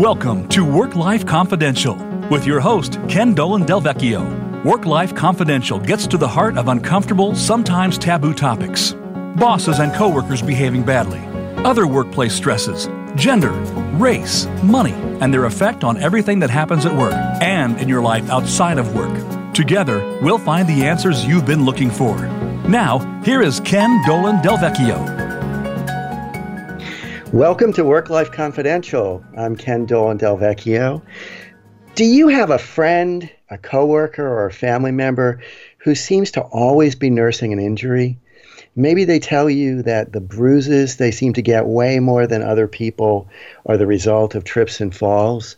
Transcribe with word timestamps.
Welcome 0.00 0.48
to 0.48 0.64
Work 0.64 0.96
Life 0.96 1.26
Confidential 1.26 1.94
with 2.30 2.46
your 2.46 2.58
host, 2.58 2.98
Ken 3.06 3.34
Dolan 3.34 3.66
Del 3.66 3.82
Vecchio. 3.82 4.64
Work 4.64 4.86
Life 4.86 5.14
Confidential 5.14 5.78
gets 5.78 6.06
to 6.06 6.16
the 6.16 6.26
heart 6.26 6.56
of 6.56 6.68
uncomfortable, 6.68 7.34
sometimes 7.34 7.98
taboo 7.98 8.32
topics 8.32 8.94
bosses 9.36 9.78
and 9.78 9.92
coworkers 9.92 10.40
behaving 10.40 10.84
badly, 10.84 11.20
other 11.66 11.86
workplace 11.86 12.32
stresses, 12.32 12.88
gender, 13.14 13.52
race, 13.98 14.46
money, 14.62 14.94
and 15.20 15.34
their 15.34 15.44
effect 15.44 15.84
on 15.84 15.98
everything 15.98 16.38
that 16.38 16.48
happens 16.48 16.86
at 16.86 16.96
work 16.96 17.12
and 17.42 17.78
in 17.78 17.86
your 17.86 18.00
life 18.00 18.26
outside 18.30 18.78
of 18.78 18.94
work. 18.94 19.12
Together, 19.52 20.18
we'll 20.22 20.38
find 20.38 20.66
the 20.66 20.86
answers 20.86 21.26
you've 21.26 21.44
been 21.44 21.66
looking 21.66 21.90
for. 21.90 22.26
Now, 22.66 23.20
here 23.22 23.42
is 23.42 23.60
Ken 23.60 24.00
Dolan 24.06 24.40
Del 24.40 24.56
Vecchio. 24.56 25.19
Welcome 27.32 27.72
to 27.74 27.84
Work 27.84 28.10
Life 28.10 28.32
Confidential. 28.32 29.24
I'm 29.36 29.54
Ken 29.54 29.86
Dolan 29.86 30.16
Del 30.16 30.36
Vecchio. 30.36 31.00
Do 31.94 32.04
you 32.04 32.26
have 32.26 32.50
a 32.50 32.58
friend, 32.58 33.30
a 33.48 33.56
coworker, 33.56 34.26
or 34.26 34.46
a 34.46 34.52
family 34.52 34.90
member 34.90 35.40
who 35.78 35.94
seems 35.94 36.32
to 36.32 36.40
always 36.40 36.96
be 36.96 37.08
nursing 37.08 37.52
an 37.52 37.60
injury? 37.60 38.18
Maybe 38.74 39.04
they 39.04 39.20
tell 39.20 39.48
you 39.48 39.82
that 39.82 40.12
the 40.12 40.20
bruises 40.20 40.96
they 40.96 41.12
seem 41.12 41.34
to 41.34 41.40
get 41.40 41.66
way 41.66 42.00
more 42.00 42.26
than 42.26 42.42
other 42.42 42.66
people 42.66 43.28
are 43.64 43.76
the 43.76 43.86
result 43.86 44.34
of 44.34 44.42
trips 44.42 44.80
and 44.80 44.92
falls. 44.92 45.54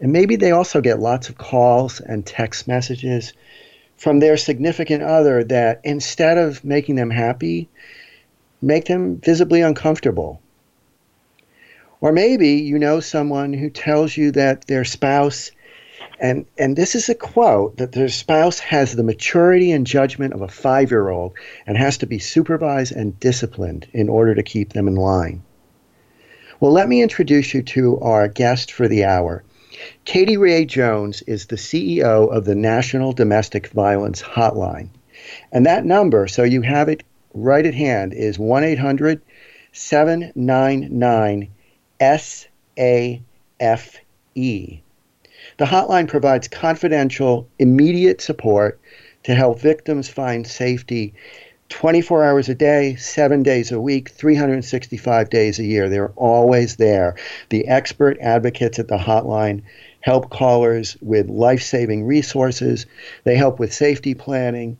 And 0.00 0.12
maybe 0.12 0.36
they 0.36 0.52
also 0.52 0.80
get 0.80 1.00
lots 1.00 1.28
of 1.28 1.36
calls 1.36 1.98
and 1.98 2.24
text 2.24 2.68
messages 2.68 3.32
from 3.96 4.20
their 4.20 4.36
significant 4.36 5.02
other 5.02 5.42
that 5.42 5.80
instead 5.82 6.38
of 6.38 6.64
making 6.64 6.94
them 6.94 7.10
happy, 7.10 7.68
make 8.62 8.84
them 8.84 9.16
visibly 9.16 9.60
uncomfortable 9.60 10.40
or 12.00 12.12
maybe 12.12 12.48
you 12.48 12.78
know 12.78 13.00
someone 13.00 13.52
who 13.52 13.68
tells 13.68 14.16
you 14.16 14.30
that 14.32 14.66
their 14.66 14.84
spouse, 14.84 15.50
and, 16.18 16.46
and 16.58 16.76
this 16.76 16.94
is 16.94 17.08
a 17.08 17.14
quote, 17.14 17.76
that 17.76 17.92
their 17.92 18.08
spouse 18.08 18.58
has 18.58 18.96
the 18.96 19.02
maturity 19.02 19.70
and 19.70 19.86
judgment 19.86 20.32
of 20.32 20.40
a 20.40 20.48
five 20.48 20.90
year 20.90 21.10
old 21.10 21.34
and 21.66 21.76
has 21.76 21.98
to 21.98 22.06
be 22.06 22.18
supervised 22.18 22.92
and 22.92 23.18
disciplined 23.20 23.86
in 23.92 24.08
order 24.08 24.34
to 24.34 24.42
keep 24.42 24.72
them 24.72 24.88
in 24.88 24.94
line. 24.94 25.42
Well, 26.58 26.72
let 26.72 26.88
me 26.88 27.02
introduce 27.02 27.54
you 27.54 27.62
to 27.62 27.98
our 28.00 28.28
guest 28.28 28.72
for 28.72 28.88
the 28.88 29.04
hour. 29.04 29.42
Katie 30.04 30.36
Ray 30.36 30.66
Jones 30.66 31.22
is 31.22 31.46
the 31.46 31.56
CEO 31.56 32.30
of 32.30 32.44
the 32.44 32.54
National 32.54 33.12
Domestic 33.12 33.68
Violence 33.68 34.20
Hotline. 34.20 34.88
And 35.52 35.64
that 35.64 35.86
number, 35.86 36.26
so 36.28 36.42
you 36.42 36.62
have 36.62 36.88
it 36.88 37.02
right 37.34 37.64
at 37.64 37.74
hand, 37.74 38.12
is 38.12 38.38
1 38.38 38.64
800 38.64 39.22
799 39.72 41.48
SAFE. 42.00 43.20
The 45.58 45.66
hotline 45.66 46.08
provides 46.08 46.48
confidential, 46.48 47.48
immediate 47.58 48.20
support 48.20 48.80
to 49.24 49.34
help 49.34 49.60
victims 49.60 50.08
find 50.08 50.46
safety 50.46 51.14
24 51.70 52.24
hours 52.24 52.48
a 52.48 52.54
day, 52.54 52.96
seven 52.96 53.42
days 53.42 53.70
a 53.70 53.80
week, 53.80 54.10
365 54.10 55.30
days 55.30 55.58
a 55.58 55.64
year. 55.64 55.88
They're 55.88 56.12
always 56.16 56.76
there. 56.76 57.16
The 57.48 57.66
expert 57.68 58.18
advocates 58.20 58.78
at 58.78 58.88
the 58.88 58.98
hotline 58.98 59.62
help 60.00 60.30
callers 60.30 60.96
with 61.00 61.28
life 61.28 61.62
saving 61.62 62.04
resources, 62.04 62.86
they 63.24 63.36
help 63.36 63.58
with 63.58 63.72
safety 63.72 64.14
planning, 64.14 64.78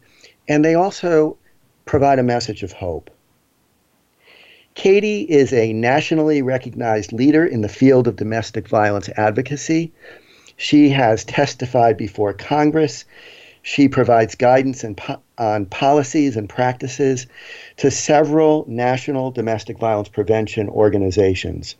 and 0.49 0.65
they 0.65 0.75
also 0.75 1.37
provide 1.85 2.19
a 2.19 2.25
message 2.25 2.63
of 2.63 2.73
hope. 2.73 3.11
Katie 4.81 5.25
is 5.29 5.53
a 5.53 5.75
nationally 5.75 6.41
recognized 6.41 7.13
leader 7.13 7.45
in 7.45 7.61
the 7.61 7.69
field 7.69 8.09
of 8.09 8.17
domestic 8.17 8.67
violence 8.67 9.11
advocacy. 9.11 9.93
She 10.57 10.89
has 10.89 11.23
testified 11.23 11.99
before 11.99 12.33
Congress. 12.33 13.05
She 13.61 13.89
provides 13.89 14.37
guidance 14.37 14.83
po- 14.97 15.21
on 15.37 15.67
policies 15.67 16.35
and 16.35 16.49
practices 16.49 17.27
to 17.77 17.91
several 17.91 18.65
national 18.69 19.33
domestic 19.33 19.79
violence 19.79 20.09
prevention 20.09 20.71
organizations. 20.71 21.75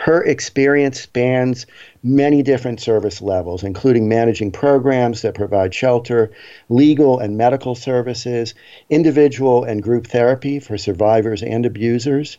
Her 0.00 0.24
experience 0.24 0.98
spans 0.98 1.66
many 2.02 2.42
different 2.42 2.80
service 2.80 3.20
levels, 3.20 3.62
including 3.62 4.08
managing 4.08 4.50
programs 4.50 5.20
that 5.20 5.34
provide 5.34 5.74
shelter, 5.74 6.30
legal 6.70 7.18
and 7.18 7.36
medical 7.36 7.74
services, 7.74 8.54
individual 8.88 9.62
and 9.62 9.82
group 9.82 10.06
therapy 10.06 10.58
for 10.58 10.78
survivors 10.78 11.42
and 11.42 11.66
abusers, 11.66 12.38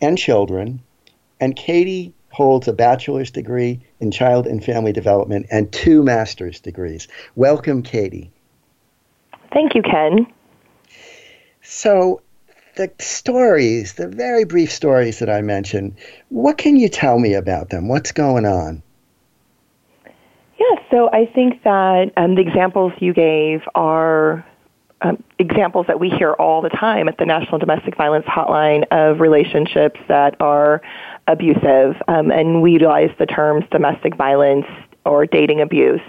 and 0.00 0.16
children. 0.16 0.80
And 1.40 1.56
Katie 1.56 2.14
holds 2.28 2.68
a 2.68 2.72
bachelor's 2.72 3.32
degree 3.32 3.80
in 3.98 4.12
child 4.12 4.46
and 4.46 4.64
family 4.64 4.92
development 4.92 5.46
and 5.50 5.72
two 5.72 6.04
master's 6.04 6.60
degrees. 6.60 7.08
Welcome, 7.34 7.82
Katie. 7.82 8.30
Thank 9.52 9.74
you, 9.74 9.82
Ken. 9.82 10.32
So, 11.62 12.22
the 12.76 12.90
stories, 12.98 13.94
the 13.94 14.08
very 14.08 14.44
brief 14.44 14.72
stories 14.72 15.18
that 15.18 15.28
I 15.28 15.42
mentioned, 15.42 15.96
what 16.30 16.58
can 16.58 16.76
you 16.76 16.88
tell 16.88 17.18
me 17.18 17.34
about 17.34 17.70
them? 17.70 17.88
What's 17.88 18.12
going 18.12 18.46
on? 18.46 18.82
Yeah, 20.58 20.76
so 20.90 21.10
I 21.12 21.26
think 21.26 21.62
that 21.64 22.12
um, 22.16 22.36
the 22.36 22.40
examples 22.40 22.92
you 22.98 23.12
gave 23.12 23.62
are 23.74 24.46
um, 25.02 25.22
examples 25.38 25.86
that 25.88 25.98
we 25.98 26.08
hear 26.08 26.32
all 26.34 26.62
the 26.62 26.68
time 26.68 27.08
at 27.08 27.18
the 27.18 27.26
National 27.26 27.58
Domestic 27.58 27.96
Violence 27.96 28.26
Hotline 28.26 28.84
of 28.90 29.20
relationships 29.20 30.00
that 30.08 30.36
are 30.40 30.80
abusive. 31.26 31.96
Um, 32.08 32.30
and 32.30 32.62
we 32.62 32.72
utilize 32.72 33.10
the 33.18 33.26
terms 33.26 33.64
domestic 33.70 34.14
violence, 34.16 34.66
or 35.04 35.26
dating 35.26 35.60
abuse. 35.60 36.00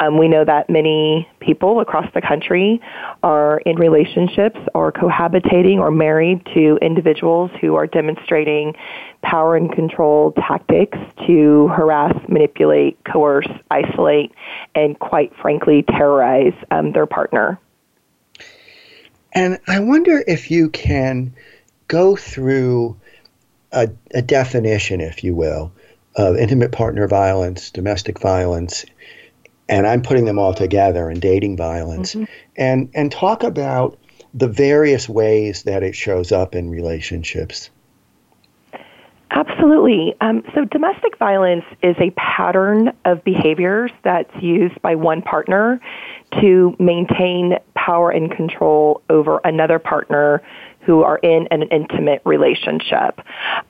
Um, 0.00 0.18
we 0.18 0.28
know 0.28 0.44
that 0.44 0.68
many 0.68 1.28
people 1.40 1.80
across 1.80 2.06
the 2.14 2.20
country 2.20 2.80
are 3.22 3.58
in 3.66 3.76
relationships 3.76 4.58
or 4.74 4.92
cohabitating 4.92 5.78
or 5.78 5.90
married 5.90 6.44
to 6.54 6.78
individuals 6.82 7.50
who 7.60 7.74
are 7.76 7.86
demonstrating 7.86 8.74
power 9.22 9.56
and 9.56 9.72
control 9.72 10.32
tactics 10.32 10.98
to 11.26 11.68
harass, 11.68 12.14
manipulate, 12.28 13.02
coerce, 13.04 13.48
isolate, 13.70 14.32
and 14.74 14.98
quite 14.98 15.34
frankly, 15.40 15.82
terrorize 15.82 16.54
um, 16.70 16.92
their 16.92 17.06
partner. 17.06 17.58
And 19.32 19.58
I 19.66 19.80
wonder 19.80 20.22
if 20.26 20.50
you 20.50 20.70
can 20.70 21.34
go 21.88 22.16
through 22.16 22.96
a, 23.72 23.88
a 24.14 24.22
definition, 24.22 25.00
if 25.00 25.22
you 25.22 25.34
will, 25.34 25.72
of 26.16 26.36
intimate 26.36 26.72
partner 26.72 27.06
violence, 27.06 27.70
domestic 27.70 28.18
violence, 28.18 28.84
and 29.68 29.86
I'm 29.86 30.02
putting 30.02 30.24
them 30.24 30.38
all 30.38 30.54
together 30.54 31.10
in 31.10 31.20
dating 31.20 31.56
violence, 31.56 32.14
mm-hmm. 32.14 32.24
and 32.56 32.90
and 32.94 33.12
talk 33.12 33.42
about 33.42 33.98
the 34.34 34.48
various 34.48 35.08
ways 35.08 35.62
that 35.64 35.82
it 35.82 35.94
shows 35.94 36.32
up 36.32 36.54
in 36.54 36.70
relationships. 36.70 37.70
Absolutely. 39.30 40.14
Um, 40.20 40.42
so, 40.54 40.64
domestic 40.64 41.18
violence 41.18 41.64
is 41.82 41.96
a 41.98 42.10
pattern 42.10 42.92
of 43.04 43.24
behaviors 43.24 43.90
that's 44.04 44.30
used 44.40 44.80
by 44.82 44.94
one 44.94 45.20
partner 45.20 45.80
to 46.40 46.76
maintain 46.78 47.58
power 47.74 48.10
and 48.10 48.30
control 48.30 49.02
over 49.10 49.40
another 49.44 49.78
partner 49.78 50.42
who 50.86 51.02
are 51.02 51.18
in 51.18 51.48
an 51.50 51.62
intimate 51.64 52.22
relationship. 52.24 53.20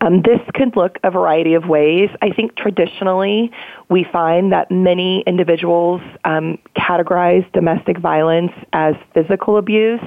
Um, 0.03 0.21
this 0.21 0.39
could 0.55 0.77
look 0.77 0.99
a 1.03 1.11
variety 1.11 1.55
of 1.55 1.67
ways. 1.67 2.11
I 2.21 2.31
think 2.31 2.55
traditionally 2.57 3.51
we 3.89 4.05
find 4.13 4.53
that 4.53 4.71
many 4.71 5.25
individuals 5.27 6.03
um, 6.25 6.59
categorize 6.77 7.51
domestic 7.53 7.99
violence 7.99 8.53
as 8.75 8.95
physical 9.15 9.57
abuse, 9.57 10.03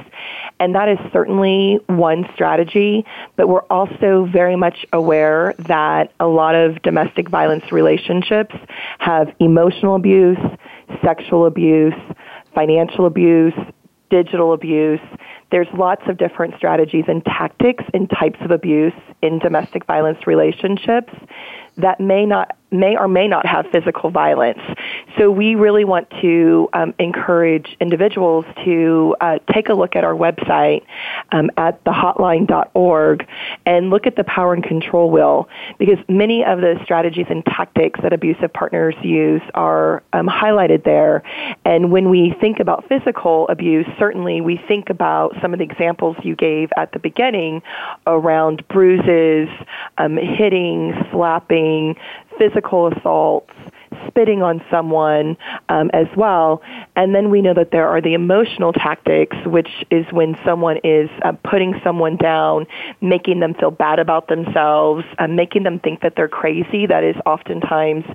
and 0.60 0.76
that 0.76 0.88
is 0.88 1.00
certainly 1.12 1.80
one 1.88 2.30
strategy, 2.36 3.06
but 3.36 3.50
we're 3.50 3.66
also 3.72 4.30
very 4.32 4.56
much 4.56 4.86
aware 4.94 5.56
that 5.68 6.14
a 6.20 6.28
lot 6.28 6.54
of 6.54 6.80
domestic 6.84 7.28
violence 7.28 7.72
relationships 7.72 8.56
have 9.00 9.34
emotional 9.40 9.96
abuse, 9.96 10.38
sexual 11.04 11.48
abuse, 11.48 11.96
financial 12.54 13.08
abuse, 13.08 13.54
digital 14.10 14.54
abuse, 14.54 15.00
there's 15.52 15.68
lots 15.74 16.04
of 16.08 16.18
different 16.18 16.56
strategies 16.56 17.06
and 17.08 17.24
tactics 17.26 17.84
and 17.94 18.10
types 18.10 18.40
of 18.42 18.52
abuse 18.52 18.94
in 19.22 19.40
domestic 19.40 19.86
violence 19.86 20.28
relationships 20.28 21.14
that 21.78 22.00
may 22.00 22.26
not 22.26 22.56
may 22.72 22.96
or 22.96 23.08
may 23.08 23.28
not 23.28 23.46
have 23.46 23.66
physical 23.72 24.10
violence. 24.10 24.60
So 25.18 25.32
we 25.32 25.56
really 25.56 25.86
want 25.86 26.10
to 26.22 26.70
um, 26.74 26.94
encourage 27.00 27.76
individuals 27.80 28.46
to 28.66 29.16
uh, 29.22 29.40
take 29.54 29.70
a 29.70 29.74
look 29.74 29.96
at 29.96 30.04
our 30.04 30.14
website 30.14 30.86
um, 31.32 31.50
at 31.58 31.84
thehotline.org 31.84 33.28
and 33.66 33.90
look 33.90 34.06
at 34.06 34.16
the 34.16 34.24
power 34.24 34.54
and 34.54 34.64
control 34.64 35.10
wheel 35.10 35.50
because 35.78 35.98
many 36.08 36.44
of 36.44 36.62
the 36.62 36.80
strategies 36.84 37.26
and 37.30 37.44
tactics 37.46 38.00
that 38.04 38.14
abusive 38.14 38.54
partners 38.54 38.96
use 39.04 39.42
are 39.54 40.04
um, 40.14 40.28
highlighted 40.28 40.84
there. 40.84 41.24
And 41.66 41.92
when 41.92 42.10
we 42.10 42.36
think 42.40 42.60
about 42.60 42.88
physical 42.88 43.48
abuse, 43.50 43.88
certainly 43.98 44.42
we 44.42 44.58
think 44.68 44.90
about 44.90 45.36
some 45.42 45.54
of 45.54 45.60
the 45.60 45.66
examples 45.66 46.18
you 46.24 46.36
gave 46.36 46.70
at 46.78 46.92
the 46.92 47.00
beginning 47.00 47.62
around 48.06 48.68
bruises, 48.68 49.50
um, 49.98 50.18
hitting, 50.18 50.94
slapping, 51.12 51.96
physical 52.40 52.88
assaults, 52.88 53.54
spitting 54.08 54.42
on 54.42 54.62
someone 54.72 55.38
um, 55.68 55.90
as 55.94 56.08
well. 56.16 56.62
And 56.96 57.14
then 57.14 57.30
we 57.30 57.42
know 57.42 57.54
that 57.54 57.72
there 57.72 57.88
are 57.88 58.02
the 58.02 58.14
emotional 58.14 58.74
tactics, 58.74 59.38
which 59.46 59.70
is 59.92 60.06
when 60.12 60.38
someone 60.46 60.78
is 60.84 61.10
uh, 61.24 61.34
putting 61.44 61.80
someone 61.84 62.16
down, 62.18 62.66
making 63.02 63.40
them 63.40 63.54
feel 63.54 63.72
bad 63.72 64.00
about 64.00 64.28
themselves, 64.28 65.06
uh, 65.20 65.28
making 65.28 65.64
them 65.64 65.80
think 65.80 66.02
that 66.02 66.16
they're 66.16 66.28
crazy. 66.28 66.88
That 66.88 67.04
is 67.04 67.16
oftentimes 67.26 68.06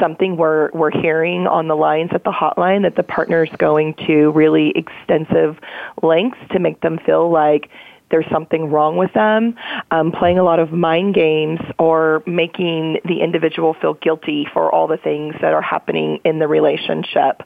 something 0.00 0.36
we're, 0.36 0.70
we're 0.72 0.90
hearing 0.90 1.46
on 1.46 1.68
the 1.68 1.76
lines 1.76 2.10
at 2.12 2.24
the 2.24 2.32
hotline 2.32 2.82
that 2.82 2.96
the 2.96 3.02
partner 3.02 3.44
is 3.44 3.50
going 3.58 3.94
to 4.06 4.30
really 4.30 4.72
extensive 4.76 5.58
lengths 6.02 6.40
to 6.52 6.58
make 6.58 6.80
them 6.80 6.98
feel 7.04 7.30
like 7.30 7.68
there's 8.12 8.30
something 8.30 8.70
wrong 8.70 8.96
with 8.96 9.12
them, 9.14 9.56
um, 9.90 10.12
playing 10.12 10.38
a 10.38 10.44
lot 10.44 10.60
of 10.60 10.70
mind 10.70 11.14
games 11.14 11.58
or 11.78 12.22
making 12.26 12.98
the 13.04 13.20
individual 13.22 13.74
feel 13.80 13.94
guilty 13.94 14.46
for 14.52 14.72
all 14.72 14.86
the 14.86 14.98
things 14.98 15.34
that 15.40 15.52
are 15.52 15.62
happening 15.62 16.20
in 16.24 16.38
the 16.38 16.46
relationship. 16.46 17.42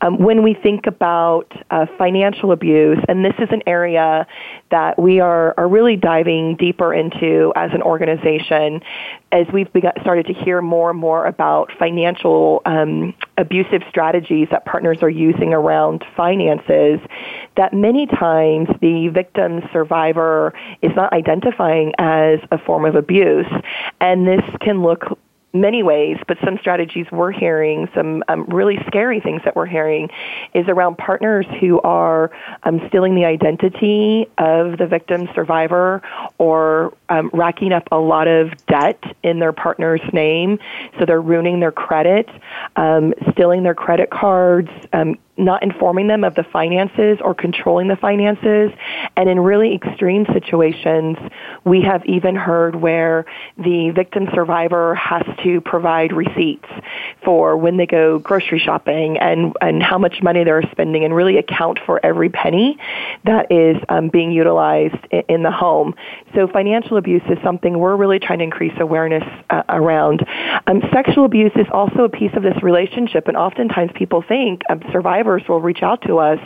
Um, 0.00 0.18
when 0.18 0.42
we 0.42 0.54
think 0.54 0.86
about 0.86 1.52
uh, 1.70 1.86
financial 1.98 2.50
abuse, 2.50 2.98
and 3.08 3.24
this 3.24 3.34
is 3.38 3.48
an 3.50 3.62
area 3.66 4.26
that 4.70 4.98
we 4.98 5.20
are, 5.20 5.54
are 5.56 5.68
really 5.68 5.96
diving 5.96 6.56
deeper 6.56 6.92
into 6.92 7.52
as 7.54 7.70
an 7.72 7.82
organization 7.82 8.80
as 9.32 9.46
we've 9.52 9.68
started 10.00 10.26
to 10.26 10.32
hear 10.32 10.62
more 10.62 10.90
and 10.90 10.98
more 10.98 11.26
about 11.26 11.72
financial 11.78 12.62
um, 12.64 13.12
abusive 13.36 13.82
strategies 13.88 14.48
that 14.50 14.64
partners 14.64 14.98
are 15.02 15.10
using 15.10 15.52
around 15.52 16.04
finances, 16.16 17.00
that 17.56 17.74
many 17.74 18.06
times 18.06 18.68
the 18.80 19.08
victim 19.08 19.62
survivor 19.72 20.54
is 20.80 20.92
not 20.94 21.12
identifying 21.12 21.92
as 21.98 22.38
a 22.52 22.58
form 22.58 22.84
of 22.84 22.94
abuse. 22.94 23.46
And 24.00 24.26
this 24.26 24.42
can 24.60 24.82
look 24.82 25.18
many 25.60 25.82
ways, 25.82 26.16
but 26.28 26.38
some 26.44 26.58
strategies 26.58 27.06
we're 27.10 27.32
hearing, 27.32 27.88
some 27.94 28.22
um, 28.28 28.44
really 28.46 28.78
scary 28.86 29.20
things 29.20 29.42
that 29.44 29.56
we're 29.56 29.66
hearing, 29.66 30.08
is 30.54 30.66
around 30.68 30.98
partners 30.98 31.46
who 31.60 31.80
are 31.80 32.30
um, 32.64 32.80
stealing 32.88 33.14
the 33.14 33.24
identity 33.24 34.26
of 34.38 34.78
the 34.78 34.86
victim 34.86 35.28
survivor 35.34 36.02
or 36.38 36.94
um, 37.08 37.30
racking 37.32 37.72
up 37.72 37.88
a 37.92 37.98
lot 37.98 38.28
of 38.28 38.50
debt 38.66 39.02
in 39.22 39.38
their 39.38 39.52
partner's 39.52 40.00
name. 40.12 40.58
So 40.98 41.04
they're 41.06 41.20
ruining 41.20 41.60
their 41.60 41.72
credit, 41.72 42.28
um, 42.76 43.14
stealing 43.32 43.62
their 43.62 43.74
credit 43.74 44.10
cards, 44.10 44.70
um, 44.92 45.18
not 45.36 45.62
informing 45.62 46.08
them 46.08 46.24
of 46.24 46.34
the 46.34 46.44
finances 46.44 47.18
or 47.22 47.34
controlling 47.34 47.88
the 47.88 47.96
finances. 47.96 48.70
And 49.16 49.28
in 49.28 49.40
really 49.40 49.74
extreme 49.74 50.26
situations, 50.32 51.16
we 51.64 51.82
have 51.82 52.04
even 52.06 52.34
heard 52.36 52.76
where 52.76 53.26
the 53.58 53.90
victim 53.90 54.28
survivor 54.34 54.94
has 54.94 55.24
to 55.44 55.60
provide 55.60 56.12
receipts 56.12 56.68
for 57.24 57.56
when 57.56 57.76
they 57.76 57.86
go 57.86 58.18
grocery 58.18 58.58
shopping 58.58 59.18
and, 59.18 59.54
and 59.60 59.82
how 59.82 59.98
much 59.98 60.22
money 60.22 60.44
they're 60.44 60.62
spending 60.72 61.04
and 61.04 61.14
really 61.14 61.36
account 61.36 61.78
for 61.84 62.04
every 62.04 62.28
penny 62.28 62.78
that 63.24 63.50
is 63.50 63.76
um, 63.88 64.08
being 64.08 64.30
utilized 64.30 64.96
in, 65.10 65.22
in, 65.28 65.42
the 65.42 65.50
home. 65.50 65.94
So 66.34 66.48
financial 66.48 66.96
abuse 66.96 67.22
is 67.28 67.38
something 67.44 67.78
we're 67.78 67.96
really 67.96 68.18
trying 68.18 68.38
to 68.38 68.44
increase 68.44 68.72
awareness 68.78 69.24
uh, 69.50 69.62
around. 69.68 70.26
Um, 70.66 70.82
sexual 70.92 71.24
abuse 71.24 71.52
is 71.56 71.66
also 71.72 72.04
a 72.04 72.08
piece 72.08 72.32
of 72.34 72.42
this 72.42 72.60
relationship, 72.62 73.28
and 73.28 73.36
oftentimes 73.36 73.90
people 73.94 74.24
think 74.26 74.62
um, 74.70 74.82
survivors 74.92 75.25
survivors 75.26 75.48
will 75.48 75.60
reach 75.60 75.82
out 75.82 76.02
to 76.02 76.18
us 76.18 76.38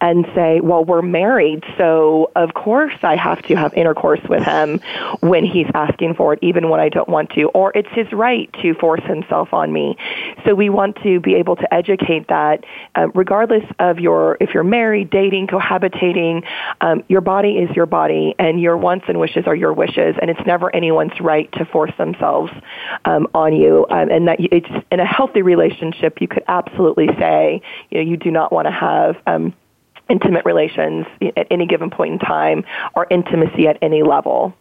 and 0.00 0.26
say, 0.34 0.60
well, 0.60 0.84
we're 0.84 1.02
married, 1.02 1.64
so 1.76 2.30
of 2.36 2.54
course 2.54 2.94
I 3.02 3.16
have 3.16 3.42
to 3.42 3.56
have 3.56 3.74
intercourse 3.74 4.20
with 4.28 4.42
him 4.42 4.80
when 5.20 5.44
he's 5.44 5.66
asking 5.74 6.14
for 6.14 6.34
it, 6.34 6.38
even 6.42 6.70
when 6.70 6.80
I 6.80 6.88
don't 6.88 7.08
want 7.08 7.30
to, 7.30 7.48
or 7.48 7.72
it's 7.74 7.88
his 7.92 8.10
right 8.12 8.50
to 8.62 8.74
force 8.74 9.02
himself 9.04 9.52
on 9.52 9.72
me. 9.72 9.96
So 10.44 10.54
we 10.54 10.70
want 10.70 10.96
to 11.02 11.20
be 11.20 11.34
able 11.34 11.56
to 11.56 11.74
educate 11.74 12.28
that 12.28 12.64
uh, 12.94 13.08
regardless 13.14 13.64
of 13.78 13.98
your, 13.98 14.36
if 14.40 14.54
you're 14.54 14.64
married, 14.64 15.10
dating, 15.10 15.48
cohabitating, 15.48 16.46
um, 16.80 17.02
your 17.08 17.20
body 17.20 17.58
is 17.58 17.74
your 17.76 17.86
body 17.86 18.34
and 18.38 18.60
your 18.60 18.76
wants 18.76 19.06
and 19.08 19.18
wishes 19.18 19.44
are 19.46 19.56
your 19.56 19.72
wishes 19.72 20.14
and 20.20 20.30
it's 20.30 20.46
never 20.46 20.74
anyone's 20.74 21.18
right 21.20 21.50
to 21.52 21.64
force 21.64 21.92
themselves 21.98 22.52
um, 23.04 23.26
on 23.34 23.54
you. 23.54 23.86
Um, 23.90 24.10
and 24.10 24.28
that 24.28 24.38
it's 24.40 24.86
in 24.90 25.00
a 25.00 25.06
healthy 25.06 25.42
relationship, 25.42 26.20
you 26.20 26.28
could 26.28 26.44
absolutely 26.48 27.08
say, 27.18 27.62
you 27.90 27.98
know, 27.98 28.10
you 28.10 28.16
do 28.22 28.30
not 28.30 28.52
want 28.52 28.66
to 28.66 28.72
have 28.72 29.16
um, 29.26 29.54
intimate 30.08 30.44
relations 30.44 31.06
at 31.36 31.46
any 31.50 31.66
given 31.66 31.90
point 31.90 32.14
in 32.14 32.18
time 32.18 32.64
or 32.94 33.06
intimacy 33.10 33.66
at 33.66 33.78
any 33.82 34.02
level. 34.02 34.54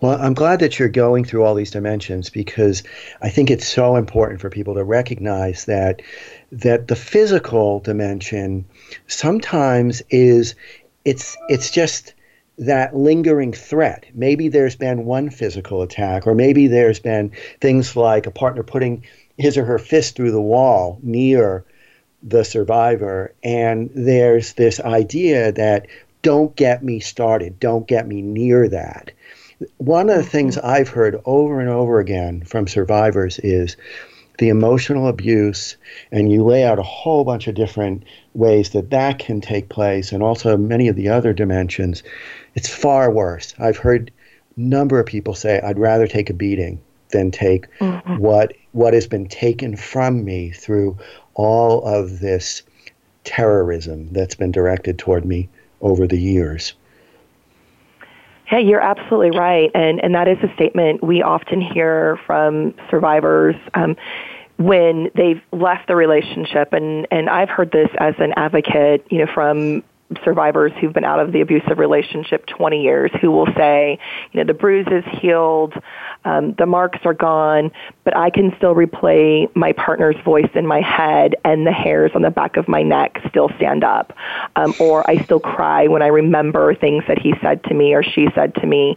Well, 0.00 0.20
I'm 0.20 0.34
glad 0.34 0.58
that 0.58 0.78
you're 0.78 0.88
going 0.88 1.24
through 1.24 1.44
all 1.44 1.54
these 1.54 1.70
dimensions 1.70 2.28
because 2.28 2.82
I 3.22 3.28
think 3.30 3.50
it's 3.50 3.68
so 3.68 3.94
important 3.94 4.40
for 4.40 4.50
people 4.50 4.74
to 4.74 4.82
recognize 4.82 5.66
that 5.66 6.02
that 6.50 6.88
the 6.88 6.96
physical 6.96 7.78
dimension 7.78 8.64
sometimes 9.06 10.02
is 10.10 10.56
it's 11.04 11.36
it's 11.48 11.70
just 11.70 12.14
that 12.58 12.96
lingering 12.96 13.52
threat. 13.52 14.04
Maybe 14.12 14.48
there's 14.48 14.76
been 14.76 15.04
one 15.04 15.30
physical 15.30 15.82
attack, 15.82 16.26
or 16.26 16.34
maybe 16.34 16.66
there's 16.66 17.00
been 17.00 17.30
things 17.60 17.94
like 17.94 18.26
a 18.26 18.32
partner 18.32 18.64
putting 18.64 19.04
his 19.38 19.56
or 19.56 19.64
her 19.64 19.78
fist 19.78 20.16
through 20.16 20.32
the 20.32 20.40
wall 20.40 20.98
near 21.02 21.64
the 22.22 22.44
survivor. 22.44 23.34
And 23.42 23.90
there's 23.94 24.54
this 24.54 24.80
idea 24.80 25.52
that 25.52 25.86
don't 26.22 26.54
get 26.56 26.84
me 26.84 27.00
started, 27.00 27.58
don't 27.58 27.86
get 27.86 28.06
me 28.06 28.22
near 28.22 28.68
that. 28.68 29.10
One 29.78 30.08
of 30.08 30.16
the 30.16 30.22
things 30.22 30.56
mm-hmm. 30.56 30.66
I've 30.66 30.88
heard 30.88 31.20
over 31.24 31.60
and 31.60 31.68
over 31.68 31.98
again 32.00 32.42
from 32.44 32.66
survivors 32.66 33.38
is 33.40 33.76
the 34.38 34.48
emotional 34.48 35.08
abuse, 35.08 35.76
and 36.10 36.32
you 36.32 36.44
lay 36.44 36.64
out 36.64 36.78
a 36.78 36.82
whole 36.82 37.24
bunch 37.24 37.46
of 37.48 37.54
different 37.54 38.04
ways 38.34 38.70
that 38.70 38.90
that 38.90 39.18
can 39.18 39.40
take 39.40 39.68
place, 39.68 40.10
and 40.10 40.22
also 40.22 40.56
many 40.56 40.88
of 40.88 40.96
the 40.96 41.08
other 41.08 41.32
dimensions. 41.32 42.02
It's 42.54 42.68
far 42.68 43.10
worse. 43.10 43.54
I've 43.58 43.76
heard 43.76 44.10
a 44.56 44.60
number 44.60 44.98
of 44.98 45.06
people 45.06 45.34
say, 45.34 45.60
I'd 45.60 45.78
rather 45.78 46.06
take 46.06 46.30
a 46.30 46.34
beating 46.34 46.80
than 47.10 47.30
take 47.30 47.66
mm-hmm. 47.78 48.16
what 48.16 48.54
what 48.72 48.94
has 48.94 49.06
been 49.06 49.28
taken 49.28 49.76
from 49.76 50.24
me 50.24 50.50
through 50.50 50.96
all 51.34 51.84
of 51.84 52.20
this 52.20 52.62
terrorism 53.24 54.12
that's 54.12 54.34
been 54.34 54.52
directed 54.52 54.98
toward 54.98 55.24
me 55.24 55.48
over 55.80 56.06
the 56.06 56.18
years. 56.18 56.74
Yeah, 58.50 58.58
you're 58.58 58.80
absolutely 58.80 59.38
right, 59.38 59.70
and 59.74 60.02
and 60.04 60.14
that 60.14 60.28
is 60.28 60.38
a 60.42 60.52
statement 60.54 61.02
we 61.02 61.22
often 61.22 61.60
hear 61.60 62.18
from 62.26 62.74
survivors. 62.90 63.56
Um, 63.74 63.96
when 64.58 65.10
they've 65.16 65.40
left 65.50 65.88
the 65.88 65.96
relationship 65.96 66.72
and 66.72 67.06
and 67.10 67.28
I've 67.28 67.48
heard 67.48 67.72
this 67.72 67.88
as 67.98 68.14
an 68.18 68.32
advocate, 68.36 69.06
you 69.10 69.18
know, 69.18 69.32
from 69.32 69.82
survivors 70.24 70.72
who've 70.80 70.92
been 70.92 71.04
out 71.04 71.20
of 71.20 71.32
the 71.32 71.40
abusive 71.40 71.78
relationship 71.78 72.46
20 72.46 72.82
years 72.82 73.10
who 73.20 73.30
will 73.30 73.48
say, 73.56 73.98
you 74.32 74.40
know, 74.40 74.44
the 74.44 74.54
bruise 74.54 74.86
is 74.90 75.04
healed, 75.20 75.74
um, 76.24 76.54
the 76.58 76.66
marks 76.66 77.00
are 77.04 77.14
gone, 77.14 77.70
but 78.04 78.16
I 78.16 78.30
can 78.30 78.54
still 78.56 78.74
replay 78.74 79.54
my 79.54 79.72
partner's 79.72 80.16
voice 80.24 80.50
in 80.54 80.66
my 80.66 80.80
head 80.80 81.36
and 81.44 81.66
the 81.66 81.72
hairs 81.72 82.12
on 82.14 82.22
the 82.22 82.30
back 82.30 82.56
of 82.56 82.68
my 82.68 82.82
neck 82.82 83.18
still 83.28 83.50
stand 83.56 83.84
up. 83.84 84.12
Um, 84.56 84.74
or 84.80 85.08
I 85.08 85.22
still 85.24 85.40
cry 85.40 85.88
when 85.88 86.02
I 86.02 86.08
remember 86.08 86.74
things 86.74 87.04
that 87.08 87.18
he 87.18 87.34
said 87.42 87.64
to 87.64 87.74
me 87.74 87.94
or 87.94 88.02
she 88.02 88.28
said 88.34 88.54
to 88.56 88.66
me. 88.66 88.96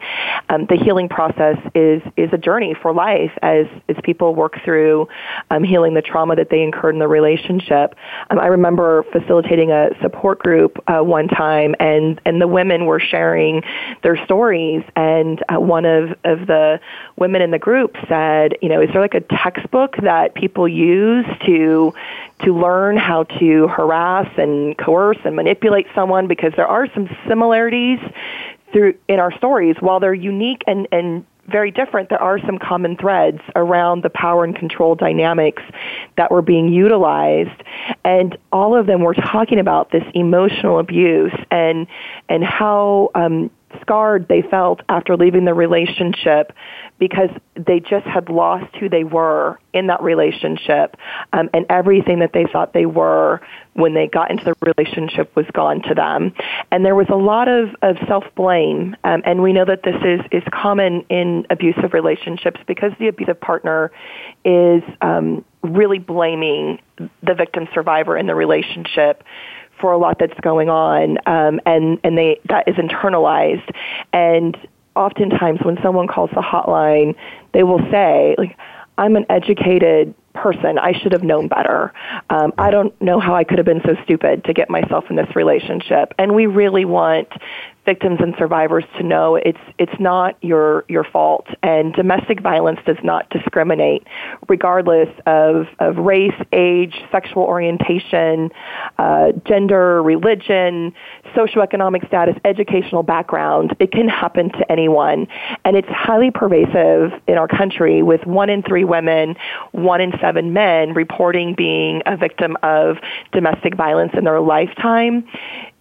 Um, 0.50 0.66
the 0.68 0.76
healing 0.76 1.10
process 1.10 1.58
is, 1.74 2.02
is 2.18 2.30
a 2.34 2.38
journey 2.38 2.76
for 2.80 2.94
life 2.94 3.32
as, 3.42 3.66
as 3.90 3.96
people 4.04 4.36
work 4.36 4.56
through 4.64 5.08
um, 5.50 5.64
healing 5.64 5.94
the 5.94 6.02
trauma 6.02 6.36
that 6.36 6.50
they 6.50 6.62
incurred 6.62 6.96
in 6.96 7.00
the 7.00 7.08
relationship. 7.08 7.96
Um, 8.30 8.40
I 8.40 8.48
remember 8.48 9.04
facilitating 9.12 9.72
a 9.72 9.90
support 10.02 10.40
group 10.40 10.78
uh, 10.88 11.04
one 11.06 11.28
time, 11.28 11.76
and 11.80 12.20
and 12.26 12.42
the 12.42 12.48
women 12.48 12.86
were 12.86 13.00
sharing 13.00 13.64
their 14.04 14.24
stories, 14.26 14.84
and 14.96 15.44
uh, 15.50 15.60
one 15.60 15.86
of 15.86 16.12
of 16.24 16.48
the 16.48 16.80
women 17.16 17.42
in 17.42 17.52
the 17.52 17.60
group 17.60 17.96
said, 18.08 18.58
you 18.62 18.70
know, 18.70 18.82
is 18.82 18.90
there 18.92 19.02
like 19.02 19.14
a 19.14 19.22
textbook 19.22 19.96
that 19.98 20.36
people 20.36 20.68
use 20.68 21.26
to 21.46 21.94
to 22.44 22.54
learn 22.54 22.98
how 22.98 23.24
to 23.24 23.68
harass 23.68 24.28
and 24.38 24.78
coerce 24.78 25.18
and 25.24 25.36
manipulate 25.36 25.88
someone? 25.96 26.28
Because 26.28 26.54
there 26.56 26.68
are 26.68 26.88
some 26.94 27.10
similarities 27.28 28.00
through 28.72 28.96
in 29.08 29.20
our 29.20 29.32
stories. 29.38 29.76
While 29.80 30.00
they're 30.00 30.14
unique 30.14 30.64
and 30.68 30.88
and 30.92 31.26
very 31.48 31.72
different, 31.72 32.10
there 32.10 32.22
are 32.22 32.40
some 32.40 32.58
common 32.58 32.98
threads 32.98 33.40
around 33.56 34.04
the 34.04 34.10
power 34.10 34.44
and 34.44 34.56
control 34.56 34.96
dynamics 34.96 35.64
that 36.18 36.32
were 36.32 36.42
being 36.42 36.70
utilized. 36.70 37.64
And 38.04 38.38
all 38.52 38.78
of 38.78 38.88
them 38.88 39.02
were 39.02 39.14
talking 39.14 39.60
about 39.60 39.92
this 39.92 40.04
emotional 40.14 40.80
abuse 40.80 41.34
and, 41.52 41.88
and 42.30 42.44
how 42.44 43.12
um, 43.16 43.52
scarred 43.82 44.28
they 44.28 44.42
felt 44.42 44.82
after 44.90 45.18
leaving 45.18 45.46
the 45.46 45.54
relationship 45.54 46.54
because 46.98 47.30
they 47.56 47.80
just 47.80 48.06
had 48.06 48.30
lost 48.30 48.74
who 48.78 48.88
they 48.90 49.04
were 49.04 49.60
in 49.74 49.88
that 49.88 50.02
relationship 50.02 50.96
um, 51.34 51.50
and 51.54 51.66
everything 51.70 52.20
that 52.20 52.32
they 52.34 52.46
thought 52.52 52.74
they 52.74 52.86
were 52.86 53.42
when 53.74 53.94
they 53.94 54.08
got 54.08 54.32
into 54.32 54.44
the 54.46 54.56
relationship 54.78 55.36
was 55.36 55.46
gone 55.54 55.82
to 55.82 55.94
them. 55.94 56.34
And 56.72 56.86
there 56.86 56.96
was 56.96 57.08
a 57.10 57.16
lot 57.16 57.48
of, 57.48 57.70
of 57.82 57.98
self-blame 58.08 58.96
um, 59.04 59.22
and 59.26 59.42
we 59.42 59.52
know 59.52 59.66
that 59.66 59.84
this 59.84 59.96
is, 60.04 60.22
is 60.32 60.44
common 60.52 61.02
in 61.10 61.46
abusive 61.50 61.94
relationships 61.94 62.60
because 62.68 62.92
the 63.00 63.08
abusive 63.08 63.40
partner 63.40 63.92
is 64.46 64.84
um, 65.02 65.44
really 65.64 66.00
blaming 66.00 66.80
the 66.98 67.34
victim 67.34 67.68
survivor 67.74 68.18
in 68.18 68.28
the 68.28 68.36
relationship 68.36 69.24
for 69.86 69.92
a 69.92 70.00
lot 70.00 70.18
that's 70.18 70.40
going 70.40 70.68
on, 70.68 71.20
um, 71.28 71.62
and 71.68 72.00
and 72.04 72.18
they 72.18 72.40
that 72.50 72.68
is 72.68 72.74
internalized. 72.74 73.70
And 74.14 74.58
oftentimes, 74.96 75.60
when 75.62 75.78
someone 75.84 76.08
calls 76.08 76.32
the 76.32 76.42
hotline, 76.42 77.14
they 77.54 77.62
will 77.62 77.82
say 77.92 78.34
like, 78.40 78.58
"I'm 78.98 79.16
an 79.16 79.28
educated 79.30 80.16
person. 80.34 80.80
I 80.80 80.94
should 80.94 81.12
have 81.12 81.22
known 81.22 81.50
better. 81.50 81.94
Um, 82.32 82.52
I 82.58 82.72
don't 82.72 83.00
know 83.00 83.20
how 83.20 83.36
I 83.36 83.44
could 83.44 83.60
have 83.60 83.66
been 83.68 83.84
so 83.86 83.96
stupid 84.06 84.44
to 84.46 84.54
get 84.56 84.72
myself 84.72 85.06
in 85.12 85.18
this 85.18 85.36
relationship." 85.36 86.16
And 86.18 86.34
we 86.34 86.48
really 86.48 86.86
want 86.86 87.28
victims 87.86 88.20
and 88.22 88.34
survivors 88.38 88.84
to 88.98 89.04
know 89.04 89.36
it's 89.36 89.60
it's 89.78 90.00
not 90.00 90.38
your 90.44 90.86
your 90.88 91.04
fault 91.04 91.48
and 91.64 91.94
domestic 91.94 92.42
violence 92.42 92.80
does 92.86 92.98
not 93.04 93.30
discriminate 93.30 94.06
regardless 94.48 95.10
of, 95.26 95.68
of 95.80 95.98
race, 95.98 96.34
age, 96.52 96.96
sexual 97.12 97.44
orientation, 97.44 98.52
uh, 98.98 99.32
gender, 99.46 100.02
religion, 100.04 100.94
socioeconomic 101.36 102.08
status, 102.08 102.36
educational 102.46 103.04
background. 103.04 103.76
It 103.80 103.92
can 103.92 104.08
happen 104.08 104.52
to 104.52 104.72
anyone. 104.72 105.28
And 105.64 105.76
it's 105.76 105.88
highly 105.90 106.32
pervasive 106.32 107.12
in 107.28 107.38
our 107.38 107.48
country 107.48 108.02
with 108.02 108.26
one 108.26 108.50
in 108.50 108.64
three 108.64 108.84
women, 108.84 109.36
one 109.72 110.02
in 110.02 110.14
seven 110.20 110.54
men 110.54 110.94
reporting 110.94 111.56
being 111.56 112.02
a 112.06 112.18
victim 112.18 112.58
of 112.64 112.98
domestic 113.32 113.76
violence 113.76 114.12
in 114.18 114.24
their 114.24 114.42
lifetime. 114.42 115.28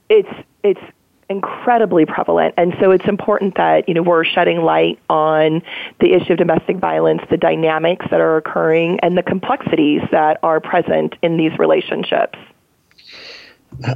It's 0.09 0.29
it's 0.63 0.81
incredibly 1.29 2.07
prevalent. 2.07 2.55
And 2.57 2.75
so 2.81 2.91
it's 2.91 3.07
important 3.07 3.57
that, 3.57 3.89
you 3.89 3.95
know, 3.95 4.03
we're 4.03 4.25
shedding 4.25 4.59
light 4.63 4.99
on 5.09 5.63
the 6.01 6.13
issue 6.13 6.33
of 6.33 6.39
domestic 6.39 6.77
violence, 6.79 7.23
the 7.31 7.37
dynamics 7.37 8.07
that 8.11 8.21
are 8.21 8.37
occurring, 8.37 9.01
and 9.01 9.17
the 9.17 9.23
complexities 9.23 10.03
that 10.11 10.39
are 10.43 10.61
present 10.61 11.15
in 11.23 11.37
these 11.37 11.59
relationships. 11.59 12.39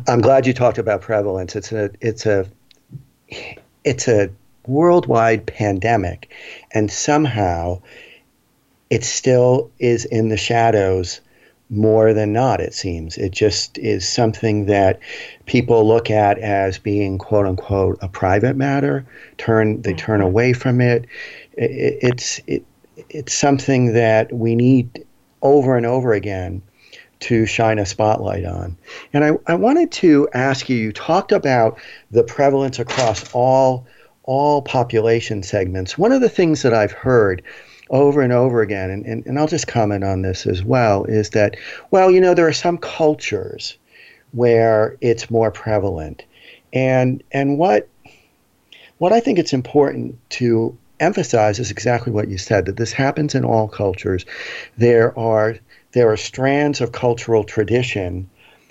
I'm 0.06 0.20
glad 0.20 0.46
you 0.46 0.52
talked 0.52 0.78
about 0.78 1.02
prevalence. 1.02 1.54
It's 1.54 1.72
a 1.72 1.90
it's 2.00 2.26
a 2.26 2.46
it's 3.84 4.08
a 4.08 4.30
worldwide 4.66 5.46
pandemic 5.46 6.30
and 6.72 6.90
somehow 6.90 7.80
it 8.90 9.04
still 9.04 9.70
is 9.78 10.04
in 10.04 10.28
the 10.28 10.36
shadows 10.36 11.20
more 11.70 12.14
than 12.14 12.32
not, 12.32 12.60
it 12.60 12.74
seems. 12.74 13.18
It 13.18 13.30
just 13.32 13.78
is 13.78 14.08
something 14.08 14.66
that 14.66 14.98
people 15.46 15.86
look 15.86 16.10
at 16.10 16.38
as 16.38 16.78
being 16.78 17.18
quote 17.18 17.46
unquote 17.46 17.98
a 18.00 18.08
private 18.08 18.56
matter. 18.56 19.06
Turn 19.36 19.82
they 19.82 19.90
mm-hmm. 19.90 19.98
turn 19.98 20.20
away 20.20 20.52
from 20.52 20.80
it. 20.80 21.06
it 21.52 21.98
it's 22.02 22.40
it, 22.46 22.64
it's 23.10 23.34
something 23.34 23.92
that 23.92 24.32
we 24.32 24.54
need 24.54 25.04
over 25.42 25.76
and 25.76 25.86
over 25.86 26.12
again 26.12 26.62
to 27.20 27.46
shine 27.46 27.78
a 27.78 27.86
spotlight 27.86 28.44
on. 28.44 28.76
And 29.12 29.24
I, 29.24 29.30
I 29.46 29.54
wanted 29.54 29.90
to 29.92 30.28
ask 30.34 30.68
you, 30.68 30.76
you 30.76 30.92
talked 30.92 31.32
about 31.32 31.78
the 32.10 32.22
prevalence 32.22 32.78
across 32.78 33.30
all 33.32 33.86
all 34.24 34.60
population 34.60 35.42
segments. 35.42 35.96
One 35.96 36.12
of 36.12 36.20
the 36.20 36.28
things 36.28 36.62
that 36.62 36.74
I've 36.74 36.92
heard 36.92 37.42
over 37.90 38.20
and 38.20 38.32
over 38.32 38.60
again, 38.60 38.90
and, 38.90 39.06
and, 39.06 39.26
and 39.26 39.38
I'll 39.38 39.46
just 39.46 39.66
comment 39.66 40.04
on 40.04 40.22
this 40.22 40.46
as 40.46 40.62
well, 40.62 41.04
is 41.04 41.30
that, 41.30 41.56
well, 41.90 42.10
you 42.10 42.20
know, 42.20 42.34
there 42.34 42.48
are 42.48 42.52
some 42.52 42.78
cultures 42.78 43.76
where 44.32 44.96
it's 45.00 45.30
more 45.30 45.50
prevalent. 45.50 46.24
And, 46.72 47.22
and 47.32 47.58
what, 47.58 47.88
what 48.98 49.12
I 49.12 49.20
think 49.20 49.38
it's 49.38 49.52
important 49.52 50.18
to 50.30 50.76
emphasize 51.00 51.58
is 51.58 51.70
exactly 51.70 52.12
what 52.12 52.28
you 52.28 52.36
said 52.36 52.66
that 52.66 52.76
this 52.76 52.92
happens 52.92 53.34
in 53.34 53.44
all 53.44 53.68
cultures. 53.68 54.26
There 54.76 55.18
are, 55.18 55.56
there 55.92 56.10
are 56.10 56.16
strands 56.16 56.80
of 56.80 56.92
cultural 56.92 57.44
tradition 57.44 58.28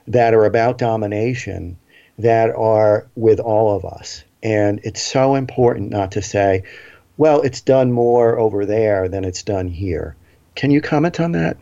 that 0.08 0.34
are 0.34 0.46
about 0.46 0.78
domination 0.78 1.78
that 2.20 2.50
are 2.56 3.08
with 3.16 3.40
all 3.40 3.76
of 3.76 3.86
us. 3.86 4.24
And 4.44 4.80
it's 4.84 5.02
so 5.02 5.36
important 5.36 5.90
not 5.90 6.12
to 6.12 6.22
say, 6.22 6.64
well, 7.18 7.42
it's 7.42 7.62
done 7.62 7.92
more 7.92 8.38
over 8.38 8.66
there 8.66 9.10
than 9.10 9.26
it's 9.26 9.44
done 9.44 9.68
here. 9.68 10.16
Can 10.56 10.72
you 10.72 10.82
comment 10.82 11.20
on 11.20 11.34
that? 11.34 11.58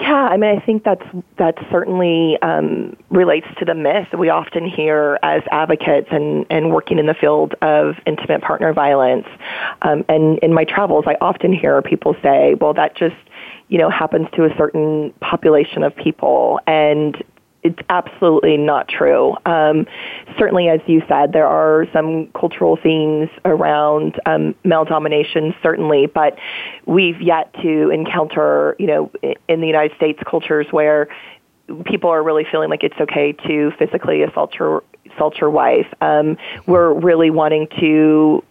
Yeah, 0.00 0.14
I 0.14 0.36
mean, 0.36 0.56
I 0.56 0.64
think 0.64 0.84
that's 0.84 1.04
that 1.38 1.56
certainly 1.72 2.40
um, 2.40 2.96
relates 3.10 3.48
to 3.58 3.64
the 3.64 3.74
myth 3.74 4.06
we 4.16 4.28
often 4.28 4.64
hear 4.64 5.18
as 5.24 5.42
advocates 5.50 6.06
and, 6.12 6.46
and 6.50 6.70
working 6.70 7.00
in 7.00 7.06
the 7.06 7.14
field 7.14 7.54
of 7.62 7.96
intimate 8.06 8.40
partner 8.40 8.72
violence. 8.72 9.26
Um, 9.82 10.04
and 10.08 10.38
in 10.38 10.54
my 10.54 10.64
travels, 10.64 11.04
I 11.08 11.16
often 11.20 11.52
hear 11.52 11.82
people 11.82 12.14
say, 12.22 12.54
"Well, 12.54 12.74
that 12.74 12.94
just 12.94 13.16
you 13.68 13.78
know 13.78 13.90
happens 13.90 14.28
to 14.34 14.44
a 14.44 14.56
certain 14.56 15.12
population 15.20 15.82
of 15.82 15.96
people," 15.96 16.60
and 16.68 17.20
it's 17.62 17.78
absolutely 17.88 18.56
not 18.56 18.88
true. 18.88 19.34
Um, 19.44 19.86
certainly, 20.38 20.68
as 20.68 20.80
you 20.86 21.02
said, 21.08 21.32
there 21.32 21.46
are 21.46 21.86
some 21.92 22.28
cultural 22.28 22.78
themes 22.80 23.28
around 23.44 24.20
um, 24.26 24.54
male 24.64 24.84
domination, 24.84 25.54
certainly, 25.62 26.06
but 26.06 26.38
we've 26.86 27.20
yet 27.20 27.52
to 27.62 27.90
encounter, 27.90 28.76
you 28.78 28.86
know, 28.86 29.10
in 29.48 29.60
the 29.60 29.66
United 29.66 29.96
States 29.96 30.20
cultures 30.28 30.66
where 30.70 31.08
people 31.84 32.10
are 32.10 32.22
really 32.22 32.46
feeling 32.50 32.70
like 32.70 32.82
it's 32.82 32.98
okay 33.00 33.32
to 33.46 33.70
physically 33.78 34.22
assault 34.22 34.54
your 34.58 34.82
assault 35.14 35.36
your 35.40 35.50
wife. 35.50 35.86
Um, 36.00 36.36
we're 36.66 36.92
really 36.92 37.30
wanting 37.30 37.66
to 37.80 38.44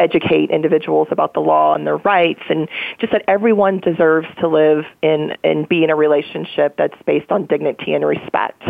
educate 0.00 0.50
individuals 0.50 1.08
about 1.10 1.34
the 1.34 1.40
law 1.40 1.74
and 1.74 1.86
their 1.86 1.98
rights 1.98 2.40
and 2.48 2.68
just 2.98 3.12
that 3.12 3.22
everyone 3.28 3.78
deserves 3.78 4.26
to 4.40 4.48
live 4.48 4.84
in 5.02 5.36
and 5.44 5.68
be 5.68 5.84
in 5.84 5.90
a 5.90 5.96
relationship 5.96 6.76
that's 6.76 6.96
based 7.06 7.30
on 7.30 7.46
dignity 7.46 7.92
and 7.92 8.04
respect. 8.04 8.62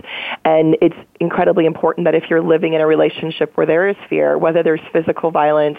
And 0.45 0.77
it's 0.83 0.97
incredibly 1.21 1.67
important 1.67 2.05
that 2.07 2.15
if 2.15 2.25
you're 2.29 2.43
living 2.43 2.75
in 2.75 2.81
a 2.81 2.87
relationship 2.87 3.57
where 3.57 3.67
there 3.67 3.89
is 3.89 3.97
fear, 4.09 4.37
whether 4.37 4.63
there's 4.63 4.81
physical 4.93 5.31
violence, 5.31 5.79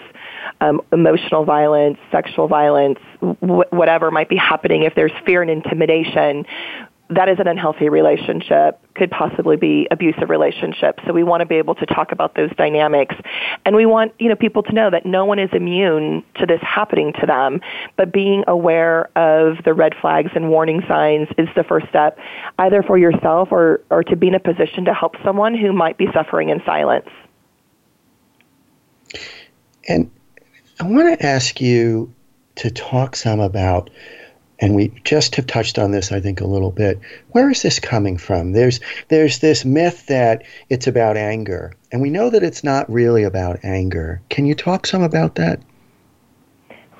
um, 0.60 0.80
emotional 0.92 1.44
violence, 1.44 1.98
sexual 2.10 2.48
violence, 2.48 2.98
wh- 3.20 3.70
whatever 3.72 4.10
might 4.10 4.28
be 4.28 4.36
happening, 4.36 4.82
if 4.82 4.94
there's 4.94 5.12
fear 5.26 5.42
and 5.42 5.50
intimidation, 5.50 6.46
that 7.16 7.28
is 7.28 7.38
an 7.38 7.46
unhealthy 7.46 7.88
relationship, 7.88 8.80
could 8.94 9.10
possibly 9.10 9.56
be 9.56 9.88
abusive 9.90 10.30
relationship. 10.30 11.00
So 11.06 11.12
we 11.12 11.22
want 11.22 11.40
to 11.40 11.46
be 11.46 11.56
able 11.56 11.74
to 11.76 11.86
talk 11.86 12.12
about 12.12 12.34
those 12.34 12.50
dynamics. 12.56 13.14
And 13.64 13.74
we 13.74 13.86
want, 13.86 14.12
you 14.18 14.28
know, 14.28 14.36
people 14.36 14.62
to 14.64 14.72
know 14.72 14.90
that 14.90 15.06
no 15.06 15.24
one 15.24 15.38
is 15.38 15.50
immune 15.52 16.22
to 16.36 16.46
this 16.46 16.60
happening 16.62 17.12
to 17.20 17.26
them, 17.26 17.60
but 17.96 18.12
being 18.12 18.44
aware 18.46 19.06
of 19.16 19.62
the 19.64 19.74
red 19.74 19.94
flags 20.00 20.30
and 20.34 20.50
warning 20.50 20.82
signs 20.86 21.28
is 21.38 21.48
the 21.56 21.64
first 21.64 21.88
step, 21.88 22.18
either 22.58 22.82
for 22.82 22.98
yourself 22.98 23.48
or, 23.50 23.80
or 23.90 24.02
to 24.04 24.16
be 24.16 24.28
in 24.28 24.34
a 24.34 24.40
position 24.40 24.84
to 24.84 24.94
help 24.94 25.16
someone 25.24 25.56
who 25.56 25.72
might 25.72 25.98
be 25.98 26.06
suffering 26.12 26.50
in 26.50 26.62
silence. 26.64 27.08
And 29.88 30.10
I 30.80 30.84
want 30.84 31.18
to 31.18 31.26
ask 31.26 31.60
you 31.60 32.12
to 32.56 32.70
talk 32.70 33.16
some 33.16 33.40
about 33.40 33.90
and 34.62 34.76
we 34.76 34.92
just 35.02 35.34
have 35.34 35.46
touched 35.46 35.76
on 35.76 35.90
this, 35.90 36.12
I 36.12 36.20
think, 36.20 36.40
a 36.40 36.46
little 36.46 36.70
bit. 36.70 37.00
Where 37.32 37.50
is 37.50 37.62
this 37.62 37.80
coming 37.80 38.16
from? 38.16 38.52
There's 38.52 38.80
there's 39.08 39.40
this 39.40 39.64
myth 39.64 40.06
that 40.06 40.44
it's 40.70 40.86
about 40.86 41.16
anger, 41.16 41.74
and 41.90 42.00
we 42.00 42.08
know 42.08 42.30
that 42.30 42.44
it's 42.44 42.62
not 42.62 42.90
really 42.90 43.24
about 43.24 43.58
anger. 43.64 44.22
Can 44.30 44.46
you 44.46 44.54
talk 44.54 44.86
some 44.86 45.02
about 45.02 45.34
that? 45.34 45.60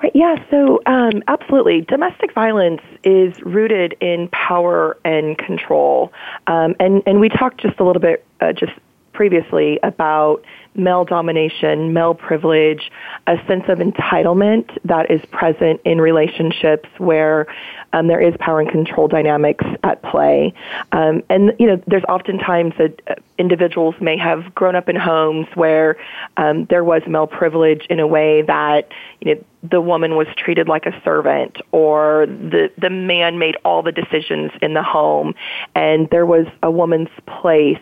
Right, 0.03 0.11
yeah, 0.13 0.35
so 0.51 0.81
um, 0.85 1.23
absolutely. 1.29 1.81
Domestic 1.81 2.33
violence 2.33 2.81
is 3.05 3.41
rooted 3.43 3.95
in 4.01 4.27
power 4.33 4.97
and 5.05 5.37
control. 5.37 6.11
Um, 6.47 6.75
and, 6.81 7.01
and 7.05 7.21
we 7.21 7.29
talked 7.29 7.61
just 7.61 7.79
a 7.79 7.85
little 7.85 8.01
bit 8.01 8.25
uh, 8.41 8.51
just 8.51 8.73
previously 9.13 9.79
about 9.83 10.43
male 10.75 11.05
domination, 11.05 11.93
male 11.93 12.13
privilege, 12.13 12.91
a 13.27 13.37
sense 13.47 13.63
of 13.67 13.77
entitlement 13.77 14.77
that 14.85 15.11
is 15.11 15.21
present 15.31 15.79
in 15.85 16.01
relationships 16.01 16.89
where 16.97 17.47
um, 17.93 18.07
there 18.07 18.19
is 18.19 18.35
power 18.39 18.59
and 18.59 18.69
control 18.69 19.07
dynamics 19.07 19.63
at 19.83 20.01
play. 20.01 20.53
Um, 20.91 21.23
and, 21.29 21.53
you 21.59 21.67
know, 21.67 21.81
there's 21.87 22.03
oftentimes 22.09 22.73
that 22.77 23.01
uh, 23.07 23.15
individuals 23.37 23.95
may 24.01 24.17
have 24.17 24.53
grown 24.55 24.75
up 24.75 24.89
in 24.89 24.95
homes 24.95 25.47
where 25.53 25.97
um, 26.37 26.65
there 26.65 26.83
was 26.83 27.03
male 27.07 27.27
privilege 27.27 27.85
in 27.89 27.99
a 27.99 28.07
way 28.07 28.41
that, 28.41 28.89
you 29.21 29.35
know, 29.35 29.43
the 29.69 29.79
woman 29.79 30.15
was 30.15 30.27
treated 30.35 30.67
like 30.67 30.85
a 30.85 31.01
servant 31.05 31.57
or 31.71 32.25
the, 32.27 32.69
the 32.77 32.89
man 32.89 33.39
made 33.39 33.55
all 33.63 33.81
the 33.81 33.93
decisions 33.93 34.51
in 34.61 34.73
the 34.73 34.83
home 34.83 35.33
and 35.73 36.09
there 36.09 36.25
was 36.25 36.45
a 36.61 36.69
woman's 36.69 37.07
place 37.25 37.79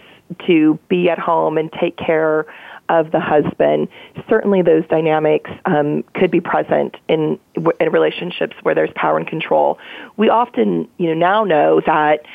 to 0.47 0.79
be 0.89 1.09
at 1.09 1.19
home 1.19 1.57
and 1.57 1.71
take 1.71 1.97
care 1.97 2.45
of 2.89 3.11
the 3.11 3.19
husband, 3.19 3.87
certainly 4.29 4.61
those 4.61 4.85
dynamics 4.87 5.49
um, 5.65 6.03
could 6.13 6.29
be 6.29 6.41
present 6.41 6.97
in, 7.07 7.39
in 7.79 7.91
relationships 7.91 8.55
where 8.63 8.75
there's 8.75 8.91
power 8.95 9.17
and 9.17 9.27
control. 9.27 9.79
We 10.17 10.29
often, 10.29 10.89
you 10.97 11.07
know, 11.07 11.13
now 11.13 11.43
know 11.43 11.81
that 11.85 12.25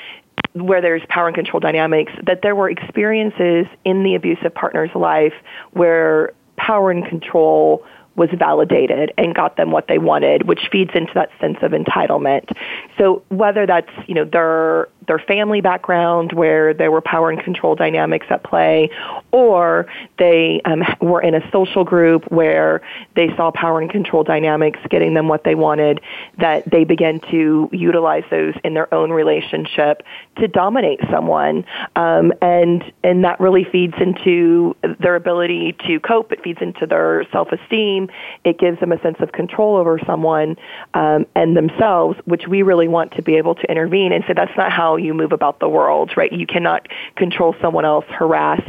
where 0.54 0.80
there's 0.80 1.02
power 1.08 1.26
and 1.26 1.34
control 1.34 1.60
dynamics, 1.60 2.12
that 2.26 2.40
there 2.42 2.54
were 2.54 2.70
experiences 2.70 3.66
in 3.84 4.02
the 4.02 4.14
abusive 4.14 4.54
partner's 4.54 4.94
life 4.94 5.34
where 5.72 6.32
power 6.56 6.90
and 6.90 7.06
control 7.06 7.84
was 8.16 8.30
validated 8.32 9.12
and 9.18 9.34
got 9.34 9.58
them 9.58 9.70
what 9.70 9.88
they 9.88 9.98
wanted, 9.98 10.48
which 10.48 10.68
feeds 10.72 10.90
into 10.94 11.12
that 11.14 11.28
sense 11.38 11.58
of 11.60 11.72
entitlement. 11.72 12.50
So 12.96 13.22
whether 13.28 13.66
that's, 13.66 13.90
you 14.06 14.14
know, 14.14 14.24
their 14.24 14.88
their 15.06 15.18
family 15.18 15.60
background 15.60 16.32
where 16.32 16.74
there 16.74 16.90
were 16.90 17.00
power 17.00 17.30
and 17.30 17.42
control 17.42 17.74
dynamics 17.74 18.26
at 18.30 18.42
play, 18.42 18.90
or 19.32 19.86
they 20.18 20.60
um, 20.64 20.82
were 21.00 21.20
in 21.20 21.34
a 21.34 21.50
social 21.50 21.84
group 21.84 22.30
where 22.30 22.82
they 23.14 23.28
saw 23.36 23.50
power 23.50 23.80
and 23.80 23.90
control 23.90 24.24
dynamics 24.24 24.78
getting 24.90 25.14
them 25.14 25.28
what 25.28 25.44
they 25.44 25.54
wanted, 25.54 26.00
that 26.38 26.68
they 26.70 26.84
began 26.84 27.20
to 27.30 27.68
utilize 27.72 28.24
those 28.30 28.54
in 28.64 28.74
their 28.74 28.92
own 28.92 29.10
relationship 29.10 30.02
to 30.38 30.48
dominate 30.48 31.00
someone, 31.10 31.64
um, 31.96 32.32
and 32.42 32.92
and 33.02 33.24
that 33.24 33.40
really 33.40 33.64
feeds 33.64 33.94
into 34.00 34.76
their 35.00 35.16
ability 35.16 35.76
to 35.86 36.00
cope. 36.00 36.32
It 36.32 36.42
feeds 36.42 36.60
into 36.60 36.86
their 36.86 37.24
self 37.32 37.52
esteem. 37.52 38.08
It 38.44 38.58
gives 38.58 38.80
them 38.80 38.92
a 38.92 39.00
sense 39.00 39.18
of 39.20 39.32
control 39.32 39.76
over 39.76 39.98
someone 40.06 40.56
um, 40.94 41.26
and 41.34 41.56
themselves, 41.56 42.18
which 42.24 42.46
we 42.48 42.62
really 42.62 42.88
want 42.88 43.12
to 43.12 43.22
be 43.22 43.36
able 43.36 43.54
to 43.54 43.70
intervene 43.70 44.12
and 44.12 44.24
say 44.26 44.34
that's 44.34 44.56
not 44.56 44.72
how 44.72 44.95
you 44.98 45.14
move 45.14 45.32
about 45.32 45.60
the 45.60 45.68
world, 45.68 46.12
right? 46.16 46.32
You 46.32 46.46
cannot 46.46 46.88
control 47.16 47.54
someone 47.60 47.84
else, 47.84 48.04
harass, 48.08 48.62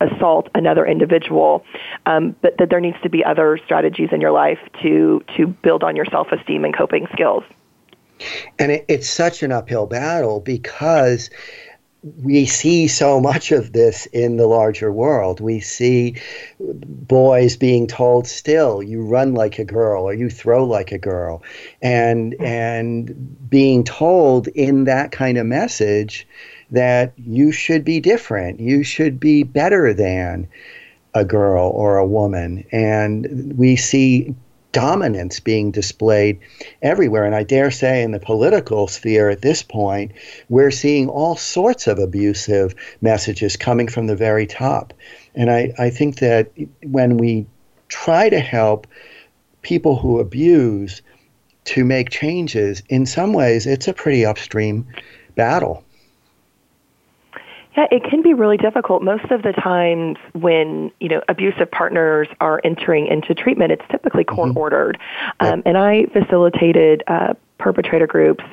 assault 0.00 0.48
another 0.54 0.86
individual, 0.86 1.64
um, 2.06 2.34
but 2.42 2.56
that 2.58 2.70
there 2.70 2.80
needs 2.80 2.96
to 3.02 3.08
be 3.08 3.24
other 3.24 3.58
strategies 3.64 4.08
in 4.12 4.20
your 4.20 4.32
life 4.32 4.58
to 4.82 5.22
to 5.36 5.46
build 5.46 5.82
on 5.82 5.96
your 5.96 6.06
self 6.06 6.32
esteem 6.32 6.64
and 6.64 6.76
coping 6.76 7.06
skills. 7.12 7.44
And 8.58 8.72
it, 8.72 8.84
it's 8.88 9.08
such 9.08 9.42
an 9.42 9.52
uphill 9.52 9.86
battle 9.86 10.40
because 10.40 11.30
we 12.02 12.46
see 12.46 12.88
so 12.88 13.20
much 13.20 13.52
of 13.52 13.72
this 13.72 14.06
in 14.06 14.36
the 14.36 14.46
larger 14.46 14.90
world. 14.90 15.40
We 15.40 15.60
see 15.60 16.16
boys 16.58 17.56
being 17.56 17.86
told 17.86 18.26
still, 18.26 18.82
you 18.82 19.02
run 19.04 19.34
like 19.34 19.58
a 19.58 19.64
girl 19.64 20.04
or 20.04 20.14
you 20.14 20.28
throw 20.28 20.64
like 20.64 20.90
a 20.90 20.98
girl. 20.98 21.42
And 21.80 22.34
hmm. 22.34 22.44
and 22.44 23.50
being 23.50 23.84
told 23.84 24.48
in 24.48 24.84
that 24.84 25.12
kind 25.12 25.38
of 25.38 25.46
message 25.46 26.26
that 26.70 27.12
you 27.16 27.52
should 27.52 27.84
be 27.84 28.00
different, 28.00 28.58
you 28.58 28.82
should 28.82 29.20
be 29.20 29.42
better 29.42 29.92
than 29.92 30.48
a 31.14 31.24
girl 31.24 31.70
or 31.70 31.98
a 31.98 32.06
woman. 32.06 32.64
And 32.72 33.52
we 33.56 33.76
see 33.76 34.34
dominance 34.72 35.38
being 35.38 35.70
displayed 35.70 36.40
everywhere. 36.80 37.24
And 37.24 37.34
I 37.34 37.42
dare 37.42 37.70
say, 37.70 38.02
in 38.02 38.10
the 38.10 38.18
political 38.18 38.88
sphere 38.88 39.28
at 39.28 39.42
this 39.42 39.62
point, 39.62 40.12
we're 40.48 40.70
seeing 40.70 41.08
all 41.08 41.36
sorts 41.36 41.86
of 41.86 41.98
abusive 41.98 42.74
messages 43.00 43.56
coming 43.56 43.88
from 43.88 44.06
the 44.06 44.16
very 44.16 44.46
top. 44.46 44.92
And 45.34 45.50
I, 45.50 45.72
I 45.78 45.90
think 45.90 46.18
that 46.18 46.50
when 46.82 47.18
we 47.18 47.46
try 47.88 48.28
to 48.28 48.40
help 48.40 48.86
people 49.60 49.96
who 49.96 50.18
abuse 50.18 51.02
to 51.64 51.84
make 51.84 52.10
changes, 52.10 52.82
in 52.88 53.06
some 53.06 53.32
ways, 53.32 53.66
it's 53.66 53.88
a 53.88 53.92
pretty 53.92 54.24
upstream 54.26 54.86
battle. 55.36 55.84
Yeah, 57.76 57.86
it 57.90 58.04
can 58.04 58.22
be 58.22 58.34
really 58.34 58.58
difficult. 58.58 59.02
Most 59.02 59.30
of 59.30 59.42
the 59.42 59.52
times 59.52 60.18
when, 60.32 60.90
you 61.00 61.08
know, 61.08 61.22
abusive 61.28 61.70
partners 61.70 62.28
are 62.40 62.60
entering 62.64 63.06
into 63.06 63.34
treatment, 63.34 63.72
it's 63.72 63.84
typically 63.90 64.24
court 64.24 64.50
mm-hmm. 64.50 64.58
ordered. 64.58 64.98
Um, 65.40 65.58
yep. 65.58 65.62
And 65.66 65.78
I 65.78 66.04
facilitated 66.12 67.02
uh, 67.06 67.34
perpetrator 67.58 68.06
groups 68.06 68.44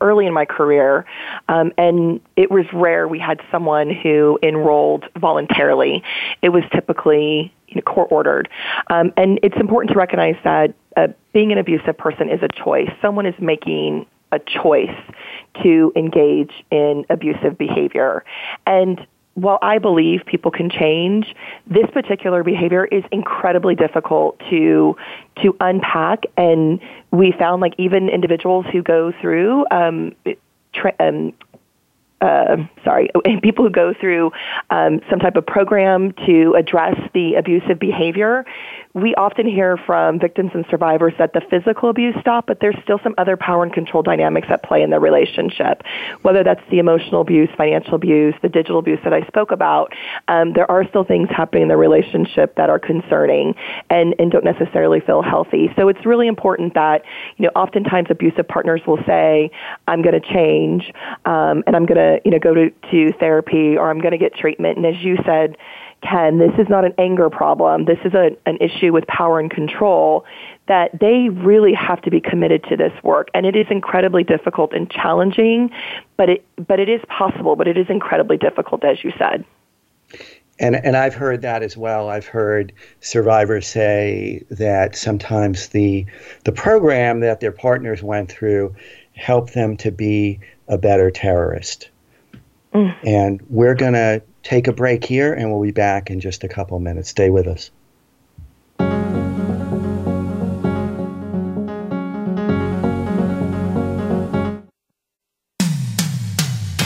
early 0.00 0.26
in 0.26 0.34
my 0.34 0.44
career, 0.44 1.06
um, 1.48 1.72
and 1.78 2.20
it 2.36 2.50
was 2.50 2.66
rare 2.72 3.08
we 3.08 3.18
had 3.18 3.40
someone 3.50 3.90
who 3.90 4.38
enrolled 4.42 5.06
voluntarily. 5.18 6.02
It 6.42 6.50
was 6.50 6.62
typically 6.72 7.52
you 7.68 7.76
know, 7.76 7.82
court 7.82 8.12
ordered. 8.12 8.48
Um, 8.88 9.12
and 9.16 9.40
it's 9.42 9.56
important 9.58 9.92
to 9.92 9.98
recognize 9.98 10.36
that 10.44 10.74
uh, 10.96 11.08
being 11.32 11.52
an 11.52 11.58
abusive 11.58 11.96
person 11.96 12.28
is 12.28 12.40
a 12.42 12.48
choice. 12.48 12.90
Someone 13.00 13.26
is 13.26 13.34
making 13.40 14.06
a 14.30 14.38
choice 14.38 14.96
to 15.62 15.92
engage 15.96 16.52
in 16.70 17.04
abusive 17.10 17.58
behavior. 17.58 18.24
And 18.66 19.06
while 19.34 19.58
I 19.62 19.78
believe 19.78 20.26
people 20.26 20.50
can 20.50 20.68
change, 20.68 21.34
this 21.66 21.86
particular 21.92 22.44
behavior 22.44 22.84
is 22.84 23.02
incredibly 23.10 23.74
difficult 23.74 24.38
to 24.50 24.96
to 25.42 25.56
unpack. 25.60 26.24
And 26.36 26.80
we 27.10 27.32
found 27.38 27.62
like 27.62 27.74
even 27.78 28.08
individuals 28.08 28.66
who 28.70 28.82
go 28.82 29.12
through 29.20 29.64
um, 29.70 30.14
tra- 30.74 30.94
um, 31.00 31.32
uh, 32.22 32.56
sorry, 32.84 33.10
people 33.42 33.64
who 33.64 33.70
go 33.70 33.92
through 33.98 34.30
um, 34.70 35.00
some 35.10 35.18
type 35.18 35.36
of 35.36 35.44
program 35.44 36.12
to 36.26 36.54
address 36.56 36.96
the 37.14 37.34
abusive 37.34 37.78
behavior, 37.78 38.44
we 38.94 39.14
often 39.14 39.46
hear 39.46 39.76
from 39.76 40.18
victims 40.18 40.50
and 40.54 40.66
survivors 40.70 41.14
that 41.18 41.32
the 41.32 41.40
physical 41.48 41.88
abuse 41.88 42.14
stopped, 42.20 42.46
but 42.46 42.60
there's 42.60 42.76
still 42.82 42.98
some 43.02 43.14
other 43.16 43.36
power 43.36 43.62
and 43.62 43.72
control 43.72 44.02
dynamics 44.02 44.48
at 44.50 44.62
play 44.62 44.82
in 44.82 44.90
the 44.90 45.00
relationship. 45.00 45.82
Whether 46.22 46.44
that's 46.44 46.60
the 46.70 46.78
emotional 46.78 47.22
abuse, 47.22 47.48
financial 47.56 47.94
abuse, 47.94 48.34
the 48.42 48.50
digital 48.50 48.78
abuse 48.78 48.98
that 49.04 49.14
I 49.14 49.26
spoke 49.26 49.50
about, 49.50 49.92
um, 50.28 50.52
there 50.52 50.70
are 50.70 50.86
still 50.88 51.04
things 51.04 51.28
happening 51.30 51.62
in 51.62 51.68
the 51.68 51.76
relationship 51.76 52.56
that 52.56 52.68
are 52.68 52.78
concerning 52.78 53.54
and, 53.88 54.14
and 54.18 54.30
don't 54.30 54.44
necessarily 54.44 55.00
feel 55.00 55.22
healthy. 55.22 55.72
So 55.76 55.88
it's 55.88 56.04
really 56.04 56.28
important 56.28 56.74
that, 56.74 57.02
you 57.38 57.46
know, 57.46 57.52
oftentimes 57.56 58.08
abusive 58.10 58.46
partners 58.46 58.82
will 58.86 59.02
say, 59.06 59.50
I'm 59.88 60.02
going 60.02 60.20
to 60.20 60.32
change 60.32 60.92
um, 61.24 61.64
and 61.66 61.74
I'm 61.74 61.86
going 61.86 61.96
to, 61.98 62.20
you 62.26 62.30
know, 62.30 62.38
go 62.38 62.52
to, 62.52 62.70
to 62.90 63.12
therapy 63.18 63.76
or 63.76 63.90
I'm 63.90 64.00
going 64.00 64.12
to 64.12 64.18
get 64.18 64.34
treatment. 64.34 64.76
And 64.76 64.84
as 64.84 65.02
you 65.02 65.16
said, 65.24 65.56
Ken, 66.02 66.38
this 66.38 66.52
is 66.58 66.68
not 66.68 66.84
an 66.84 66.92
anger 66.98 67.30
problem. 67.30 67.84
This 67.84 67.98
is 68.04 68.12
a, 68.12 68.36
an 68.44 68.58
issue 68.60 68.92
with 68.92 69.06
power 69.06 69.38
and 69.38 69.50
control 69.50 70.24
that 70.66 70.90
they 70.98 71.28
really 71.28 71.72
have 71.74 72.02
to 72.02 72.10
be 72.10 72.20
committed 72.20 72.64
to 72.64 72.76
this 72.76 72.92
work. 73.02 73.28
And 73.34 73.46
it 73.46 73.56
is 73.56 73.66
incredibly 73.70 74.24
difficult 74.24 74.72
and 74.72 74.90
challenging, 74.90 75.70
but 76.16 76.28
it, 76.28 76.44
but 76.56 76.80
it 76.80 76.88
is 76.88 77.00
possible, 77.08 77.56
but 77.56 77.68
it 77.68 77.76
is 77.76 77.86
incredibly 77.88 78.36
difficult, 78.36 78.84
as 78.84 79.02
you 79.04 79.12
said. 79.16 79.44
And, 80.58 80.76
and 80.76 80.96
I've 80.96 81.14
heard 81.14 81.42
that 81.42 81.62
as 81.62 81.76
well. 81.76 82.08
I've 82.08 82.26
heard 82.26 82.72
survivors 83.00 83.66
say 83.66 84.44
that 84.50 84.96
sometimes 84.96 85.68
the, 85.68 86.04
the 86.44 86.52
program 86.52 87.20
that 87.20 87.40
their 87.40 87.52
partners 87.52 88.02
went 88.02 88.30
through 88.30 88.74
helped 89.14 89.54
them 89.54 89.76
to 89.78 89.90
be 89.90 90.40
a 90.68 90.78
better 90.78 91.10
terrorist. 91.10 91.90
Mm. 92.74 92.94
And 93.04 93.42
we're 93.48 93.74
going 93.74 93.94
to 93.94 94.22
take 94.42 94.66
a 94.66 94.72
break 94.72 95.04
here, 95.04 95.32
and 95.32 95.50
we'll 95.50 95.62
be 95.62 95.70
back 95.70 96.10
in 96.10 96.20
just 96.20 96.44
a 96.44 96.48
couple 96.48 96.76
of 96.76 96.82
minutes. 96.82 97.08
Stay 97.08 97.30
with 97.30 97.46
us. 97.46 97.70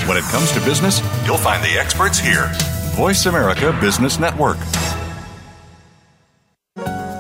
When 0.07 0.17
it 0.17 0.25
comes 0.25 0.53
to 0.53 0.61
business, 0.61 1.01
you'll 1.27 1.37
find 1.37 1.63
the 1.65 1.79
experts 1.79 2.19
here. 2.19 2.51
Voice 2.95 3.27
America 3.27 3.77
Business 3.81 4.19
Network. 4.19 4.57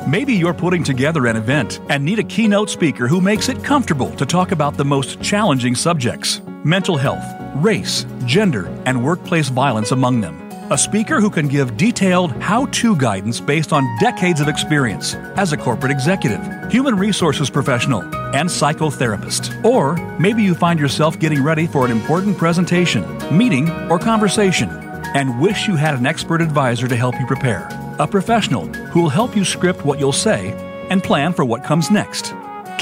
Maybe 0.08 0.34
you're 0.34 0.54
putting 0.54 0.84
together 0.84 1.26
an 1.26 1.36
event 1.36 1.80
and 1.88 2.04
need 2.04 2.20
a 2.20 2.22
keynote 2.22 2.70
speaker 2.70 3.08
who 3.08 3.20
makes 3.20 3.48
it 3.48 3.64
comfortable 3.64 4.10
to 4.12 4.24
talk 4.24 4.52
about 4.52 4.76
the 4.76 4.84
most 4.84 5.20
challenging 5.20 5.74
subjects 5.74 6.40
mental 6.64 6.96
health, 6.96 7.24
race, 7.56 8.06
gender, 8.24 8.66
and 8.86 9.04
workplace 9.04 9.48
violence 9.48 9.92
among 9.92 10.20
them. 10.20 10.40
A 10.70 10.78
speaker 10.78 11.20
who 11.20 11.30
can 11.30 11.46
give 11.46 11.76
detailed 11.76 12.32
how 12.42 12.66
to 12.66 12.96
guidance 12.96 13.40
based 13.40 13.72
on 13.72 13.86
decades 14.00 14.40
of 14.40 14.48
experience 14.48 15.14
as 15.36 15.52
a 15.52 15.56
corporate 15.56 15.92
executive, 15.92 16.40
human 16.72 16.96
resources 16.96 17.48
professional, 17.50 18.02
and 18.34 18.48
psychotherapist. 18.48 19.64
Or 19.64 19.94
maybe 20.18 20.42
you 20.42 20.54
find 20.54 20.80
yourself 20.80 21.18
getting 21.20 21.42
ready 21.42 21.66
for 21.66 21.84
an 21.84 21.92
important 21.92 22.36
presentation, 22.36 23.04
meeting, 23.36 23.70
or 23.90 23.98
conversation 23.98 24.68
and 25.16 25.40
wish 25.40 25.66
you 25.66 25.76
had 25.76 25.94
an 25.94 26.06
expert 26.06 26.42
advisor 26.42 26.86
to 26.86 26.96
help 26.96 27.18
you 27.18 27.26
prepare. 27.26 27.68
A 27.98 28.06
professional 28.06 28.66
who 28.66 29.02
will 29.02 29.08
help 29.08 29.34
you 29.34 29.44
script 29.44 29.84
what 29.84 29.98
you'll 29.98 30.12
say 30.12 30.52
and 30.90 31.02
plan 31.02 31.32
for 31.32 31.44
what 31.44 31.64
comes 31.64 31.90
next. 31.90 32.34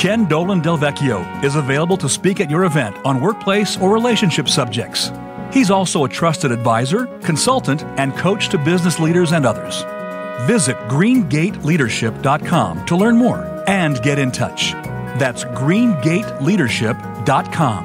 Ken 0.05 0.27
Dolan 0.27 0.61
Del 0.61 0.77
Vecchio 0.77 1.25
is 1.43 1.57
available 1.57 1.97
to 1.97 2.11
speak 2.11 2.39
at 2.39 2.51
your 2.51 2.65
event 2.65 2.95
on 3.07 3.23
workplace 3.23 3.79
or 3.79 3.91
relationship 3.91 4.51
subjects. 4.51 5.11
He's 5.51 5.71
also 5.71 6.05
a 6.05 6.09
trusted 6.11 6.53
advisor, 6.53 7.07
consultant, 7.23 7.85
and 7.97 8.15
coach 8.15 8.51
to 8.51 8.59
business 8.59 9.01
leaders 9.01 9.33
and 9.33 9.47
others. 9.47 9.83
Visit 10.47 10.77
greengateleadership.com 10.91 12.85
to 12.85 12.95
learn 12.95 13.17
more 13.17 13.65
and 13.67 14.03
get 14.03 14.19
in 14.19 14.31
touch. 14.31 14.73
That's 15.19 15.45
greengateleadership.com. 15.45 17.85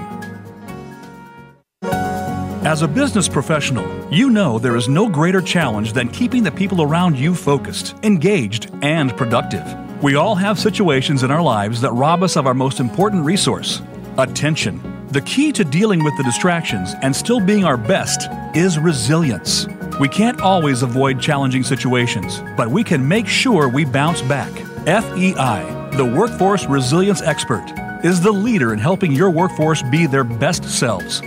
As 2.66 2.82
a 2.82 2.88
business 2.90 3.30
professional, 3.30 3.88
you 4.12 4.30
know 4.30 4.60
there 4.60 4.76
is 4.76 4.90
no 4.90 5.08
greater 5.08 5.40
challenge 5.40 5.94
than 5.94 6.10
keeping 6.10 6.44
the 6.44 6.52
people 6.52 6.82
around 6.82 7.18
you 7.18 7.34
focused, 7.34 7.96
engaged, 8.04 8.70
and 8.82 9.16
productive. 9.16 9.89
We 10.02 10.16
all 10.16 10.36
have 10.36 10.58
situations 10.58 11.24
in 11.24 11.32
our 11.32 11.42
lives 11.42 11.82
that 11.82 11.92
rob 11.92 12.24
us 12.24 12.38
of 12.38 12.48
our 12.48 12.54
most 12.54 12.80
important 12.80 13.26
resource 13.26 13.82
attention. 14.18 15.08
The 15.10 15.20
key 15.22 15.52
to 15.52 15.66
dealing 15.66 16.06
with 16.06 16.16
the 16.16 16.24
distractions 16.24 16.96
and 17.02 17.14
still 17.14 17.42
being 17.42 17.66
our 17.66 17.76
best 17.76 18.30
is 18.56 18.80
resilience. 18.80 19.68
We 20.00 20.08
can't 20.08 20.40
always 20.40 20.84
avoid 20.84 21.20
challenging 21.20 21.64
situations, 21.64 22.42
but 22.56 22.70
we 22.70 22.82
can 22.82 23.06
make 23.06 23.28
sure 23.28 23.68
we 23.68 23.84
bounce 23.84 24.22
back. 24.22 24.52
FEI, 24.86 25.90
the 25.98 26.14
Workforce 26.16 26.66
Resilience 26.66 27.22
Expert, 27.22 27.66
is 28.02 28.22
the 28.22 28.32
leader 28.32 28.72
in 28.72 28.80
helping 28.80 29.12
your 29.12 29.30
workforce 29.30 29.82
be 29.84 30.06
their 30.06 30.24
best 30.24 30.64
selves. 30.64 31.22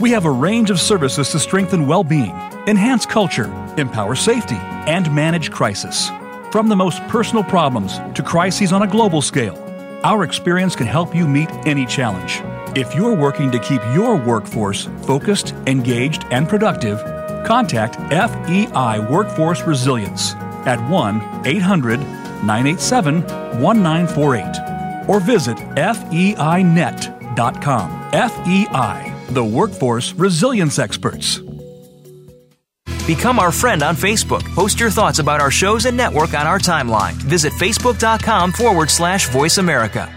We 0.00 0.10
have 0.10 0.26
a 0.26 0.30
range 0.30 0.68
of 0.68 0.78
services 0.78 1.30
to 1.30 1.38
strengthen 1.38 1.86
well 1.86 2.04
being, 2.04 2.32
enhance 2.66 3.06
culture, 3.06 3.50
empower 3.78 4.14
safety, 4.14 4.58
and 4.86 5.14
manage 5.14 5.50
crisis. 5.50 6.10
From 6.50 6.68
the 6.68 6.76
most 6.76 7.06
personal 7.08 7.44
problems 7.44 7.98
to 8.14 8.22
crises 8.22 8.72
on 8.72 8.82
a 8.82 8.86
global 8.86 9.20
scale, 9.20 9.56
our 10.02 10.24
experience 10.24 10.74
can 10.74 10.86
help 10.86 11.14
you 11.14 11.28
meet 11.28 11.50
any 11.66 11.84
challenge. 11.84 12.40
If 12.74 12.94
you're 12.94 13.14
working 13.14 13.50
to 13.50 13.58
keep 13.58 13.82
your 13.92 14.16
workforce 14.16 14.88
focused, 15.02 15.52
engaged, 15.66 16.24
and 16.30 16.48
productive, 16.48 16.98
contact 17.44 17.96
FEI 18.10 19.00
Workforce 19.10 19.62
Resilience 19.62 20.34
at 20.64 20.80
1 20.88 21.46
800 21.46 22.00
987 22.00 23.22
1948 23.60 25.08
or 25.08 25.20
visit 25.20 25.58
feinet.com. 25.76 26.78
FEI 28.12 29.08
the 29.30 29.44
Workforce 29.44 30.14
Resilience 30.14 30.78
Experts. 30.78 31.40
Become 33.08 33.38
our 33.38 33.50
friend 33.50 33.82
on 33.82 33.96
Facebook. 33.96 34.44
Post 34.54 34.78
your 34.78 34.90
thoughts 34.90 35.18
about 35.18 35.40
our 35.40 35.50
shows 35.50 35.86
and 35.86 35.96
network 35.96 36.34
on 36.34 36.46
our 36.46 36.58
timeline. 36.58 37.14
Visit 37.14 37.54
facebook.com 37.54 38.52
forward 38.52 38.90
slash 38.90 39.30
voice 39.30 39.56
America. 39.56 40.12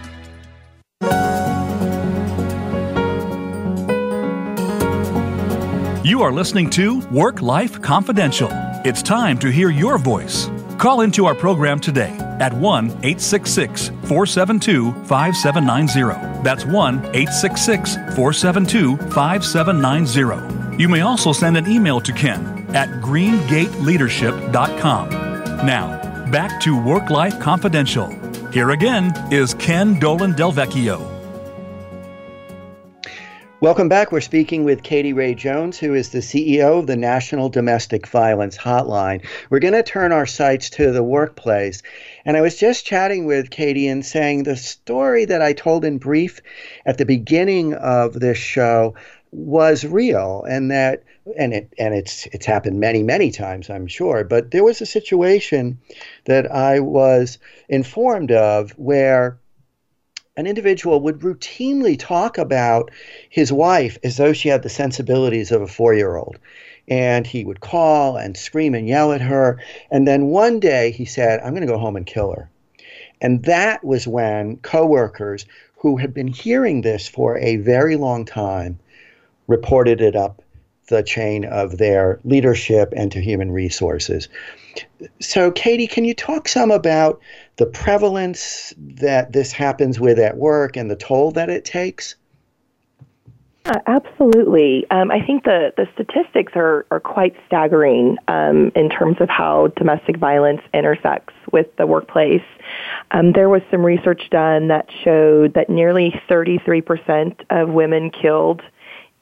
You 6.04 6.20
are 6.20 6.32
listening 6.32 6.68
to 6.70 7.00
Work 7.08 7.40
Life 7.40 7.80
Confidential. 7.80 8.50
It's 8.84 9.02
time 9.02 9.38
to 9.38 9.50
hear 9.50 9.70
your 9.70 9.96
voice. 9.96 10.50
Call 10.76 11.00
into 11.00 11.24
our 11.24 11.34
program 11.34 11.80
today 11.80 12.14
at 12.40 12.52
1 12.52 12.84
866 12.88 13.88
472 13.88 14.92
5790. 15.06 16.42
That's 16.42 16.66
1 16.66 16.96
866 17.06 17.94
472 17.94 18.98
5790. 18.98 20.76
You 20.76 20.90
may 20.90 21.00
also 21.00 21.32
send 21.32 21.56
an 21.56 21.66
email 21.66 21.98
to 22.02 22.12
Ken 22.12 22.61
at 22.74 22.88
greengateleadership.com. 23.00 25.08
Now, 25.66 26.30
back 26.30 26.60
to 26.62 26.82
Work 26.82 27.10
Life 27.10 27.38
Confidential. 27.40 28.08
Here 28.52 28.70
again 28.70 29.12
is 29.32 29.54
Ken 29.54 29.98
Dolan 29.98 30.32
Del 30.32 30.52
Vecchio. 30.52 31.12
Welcome 33.62 33.88
back. 33.88 34.10
We're 34.10 34.20
speaking 34.20 34.64
with 34.64 34.82
Katie 34.82 35.12
Ray 35.12 35.36
Jones, 35.36 35.78
who 35.78 35.94
is 35.94 36.08
the 36.08 36.18
CEO 36.18 36.80
of 36.80 36.88
the 36.88 36.96
National 36.96 37.48
Domestic 37.48 38.08
Violence 38.08 38.58
Hotline. 38.58 39.24
We're 39.50 39.60
going 39.60 39.72
to 39.74 39.84
turn 39.84 40.10
our 40.10 40.26
sights 40.26 40.68
to 40.70 40.90
the 40.90 41.04
workplace. 41.04 41.80
And 42.24 42.36
I 42.36 42.40
was 42.40 42.58
just 42.58 42.84
chatting 42.84 43.24
with 43.24 43.50
Katie 43.50 43.86
and 43.86 44.04
saying 44.04 44.42
the 44.42 44.56
story 44.56 45.26
that 45.26 45.42
I 45.42 45.52
told 45.52 45.84
in 45.84 45.98
brief 45.98 46.40
at 46.86 46.98
the 46.98 47.06
beginning 47.06 47.74
of 47.74 48.18
this 48.18 48.36
show 48.36 48.96
was 49.30 49.84
real 49.84 50.44
and 50.48 50.72
that 50.72 51.04
and 51.38 51.54
it 51.54 51.72
and 51.78 51.94
it's 51.94 52.26
it's 52.26 52.46
happened 52.46 52.80
many 52.80 53.02
many 53.02 53.30
times 53.30 53.70
I'm 53.70 53.86
sure 53.86 54.24
but 54.24 54.50
there 54.50 54.64
was 54.64 54.80
a 54.80 54.86
situation 54.86 55.78
that 56.24 56.50
I 56.50 56.80
was 56.80 57.38
informed 57.68 58.32
of 58.32 58.72
where 58.72 59.38
an 60.36 60.46
individual 60.46 61.00
would 61.00 61.20
routinely 61.20 61.98
talk 61.98 62.38
about 62.38 62.90
his 63.28 63.52
wife 63.52 63.98
as 64.02 64.16
though 64.16 64.32
she 64.32 64.48
had 64.48 64.62
the 64.62 64.68
sensibilities 64.68 65.52
of 65.52 65.60
a 65.60 65.66
four 65.66 65.94
year 65.94 66.16
old. 66.16 66.38
And 66.88 67.26
he 67.26 67.44
would 67.44 67.60
call 67.60 68.16
and 68.16 68.36
scream 68.36 68.74
and 68.74 68.88
yell 68.88 69.12
at 69.12 69.20
her. 69.20 69.60
And 69.90 70.08
then 70.08 70.26
one 70.26 70.58
day 70.58 70.90
he 70.90 71.04
said, 71.04 71.40
I'm 71.40 71.50
going 71.50 71.66
to 71.66 71.72
go 71.72 71.78
home 71.78 71.96
and 71.96 72.06
kill 72.06 72.32
her. 72.32 72.50
And 73.20 73.44
that 73.44 73.84
was 73.84 74.08
when 74.08 74.56
coworkers 74.58 75.46
who 75.76 75.96
had 75.96 76.12
been 76.12 76.28
hearing 76.28 76.80
this 76.80 77.06
for 77.06 77.38
a 77.38 77.56
very 77.56 77.96
long 77.96 78.24
time 78.24 78.78
reported 79.46 80.00
it 80.00 80.16
up 80.16 80.42
the 80.92 81.02
chain 81.02 81.46
of 81.46 81.78
their 81.78 82.20
leadership 82.22 82.92
and 82.94 83.10
to 83.10 83.20
human 83.20 83.50
resources. 83.50 84.28
So, 85.20 85.50
Katie, 85.50 85.86
can 85.86 86.04
you 86.04 86.14
talk 86.14 86.48
some 86.48 86.70
about 86.70 87.20
the 87.56 87.66
prevalence 87.66 88.74
that 88.76 89.32
this 89.32 89.52
happens 89.52 89.98
with 89.98 90.18
at 90.18 90.36
work 90.36 90.76
and 90.76 90.90
the 90.90 90.96
toll 90.96 91.32
that 91.32 91.48
it 91.48 91.64
takes? 91.64 92.14
Yeah, 93.64 93.78
absolutely. 93.86 94.86
Um, 94.90 95.10
I 95.10 95.24
think 95.24 95.44
the, 95.44 95.72
the 95.76 95.88
statistics 95.94 96.52
are, 96.56 96.84
are 96.90 97.00
quite 97.00 97.34
staggering 97.46 98.18
um, 98.28 98.72
in 98.74 98.90
terms 98.90 99.16
of 99.20 99.28
how 99.28 99.68
domestic 99.76 100.18
violence 100.18 100.60
intersects 100.74 101.32
with 101.52 101.74
the 101.76 101.86
workplace. 101.86 102.42
Um, 103.12 103.32
there 103.32 103.48
was 103.48 103.62
some 103.70 103.84
research 103.84 104.28
done 104.30 104.68
that 104.68 104.88
showed 105.04 105.54
that 105.54 105.70
nearly 105.70 106.20
33% 106.28 107.44
of 107.50 107.68
women 107.68 108.10
killed 108.10 108.62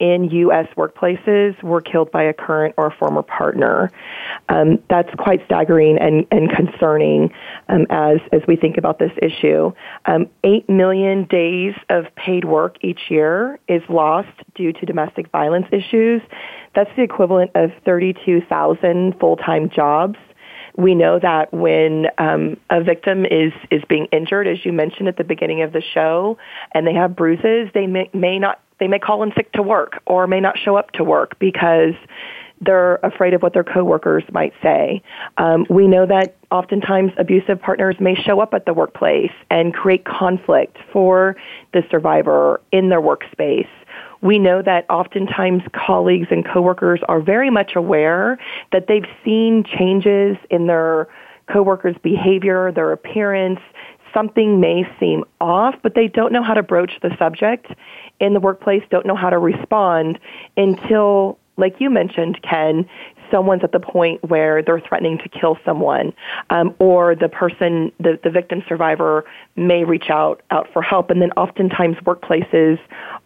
in 0.01 0.31
U.S. 0.31 0.67
workplaces 0.77 1.63
were 1.63 1.81
killed 1.81 2.11
by 2.11 2.25
a 2.25 2.33
current 2.33 2.75
or 2.77 2.91
former 2.91 3.23
partner. 3.23 3.93
Um, 4.49 4.83
that's 4.89 5.15
quite 5.19 5.45
staggering 5.45 5.99
and, 5.99 6.27
and 6.31 6.51
concerning 6.51 7.31
um, 7.69 7.87
as, 7.91 8.19
as 8.33 8.41
we 8.49 8.57
think 8.57 8.79
about 8.79 8.99
this 8.99 9.13
issue. 9.21 9.73
Um, 10.07 10.29
8 10.43 10.69
million 10.69 11.25
days 11.25 11.75
of 11.91 12.07
paid 12.17 12.45
work 12.45 12.77
each 12.81 13.11
year 13.11 13.59
is 13.69 13.83
lost 13.89 14.29
due 14.55 14.73
to 14.73 14.87
domestic 14.87 15.31
violence 15.31 15.67
issues. 15.71 16.23
That's 16.75 16.91
the 16.97 17.03
equivalent 17.03 17.51
of 17.55 17.71
32,000 17.85 19.19
full-time 19.21 19.69
jobs 19.69 20.17
we 20.77 20.95
know 20.95 21.19
that 21.19 21.53
when 21.53 22.07
um, 22.19 22.57
a 22.71 22.83
victim 22.83 23.25
is 23.25 23.53
is 23.71 23.83
being 23.89 24.07
injured, 24.13 24.47
as 24.47 24.65
you 24.65 24.73
mentioned 24.73 25.09
at 25.09 25.17
the 25.17 25.25
beginning 25.25 25.63
of 25.63 25.73
the 25.73 25.83
show, 25.95 26.39
and 26.75 26.87
they 26.87 26.95
have 26.95 27.17
bruises, 27.17 27.71
they 27.75 27.87
may, 27.87 28.11
may 28.13 28.39
not 28.39 28.61
they 28.79 28.89
may 28.89 28.99
call 28.99 29.23
in 29.23 29.33
sick 29.37 29.53
to 29.53 29.63
work 29.63 30.03
or 30.07 30.27
may 30.27 30.41
not 30.41 30.59
show 30.59 30.77
up 30.77 30.91
to 30.93 31.05
work 31.05 31.39
because 31.39 31.95
they're 32.61 32.97
afraid 32.97 33.33
of 33.35 33.43
what 33.43 33.55
their 33.55 33.65
coworkers 33.65 34.25
might 34.33 34.53
say. 34.63 35.03
Um, 35.39 35.67
we 35.71 35.87
know 35.87 36.07
that 36.07 36.37
oftentimes 36.51 37.13
abusive 37.17 37.61
partners 37.61 37.97
may 38.01 38.15
show 38.15 38.41
up 38.41 38.53
at 38.53 38.67
the 38.67 38.75
workplace 38.75 39.33
and 39.51 39.73
create 39.73 40.05
conflict 40.05 40.77
for 40.93 41.37
the 41.73 41.83
survivor 41.91 42.61
in 42.71 42.91
their 42.91 43.01
workspace. 43.01 43.69
We 44.23 44.39
know 44.39 44.63
that 44.63 44.89
oftentimes 44.91 45.63
colleagues 45.73 46.29
and 46.31 46.45
coworkers 46.45 47.01
are 47.09 47.21
very 47.21 47.51
much 47.51 47.73
aware 47.75 48.39
that 48.73 48.87
they've 48.87 49.07
seen 49.25 49.65
changes 49.65 50.37
in 50.51 50.67
their 50.67 51.09
coworkers' 51.51 51.97
behavior, 52.03 52.71
their 52.73 52.93
appearance, 52.93 53.61
something 54.13 54.61
may 54.61 54.85
seem 54.99 55.25
off, 55.41 55.75
but 55.83 55.95
they 55.95 56.09
don't 56.09 56.33
know 56.33 56.43
how 56.43 56.55
to 56.55 56.63
broach 56.63 56.93
the 57.03 57.11
subject 57.19 57.67
in 58.21 58.35
the 58.35 58.41
workplace, 58.41 58.83
don't 58.91 59.07
know 59.07 59.17
how 59.17 59.31
to 59.31 59.39
respond 59.39 60.19
until, 60.57 61.39
like 61.57 61.77
you 61.79 61.91
mentioned, 61.91 62.41
Ken, 62.43 62.89
someone's 63.31 63.65
at 63.65 63.73
the 63.73 63.81
point 63.81 64.23
where 64.29 64.63
they're 64.63 64.81
threatening 64.81 65.19
to 65.19 65.29
kill 65.29 65.59
someone, 65.65 66.13
um, 66.51 66.75
or 66.79 67.15
the 67.15 67.29
person, 67.29 67.93
the, 67.99 68.19
the 68.23 68.31
victim 68.31 68.63
survivor, 68.69 69.25
may 69.57 69.85
reach 69.85 70.11
out 70.11 70.43
out 70.51 70.69
for 70.73 70.83
help. 70.83 71.11
And 71.11 71.21
then 71.21 71.33
oftentimes 71.33 71.97
workplaces 71.99 72.79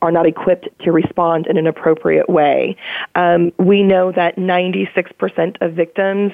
are 0.03 0.11
not 0.11 0.27
equipped 0.27 0.69
to 0.81 0.93
respond 0.93 1.47
in 1.47 1.57
an 1.57 1.67
appropriate 1.67 2.29
way. 2.29 2.77
Um, 3.15 3.53
we 3.59 3.83
know 3.83 4.13
that 4.13 4.37
96% 4.37 5.57
of 5.61 5.75
victims 5.75 6.33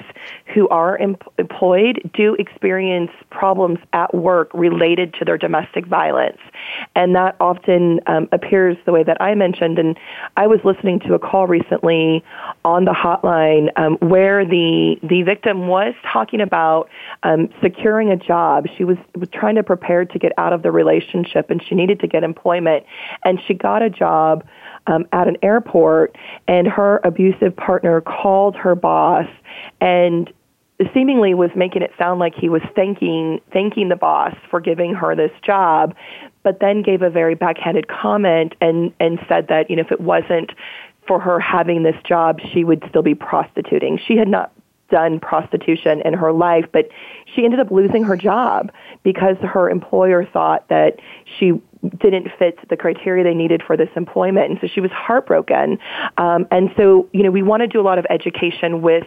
who 0.53 0.67
are 0.69 0.97
em- 0.97 1.17
employed 1.37 2.09
do 2.13 2.35
experience 2.35 3.11
problems 3.29 3.79
at 3.93 4.13
work 4.13 4.51
related 4.53 5.13
to 5.15 5.25
their 5.25 5.37
domestic 5.37 5.85
violence, 5.85 6.39
and 6.95 7.15
that 7.15 7.35
often 7.39 7.99
um, 8.07 8.27
appears 8.31 8.77
the 8.85 8.91
way 8.91 9.03
that 9.03 9.21
I 9.21 9.35
mentioned. 9.35 9.79
And 9.79 9.97
I 10.37 10.47
was 10.47 10.59
listening 10.63 10.99
to 11.01 11.13
a 11.13 11.19
call 11.19 11.47
recently 11.47 12.23
on 12.65 12.85
the 12.85 12.91
hotline 12.91 13.60
um, 13.75 13.97
where 14.01 14.45
the 14.45 14.97
the 15.03 15.23
victim 15.23 15.67
was 15.67 15.93
talking 16.11 16.41
about 16.41 16.89
um, 17.23 17.49
securing 17.61 18.09
a 18.09 18.17
job. 18.17 18.65
She 18.77 18.83
was, 18.83 18.97
was 19.15 19.29
trying 19.33 19.55
to 19.55 19.63
prepare 19.63 20.05
to 20.05 20.19
get 20.19 20.31
out 20.37 20.53
of 20.53 20.63
the 20.63 20.71
relationship, 20.71 21.49
and 21.49 21.61
she 21.67 21.75
needed 21.75 21.99
to 21.99 22.07
get 22.07 22.23
employment, 22.23 22.85
and 23.23 23.39
she 23.47 23.53
got 23.53 23.81
a 23.81 23.89
job. 23.89 24.45
Um, 24.87 25.05
at 25.11 25.27
an 25.27 25.37
airport, 25.43 26.15
and 26.47 26.67
her 26.67 27.01
abusive 27.03 27.55
partner 27.55 28.01
called 28.01 28.55
her 28.55 28.73
boss 28.73 29.27
and 29.79 30.33
seemingly 30.93 31.33
was 31.33 31.51
making 31.55 31.81
it 31.81 31.91
sound 31.97 32.19
like 32.19 32.33
he 32.35 32.49
was 32.49 32.61
thanking 32.75 33.39
thanking 33.53 33.89
the 33.89 33.95
boss 33.95 34.35
for 34.49 34.59
giving 34.59 34.93
her 34.93 35.15
this 35.15 35.31
job, 35.43 35.95
but 36.43 36.59
then 36.59 36.81
gave 36.81 37.01
a 37.01 37.09
very 37.09 37.35
backhanded 37.35 37.87
comment 37.87 38.55
and 38.61 38.93
and 38.99 39.19
said 39.27 39.47
that 39.47 39.69
you 39.69 39.75
know 39.75 39.83
if 39.83 39.91
it 39.91 40.01
wasn't 40.01 40.51
for 41.07 41.19
her 41.19 41.39
having 41.39 41.83
this 41.83 41.95
job, 42.07 42.39
she 42.53 42.63
would 42.63 42.83
still 42.89 43.01
be 43.01 43.15
prostituting. 43.15 43.99
She 44.07 44.17
had 44.17 44.27
not 44.27 44.51
done 44.89 45.19
prostitution 45.19 46.01
in 46.01 46.13
her 46.13 46.31
life, 46.31 46.65
but 46.71 46.89
she 47.33 47.45
ended 47.45 47.59
up 47.59 47.71
losing 47.71 48.03
her 48.03 48.17
job 48.17 48.71
because 49.03 49.37
her 49.37 49.69
employer 49.69 50.25
thought 50.25 50.67
that 50.67 50.99
she 51.39 51.53
didn't 51.97 52.27
fit 52.37 52.57
the 52.69 52.77
criteria 52.77 53.23
they 53.23 53.33
needed 53.33 53.63
for 53.65 53.75
this 53.75 53.89
employment. 53.95 54.51
And 54.51 54.59
so 54.61 54.67
she 54.67 54.81
was 54.81 54.91
heartbroken. 54.91 55.79
Um, 56.17 56.45
and 56.51 56.69
so, 56.77 57.09
you 57.13 57.23
know, 57.23 57.31
we 57.31 57.41
want 57.41 57.61
to 57.61 57.67
do 57.67 57.79
a 57.79 57.81
lot 57.81 57.97
of 57.97 58.05
education 58.09 58.81
with 58.81 59.05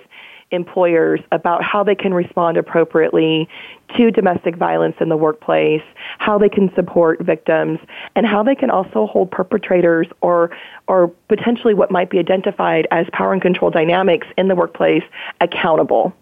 employers 0.50 1.20
about 1.32 1.62
how 1.62 1.82
they 1.82 1.94
can 1.94 2.12
respond 2.14 2.56
appropriately 2.56 3.48
to 3.96 4.10
domestic 4.10 4.56
violence 4.56 4.96
in 5.00 5.08
the 5.08 5.16
workplace, 5.16 5.82
how 6.18 6.38
they 6.38 6.48
can 6.48 6.72
support 6.74 7.20
victims, 7.20 7.78
and 8.16 8.26
how 8.26 8.42
they 8.42 8.54
can 8.54 8.70
also 8.70 9.06
hold 9.06 9.30
perpetrators 9.30 10.06
or 10.20 10.50
or 10.86 11.08
potentially 11.28 11.74
what 11.74 11.90
might 11.90 12.10
be 12.10 12.18
identified 12.18 12.86
as 12.90 13.06
power 13.12 13.32
and 13.32 13.42
control 13.42 13.70
dynamics 13.70 14.26
in 14.36 14.48
the 14.48 14.54
workplace 14.54 15.02
accountable. 15.40 16.12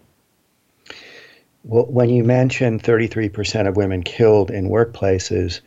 Well, 1.63 1.85
when 1.85 2.09
you 2.09 2.23
mentioned 2.23 2.83
33% 2.83 3.67
of 3.67 3.77
women 3.77 4.03
killed 4.03 4.51
in 4.51 4.69
workplaces 4.69 5.61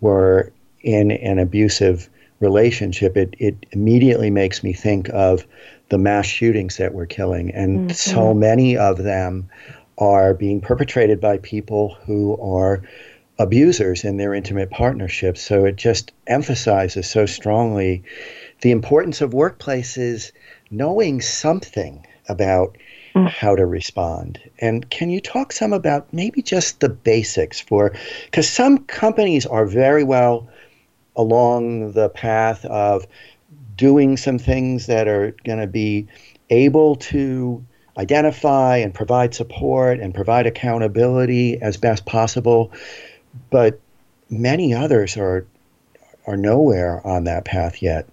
were 0.00 0.52
in 0.82 1.10
an 1.10 1.38
abusive 1.38 2.08
relationship, 2.40 3.16
it, 3.16 3.34
it 3.38 3.66
immediately 3.70 4.30
makes 4.30 4.62
me 4.62 4.72
think 4.72 5.08
of 5.10 5.46
the 5.90 5.98
mass 5.98 6.26
shootings 6.26 6.78
that 6.78 6.94
we're 6.94 7.06
killing. 7.06 7.50
And 7.50 7.90
mm-hmm. 7.90 7.94
so 7.94 8.32
many 8.32 8.76
of 8.76 8.98
them 8.98 9.48
are 9.98 10.32
being 10.32 10.60
perpetrated 10.60 11.20
by 11.20 11.38
people 11.38 11.96
who 12.06 12.40
are 12.40 12.82
abusers 13.38 14.04
in 14.04 14.16
their 14.16 14.34
intimate 14.34 14.70
partnerships. 14.70 15.42
So 15.42 15.64
it 15.64 15.76
just 15.76 16.12
emphasizes 16.26 17.08
so 17.08 17.26
strongly 17.26 18.02
the 18.62 18.70
importance 18.70 19.20
of 19.20 19.30
workplaces 19.30 20.32
knowing 20.70 21.20
something 21.20 22.06
about 22.28 22.76
mm. 23.14 23.28
how 23.28 23.56
to 23.56 23.66
respond. 23.66 24.38
And 24.58 24.88
can 24.90 25.10
you 25.10 25.20
talk 25.20 25.52
some 25.52 25.72
about 25.72 26.12
maybe 26.12 26.42
just 26.42 26.80
the 26.80 26.88
basics 26.88 27.60
for 27.60 27.92
because 28.26 28.48
some 28.48 28.78
companies 28.84 29.46
are 29.46 29.66
very 29.66 30.04
well 30.04 30.48
along 31.16 31.92
the 31.92 32.08
path 32.10 32.64
of 32.66 33.06
doing 33.80 34.18
some 34.18 34.38
things 34.38 34.86
that 34.86 35.08
are 35.08 35.34
going 35.44 35.58
to 35.58 35.66
be 35.66 36.06
able 36.50 36.96
to 36.96 37.64
identify 37.96 38.76
and 38.76 38.92
provide 38.92 39.34
support 39.34 39.98
and 40.00 40.14
provide 40.14 40.46
accountability 40.46 41.60
as 41.62 41.78
best 41.78 42.04
possible. 42.04 42.70
But 43.48 43.80
many 44.28 44.74
others 44.74 45.16
are 45.16 45.46
are 46.26 46.36
nowhere 46.36 47.04
on 47.06 47.24
that 47.24 47.46
path 47.46 47.80
yet. 47.80 48.06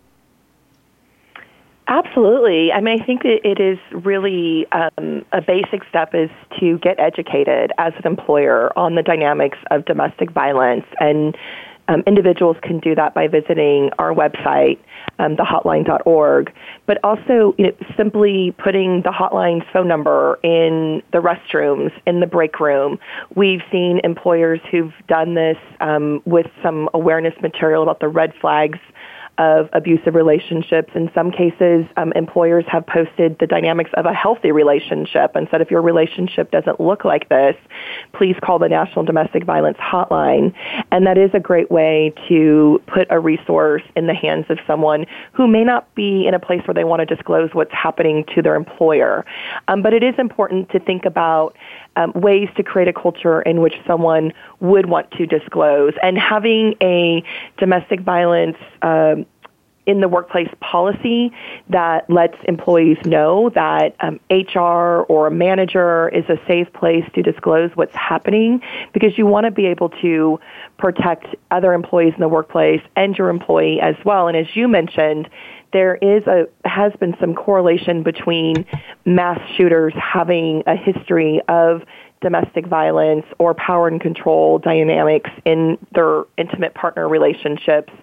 Absolutely. 1.90 2.72
I 2.72 2.80
mean, 2.80 3.02
I 3.02 3.06
think 3.06 3.22
it 3.26 3.60
is 3.60 3.78
really 3.92 4.66
um, 4.72 5.26
a 5.34 5.42
basic 5.42 5.84
step 5.90 6.16
is 6.16 6.30
to 6.60 6.78
get 6.80 6.98
educated 7.00 7.72
as 7.78 7.94
an 7.98 8.06
employer 8.06 8.78
on 8.80 8.96
the 8.96 9.04
dynamics 9.04 9.58
of 9.70 9.84
domestic 9.84 10.32
violence 10.32 10.86
and 11.00 11.36
um, 11.88 12.04
individuals 12.06 12.58
can 12.62 12.80
do 12.80 12.96
that 12.96 13.14
by 13.14 13.28
visiting 13.28 13.90
our 13.98 14.14
website, 14.14 14.80
um, 15.20 15.36
thehotline.org, 15.36 16.54
but 16.86 17.00
also 17.04 17.56
you 17.58 17.68
know, 17.68 17.74
simply 17.96 18.54
putting 18.58 19.02
the 19.04 19.12
hotline's 19.12 19.66
phone 19.72 19.88
number 19.88 20.40
in 20.44 21.02
the 21.12 21.20
restrooms, 21.20 21.92
in 22.06 22.20
the 22.20 22.28
break 22.28 22.60
room. 22.60 23.00
We've 23.36 23.62
seen 23.72 24.02
employers 24.04 24.60
who've 24.70 24.94
done 25.08 25.36
this 25.36 25.58
um, 25.80 26.22
with 26.26 26.48
some 26.62 26.90
awareness 26.94 27.34
material 27.42 27.84
about 27.84 28.00
the 28.00 28.08
red 28.08 28.34
flags 28.42 28.80
of 29.38 29.70
abusive 29.74 30.16
relationships. 30.16 30.92
In 30.96 31.12
some 31.14 31.32
cases, 31.32 31.86
um, 31.98 32.12
employers 32.16 32.66
have 32.68 32.86
posted 32.86 33.38
the 33.40 33.48
dynamics 33.48 33.92
of 33.96 34.06
a 34.06 34.14
healthy 34.14 34.52
relationship 34.52 35.36
and 35.36 35.48
said 35.52 35.62
if 35.62 35.70
your 35.70 35.82
relationship 35.82 36.52
doesn't 36.52 36.80
look 36.80 37.06
like 37.06 37.30
this, 37.30 37.56
please 38.14 38.36
call 38.42 38.60
the 38.60 38.70
National 38.70 39.06
Domestic 39.06 39.44
Violence 39.44 39.78
Hotline. 39.78 40.54
And 40.92 41.06
that 41.06 41.18
is 41.18 41.32
a 41.34 41.40
great 41.40 41.70
way 41.70 42.14
to 42.28 42.82
put 42.88 43.08
a 43.10 43.20
resource 43.20 43.84
in 43.96 44.08
the 44.08 44.14
hands 44.14 44.46
of 44.50 44.58
someone 44.66 45.06
who 45.34 45.48
may 45.48 45.64
not 45.64 45.94
be 45.96 46.28
in 46.28 46.34
a 46.34 46.40
place 46.40 46.62
where 46.66 46.74
they 46.74 46.84
want 46.84 47.08
to 47.08 47.16
disclose 47.16 47.50
what's 47.54 47.74
happening 47.74 48.26
to 48.36 48.42
their 48.42 48.56
employer. 48.56 49.26
Um, 49.68 49.82
but 49.82 49.94
it 49.94 50.04
is 50.04 50.16
important 50.18 50.70
to 50.72 50.80
think 50.80 51.06
about 51.06 51.56
um, 51.98 52.14
ways 52.14 52.48
to 52.56 52.64
create 52.64 52.88
a 52.88 52.94
culture 52.94 53.42
in 53.42 53.60
which 53.60 53.74
someone 53.86 54.32
would 54.60 54.86
want 54.86 55.12
to 55.12 55.26
disclose. 55.26 55.94
And 56.02 56.18
having 56.18 56.76
a 56.82 57.24
domestic 57.58 58.02
violence 58.02 58.58
um, 58.84 59.26
in 59.88 60.02
the 60.02 60.08
workplace 60.08 60.50
policy 60.60 61.32
that 61.70 62.08
lets 62.10 62.36
employees 62.44 62.98
know 63.06 63.50
that 63.56 63.96
um, 64.02 64.20
HR 64.30 65.06
or 65.08 65.28
a 65.28 65.32
manager 65.32 66.10
is 66.10 66.26
a 66.30 66.38
safe 66.46 66.72
place 66.74 67.06
to 67.16 67.24
disclose 67.24 67.72
what's 67.76 67.96
happening 67.96 68.62
because 68.94 69.18
you 69.18 69.26
want 69.26 69.46
to 69.46 69.52
be 69.52 69.66
able 69.66 69.90
to 69.90 70.40
protect 70.78 71.26
other 71.52 71.74
employees 71.74 72.14
in 72.14 72.20
the 72.20 72.28
workplace 72.28 72.82
and 72.98 73.18
your 73.18 73.30
employee 73.30 73.80
as 73.82 73.96
well. 74.04 74.28
And 74.28 74.36
as 74.36 74.56
you 74.56 74.68
mentioned, 74.68 75.30
there 75.74 75.96
is 75.96 76.24
a 76.28 76.48
has 76.66 76.94
been 77.00 77.16
some 77.20 77.34
correlation 77.34 78.04
between 78.04 78.66
mass 79.06 79.40
shooters 79.56 79.94
having 79.96 80.64
a 80.66 80.76
history 80.76 81.42
of 81.48 81.82
domestic 82.22 82.66
violence 82.66 83.26
or 83.38 83.54
power 83.54 83.88
and 83.88 84.02
control 84.02 84.58
dynamics 84.60 85.30
in 85.46 85.78
their 85.94 86.24
intimate 86.38 86.74
partner 86.74 87.08
relationships 87.08 87.94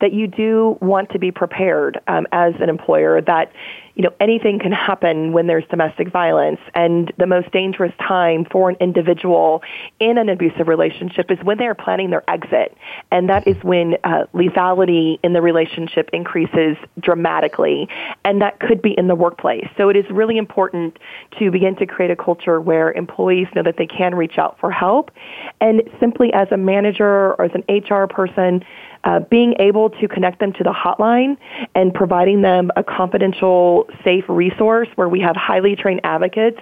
that 0.00 0.12
you 0.12 0.26
do 0.26 0.76
want 0.80 1.08
to 1.10 1.18
be 1.18 1.30
prepared 1.30 1.98
um, 2.08 2.26
as 2.32 2.54
an 2.60 2.68
employer 2.68 3.20
that 3.20 3.52
you 3.94 4.02
know 4.02 4.12
anything 4.20 4.58
can 4.58 4.72
happen 4.72 5.32
when 5.32 5.46
there's 5.46 5.64
domestic 5.70 6.10
violence. 6.10 6.60
And 6.74 7.12
the 7.18 7.26
most 7.26 7.50
dangerous 7.52 7.92
time 7.98 8.46
for 8.50 8.70
an 8.70 8.76
individual 8.80 9.62
in 10.00 10.18
an 10.18 10.28
abusive 10.28 10.68
relationship 10.68 11.30
is 11.30 11.38
when 11.42 11.58
they're 11.58 11.74
planning 11.74 12.10
their 12.10 12.28
exit. 12.30 12.76
And 13.10 13.28
that 13.28 13.46
is 13.46 13.56
when 13.62 13.96
uh, 14.04 14.24
lethality 14.34 15.18
in 15.22 15.32
the 15.32 15.42
relationship 15.42 16.08
increases 16.12 16.76
dramatically. 17.00 17.88
And 18.24 18.40
that 18.40 18.60
could 18.60 18.80
be 18.80 18.92
in 18.96 19.08
the 19.08 19.14
workplace. 19.14 19.68
So 19.76 19.88
it 19.88 19.96
is 19.96 20.04
really 20.10 20.38
important 20.38 20.98
to 21.38 21.50
begin 21.50 21.76
to 21.76 21.86
create 21.86 22.10
a 22.10 22.16
culture 22.16 22.60
where 22.60 22.92
employees 22.92 23.48
know 23.54 23.62
that 23.62 23.76
they 23.76 23.86
can 23.86 24.14
reach 24.14 24.38
out 24.38 24.58
for 24.58 24.70
help. 24.70 25.10
And 25.60 25.82
simply 26.00 26.32
as 26.32 26.48
a 26.50 26.56
manager 26.56 27.34
or 27.34 27.44
as 27.44 27.52
an 27.54 27.64
HR 27.68 28.06
person 28.06 28.64
uh, 29.04 29.20
being 29.20 29.54
able 29.58 29.90
to 29.90 30.08
connect 30.08 30.38
them 30.38 30.52
to 30.52 30.62
the 30.62 30.72
hotline 30.72 31.36
and 31.74 31.92
providing 31.92 32.42
them 32.42 32.70
a 32.76 32.84
confidential, 32.84 33.88
safe 34.04 34.24
resource 34.28 34.88
where 34.94 35.08
we 35.08 35.20
have 35.20 35.36
highly 35.36 35.74
trained 35.74 36.00
advocates 36.04 36.60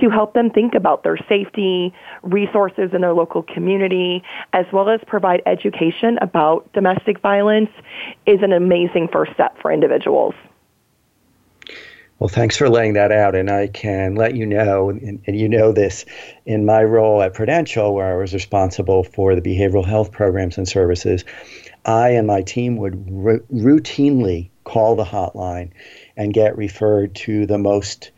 to 0.00 0.10
help 0.10 0.34
them 0.34 0.50
think 0.50 0.74
about 0.74 1.04
their 1.04 1.16
safety, 1.28 1.94
resources 2.22 2.90
in 2.92 3.00
their 3.00 3.14
local 3.14 3.42
community, 3.42 4.22
as 4.52 4.66
well 4.72 4.88
as 4.88 5.00
provide 5.06 5.42
education 5.46 6.18
about 6.20 6.70
domestic 6.72 7.20
violence 7.20 7.70
is 8.26 8.42
an 8.42 8.52
amazing 8.52 9.08
first 9.12 9.32
step 9.34 9.56
for 9.60 9.70
individuals. 9.70 10.34
Well, 12.18 12.28
thanks 12.28 12.56
for 12.56 12.70
laying 12.70 12.94
that 12.94 13.12
out. 13.12 13.34
And 13.34 13.50
I 13.50 13.66
can 13.66 14.14
let 14.14 14.34
you 14.34 14.46
know, 14.46 14.88
and, 14.88 15.20
and, 15.26 15.38
you 15.38 15.48
know 15.48 15.72
this, 15.72 16.04
in 16.46 16.64
my 16.64 16.82
role 16.82 17.20
at 17.22 17.34
Prudential, 17.34 17.94
where 17.94 18.14
I 18.14 18.16
was 18.16 18.32
responsible 18.32 19.02
for 19.02 19.34
the 19.34 19.42
behavioral 19.42 19.84
health 19.84 20.12
programs 20.12 20.56
and 20.56 20.66
services, 20.66 21.24
I 21.84 22.10
and 22.10 22.26
my 22.26 22.42
team 22.42 22.76
would 22.76 22.94
r- 22.94 23.40
routinely 23.52 24.50
call 24.64 24.96
the 24.96 25.04
hotline 25.04 25.70
and 26.16 26.32
get 26.32 26.56
referred 26.56 27.14
to 27.14 27.46
the 27.46 27.58
most 27.58 28.10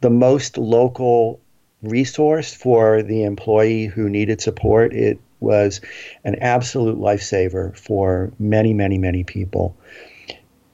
the 0.00 0.10
most 0.10 0.58
local 0.58 1.40
resource 1.82 2.52
for 2.52 3.02
the 3.02 3.22
employee 3.24 3.86
who 3.86 4.08
needed 4.08 4.40
support. 4.40 4.92
It 4.92 5.18
was 5.40 5.80
an 6.24 6.36
absolute 6.36 6.98
lifesaver 6.98 7.76
for 7.76 8.32
many, 8.38 8.74
many, 8.74 8.98
many 8.98 9.24
people. 9.24 9.76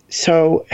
So 0.08 0.66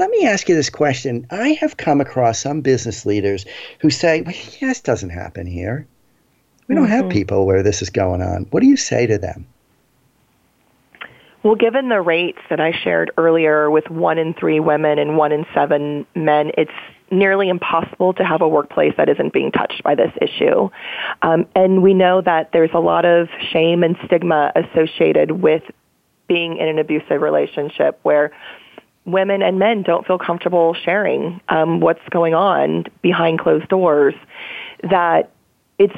let 0.00 0.10
me 0.10 0.26
ask 0.26 0.48
you 0.48 0.56
this 0.56 0.70
question. 0.70 1.26
I 1.30 1.50
have 1.60 1.76
come 1.76 2.00
across 2.00 2.40
some 2.40 2.60
business 2.60 3.06
leaders 3.06 3.46
who 3.78 3.90
say, 3.90 4.22
well, 4.22 4.34
yeah, 4.60 4.68
this 4.68 4.80
doesn't 4.80 5.10
happen 5.10 5.46
here. 5.46 5.86
We 6.66 6.74
don't 6.74 6.84
mm-hmm. 6.84 6.92
have 6.92 7.10
people 7.10 7.46
where 7.46 7.62
this 7.62 7.82
is 7.82 7.90
going 7.90 8.22
on. 8.22 8.46
What 8.50 8.60
do 8.60 8.66
you 8.66 8.76
say 8.76 9.06
to 9.06 9.18
them? 9.18 9.46
Well, 11.44 11.56
given 11.56 11.90
the 11.90 12.00
rates 12.00 12.38
that 12.48 12.58
I 12.58 12.72
shared 12.72 13.12
earlier 13.18 13.70
with 13.70 13.90
one 13.90 14.16
in 14.16 14.32
three 14.32 14.60
women 14.60 14.98
and 14.98 15.18
one 15.18 15.30
in 15.30 15.44
seven 15.54 16.06
men, 16.14 16.52
it's 16.56 16.72
nearly 17.10 17.50
impossible 17.50 18.14
to 18.14 18.24
have 18.24 18.40
a 18.40 18.48
workplace 18.48 18.94
that 18.96 19.10
isn't 19.10 19.34
being 19.34 19.52
touched 19.52 19.82
by 19.82 19.94
this 19.94 20.10
issue. 20.22 20.70
Um, 21.20 21.46
and 21.54 21.82
we 21.82 21.92
know 21.92 22.22
that 22.22 22.50
there's 22.54 22.70
a 22.72 22.80
lot 22.80 23.04
of 23.04 23.28
shame 23.52 23.82
and 23.82 23.94
stigma 24.06 24.52
associated 24.56 25.32
with 25.32 25.62
being 26.28 26.56
in 26.56 26.66
an 26.66 26.78
abusive 26.78 27.20
relationship 27.20 28.00
where 28.04 28.32
women 29.04 29.42
and 29.42 29.58
men 29.58 29.82
don't 29.82 30.06
feel 30.06 30.18
comfortable 30.18 30.74
sharing 30.82 31.42
um, 31.50 31.80
what's 31.80 32.08
going 32.08 32.32
on 32.32 32.86
behind 33.02 33.38
closed 33.38 33.68
doors. 33.68 34.14
That 34.82 35.30
it's 35.78 35.94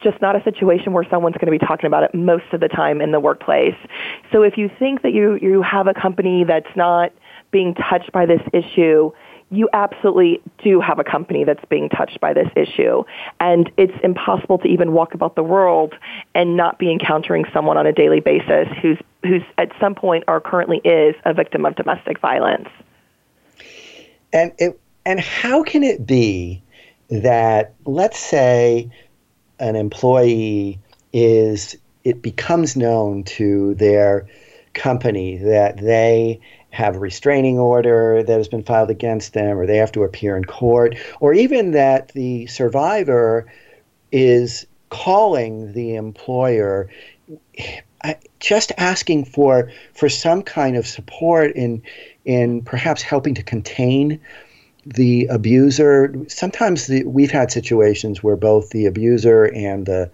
just 0.00 0.20
not 0.20 0.36
a 0.36 0.44
situation 0.44 0.92
where 0.92 1.06
someone's 1.10 1.36
going 1.36 1.52
to 1.52 1.58
be 1.58 1.66
talking 1.66 1.86
about 1.86 2.04
it 2.04 2.14
most 2.14 2.44
of 2.52 2.60
the 2.60 2.68
time 2.68 3.00
in 3.00 3.10
the 3.10 3.18
workplace. 3.18 3.76
So 4.34 4.42
if 4.42 4.58
you 4.58 4.68
think 4.80 5.02
that 5.02 5.12
you, 5.12 5.38
you 5.40 5.62
have 5.62 5.86
a 5.86 5.94
company 5.94 6.42
that's 6.42 6.74
not 6.74 7.12
being 7.52 7.72
touched 7.74 8.10
by 8.10 8.26
this 8.26 8.40
issue, 8.52 9.12
you 9.50 9.68
absolutely 9.72 10.42
do 10.64 10.80
have 10.80 10.98
a 10.98 11.04
company 11.04 11.44
that's 11.44 11.64
being 11.66 11.88
touched 11.88 12.18
by 12.20 12.32
this 12.32 12.48
issue. 12.56 13.04
And 13.38 13.70
it's 13.76 13.92
impossible 14.02 14.58
to 14.58 14.66
even 14.66 14.92
walk 14.92 15.14
about 15.14 15.36
the 15.36 15.44
world 15.44 15.94
and 16.34 16.56
not 16.56 16.80
be 16.80 16.90
encountering 16.90 17.44
someone 17.52 17.76
on 17.76 17.86
a 17.86 17.92
daily 17.92 18.18
basis 18.18 18.66
who's, 18.82 18.98
who's 19.22 19.42
at 19.56 19.70
some 19.78 19.94
point 19.94 20.24
or 20.26 20.40
currently 20.40 20.78
is 20.78 21.14
a 21.24 21.32
victim 21.32 21.64
of 21.64 21.76
domestic 21.76 22.18
violence. 22.18 22.68
And, 24.32 24.50
it, 24.58 24.80
and 25.06 25.20
how 25.20 25.62
can 25.62 25.84
it 25.84 26.04
be 26.04 26.60
that, 27.08 27.74
let's 27.84 28.18
say, 28.18 28.90
an 29.60 29.76
employee 29.76 30.80
is, 31.12 31.76
it 32.04 32.22
becomes 32.22 32.76
known 32.76 33.24
to 33.24 33.74
their 33.74 34.28
company 34.74 35.38
that 35.38 35.78
they 35.78 36.40
have 36.70 36.96
a 36.96 36.98
restraining 36.98 37.58
order 37.58 38.22
that 38.22 38.36
has 38.36 38.48
been 38.48 38.62
filed 38.62 38.90
against 38.90 39.32
them, 39.32 39.58
or 39.58 39.66
they 39.66 39.76
have 39.76 39.92
to 39.92 40.02
appear 40.02 40.36
in 40.36 40.44
court, 40.44 40.96
or 41.20 41.32
even 41.32 41.70
that 41.70 42.08
the 42.08 42.46
survivor 42.46 43.50
is 44.12 44.66
calling 44.90 45.72
the 45.72 45.94
employer. 45.94 46.88
Just 48.40 48.72
asking 48.76 49.24
for 49.24 49.70
for 49.94 50.08
some 50.08 50.42
kind 50.42 50.76
of 50.76 50.86
support 50.86 51.52
in 51.52 51.82
in 52.24 52.60
perhaps 52.62 53.00
helping 53.00 53.34
to 53.34 53.42
contain 53.42 54.20
the 54.84 55.26
abuser. 55.26 56.14
Sometimes 56.28 56.86
the, 56.88 57.04
we've 57.04 57.30
had 57.30 57.50
situations 57.50 58.22
where 58.22 58.36
both 58.36 58.70
the 58.70 58.84
abuser 58.84 59.44
and 59.44 59.86
the 59.86 60.10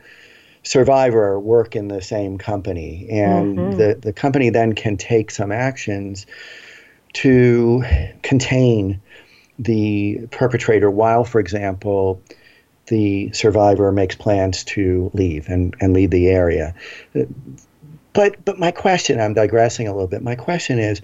survivor 0.62 1.38
work 1.38 1.74
in 1.74 1.88
the 1.88 2.02
same 2.02 2.38
company, 2.38 3.06
and 3.10 3.58
mm-hmm. 3.58 3.78
the, 3.78 3.94
the 4.00 4.12
company 4.12 4.50
then 4.50 4.74
can 4.74 4.96
take 4.96 5.30
some 5.30 5.52
actions 5.52 6.26
to 7.12 7.82
contain 8.22 9.00
the 9.58 10.26
perpetrator 10.30 10.90
while, 10.90 11.24
for 11.24 11.40
example, 11.40 12.20
the 12.86 13.30
survivor 13.32 13.92
makes 13.92 14.16
plans 14.16 14.64
to 14.64 15.10
leave 15.14 15.48
and, 15.48 15.74
and 15.80 15.92
leave 15.92 16.10
the 16.10 16.28
area. 16.28 16.74
But 18.12 18.44
but 18.44 18.58
my 18.58 18.70
question, 18.70 19.20
I'm 19.20 19.34
digressing 19.34 19.86
a 19.86 19.92
little 19.92 20.08
bit. 20.08 20.22
My 20.22 20.34
question 20.34 20.78
is, 20.78 21.00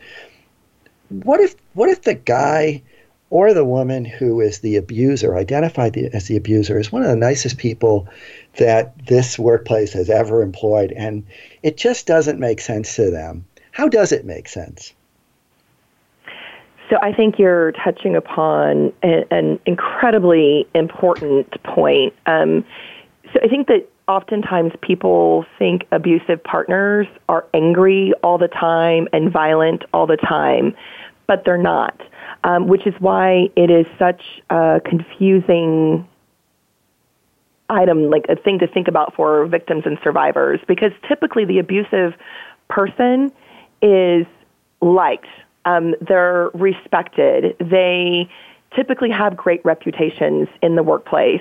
what 1.08 1.40
if 1.40 1.54
what 1.74 1.88
if 1.88 2.02
the 2.02 2.14
guy 2.14 2.82
or 3.30 3.54
the 3.54 3.64
woman 3.64 4.04
who 4.04 4.40
is 4.40 4.60
the 4.60 4.76
abuser, 4.76 5.36
identified 5.36 5.96
as 5.96 6.26
the 6.26 6.36
abuser, 6.36 6.78
is 6.78 6.92
one 6.92 7.02
of 7.02 7.08
the 7.08 7.16
nicest 7.16 7.58
people 7.58 8.08
that 8.56 9.06
this 9.06 9.38
workplace 9.38 9.92
has 9.92 10.10
ever 10.10 10.42
employed, 10.42 10.92
and 10.92 11.24
it 11.62 11.76
just 11.76 12.06
doesn't 12.06 12.38
make 12.38 12.60
sense 12.60 12.96
to 12.96 13.10
them. 13.10 13.44
How 13.72 13.88
does 13.88 14.12
it 14.12 14.24
make 14.24 14.48
sense? 14.48 14.92
So 16.88 16.96
I 17.02 17.12
think 17.12 17.38
you're 17.38 17.72
touching 17.72 18.14
upon 18.14 18.92
an, 19.02 19.24
an 19.30 19.60
incredibly 19.66 20.68
important 20.74 21.62
point. 21.64 22.14
Um, 22.26 22.64
so 23.32 23.40
I 23.42 23.48
think 23.48 23.66
that 23.66 23.88
oftentimes 24.06 24.72
people 24.82 25.44
think 25.58 25.84
abusive 25.90 26.42
partners 26.44 27.08
are 27.28 27.44
angry 27.52 28.12
all 28.22 28.38
the 28.38 28.48
time 28.48 29.08
and 29.12 29.32
violent 29.32 29.84
all 29.92 30.06
the 30.06 30.16
time, 30.16 30.76
but 31.26 31.44
they're 31.44 31.58
not 31.58 32.00
um, 32.46 32.68
which 32.68 32.86
is 32.86 32.94
why 33.00 33.48
it 33.56 33.70
is 33.70 33.86
such 33.98 34.22
a 34.50 34.80
confusing 34.84 36.06
item, 37.68 38.10
like 38.10 38.26
a 38.28 38.36
thing 38.36 38.58
to 38.60 38.66
think 38.66 38.88
about 38.88 39.14
for 39.14 39.46
victims 39.46 39.82
and 39.86 39.98
survivors, 40.02 40.60
because 40.66 40.92
typically 41.08 41.44
the 41.44 41.58
abusive 41.58 42.14
person 42.68 43.32
is 43.82 44.26
liked, 44.80 45.26
um, 45.64 45.94
they're 46.00 46.50
respected, 46.54 47.56
they 47.58 48.28
typically 48.74 49.10
have 49.10 49.36
great 49.36 49.64
reputations 49.64 50.48
in 50.62 50.76
the 50.76 50.82
workplace. 50.82 51.40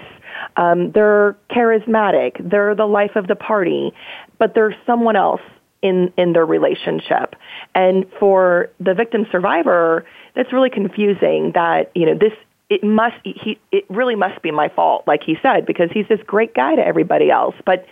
Um, 0.57 0.91
they're 0.91 1.35
charismatic, 1.49 2.49
they're 2.49 2.75
the 2.75 2.85
life 2.85 3.15
of 3.15 3.27
the 3.27 3.35
party, 3.35 3.93
but 4.37 4.53
there's 4.53 4.75
someone 4.85 5.15
else 5.15 5.41
in 5.81 6.11
in 6.17 6.33
their 6.33 6.45
relationship. 6.45 7.35
And 7.73 8.05
for 8.19 8.69
the 8.79 8.93
victim 8.93 9.27
survivor, 9.31 10.05
that's 10.35 10.51
really 10.51 10.69
confusing 10.69 11.51
that, 11.53 11.91
you 11.93 12.05
know, 12.05 12.17
this 12.17 12.33
it 12.69 12.83
must 12.83 13.15
he 13.23 13.59
it 13.71 13.85
really 13.89 14.15
must 14.15 14.41
be 14.41 14.51
my 14.51 14.69
fault 14.69 15.03
like 15.07 15.23
he 15.23 15.37
said 15.41 15.65
because 15.65 15.89
he's 15.91 16.07
this 16.07 16.19
great 16.25 16.53
guy 16.53 16.75
to 16.75 16.85
everybody 16.85 17.29
else 17.29 17.55
but 17.65 17.85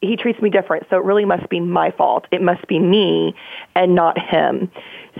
he 0.00 0.16
treats 0.16 0.40
me 0.40 0.50
different 0.50 0.86
so 0.90 0.96
it 0.96 1.04
really 1.04 1.24
must 1.24 1.48
be 1.48 1.60
my 1.60 1.90
fault. 1.90 2.26
It 2.30 2.42
must 2.42 2.66
be 2.66 2.78
me 2.78 3.34
and 3.74 3.94
not 3.94 4.18
him 4.18 4.70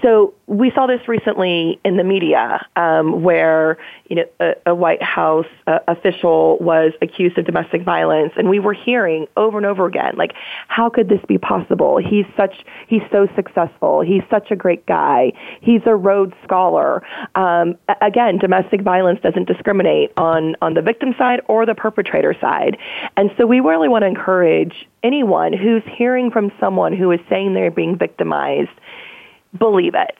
so 0.03 0.35
we 0.47 0.71
saw 0.73 0.87
this 0.87 1.07
recently 1.09 1.81
in 1.85 1.97
the 1.97 2.05
media, 2.05 2.67
um, 2.77 3.23
where 3.23 3.79
you 4.09 4.17
know 4.17 4.25
a, 4.41 4.71
a 4.71 4.75
White 4.75 5.03
House 5.03 5.47
uh, 5.67 5.79
official 5.89 6.59
was 6.61 6.93
accused 7.01 7.39
of 7.39 7.47
domestic 7.47 7.83
violence, 7.83 8.33
and 8.37 8.49
we 8.49 8.59
were 8.59 8.73
hearing 8.73 9.27
over 9.37 9.57
and 9.57 9.67
over 9.67 9.87
again, 9.87 10.15
like, 10.17 10.33
how 10.69 10.91
could 10.91 11.09
this 11.09 11.21
be 11.29 11.39
possible? 11.39 11.99
He's 11.99 12.27
such, 12.37 12.65
he's 12.89 13.03
so 13.11 13.29
successful. 13.37 14.01
He's 14.01 14.23
such 14.31 14.51
a 14.51 14.57
great 14.57 14.85
guy. 14.87 15.33
He's 15.61 15.83
a 15.87 15.95
Rhodes 15.95 16.35
Scholar. 16.43 17.03
Um, 17.35 17.77
again, 18.01 18.39
domestic 18.39 18.83
violence 18.83 19.21
doesn't 19.23 19.47
discriminate 19.47 20.13
on 20.17 20.57
on 20.61 20.75
the 20.75 20.83
victim 20.83 21.15
side 21.17 21.41
or 21.47 21.67
the 21.67 21.75
perpetrator 21.75 22.35
side, 22.41 22.77
and 23.17 23.31
so 23.39 23.47
we 23.47 23.61
really 23.61 23.89
want 23.89 24.03
to 24.03 24.09
encourage 24.09 24.87
anyone 25.05 25.53
who's 25.53 25.83
hearing 25.97 26.31
from 26.31 26.51
someone 26.59 26.93
who 26.93 27.11
is 27.13 27.21
saying 27.29 27.55
they're 27.55 27.71
being 27.71 27.97
victimized 27.97 28.71
believe 29.59 29.95
it 29.95 30.17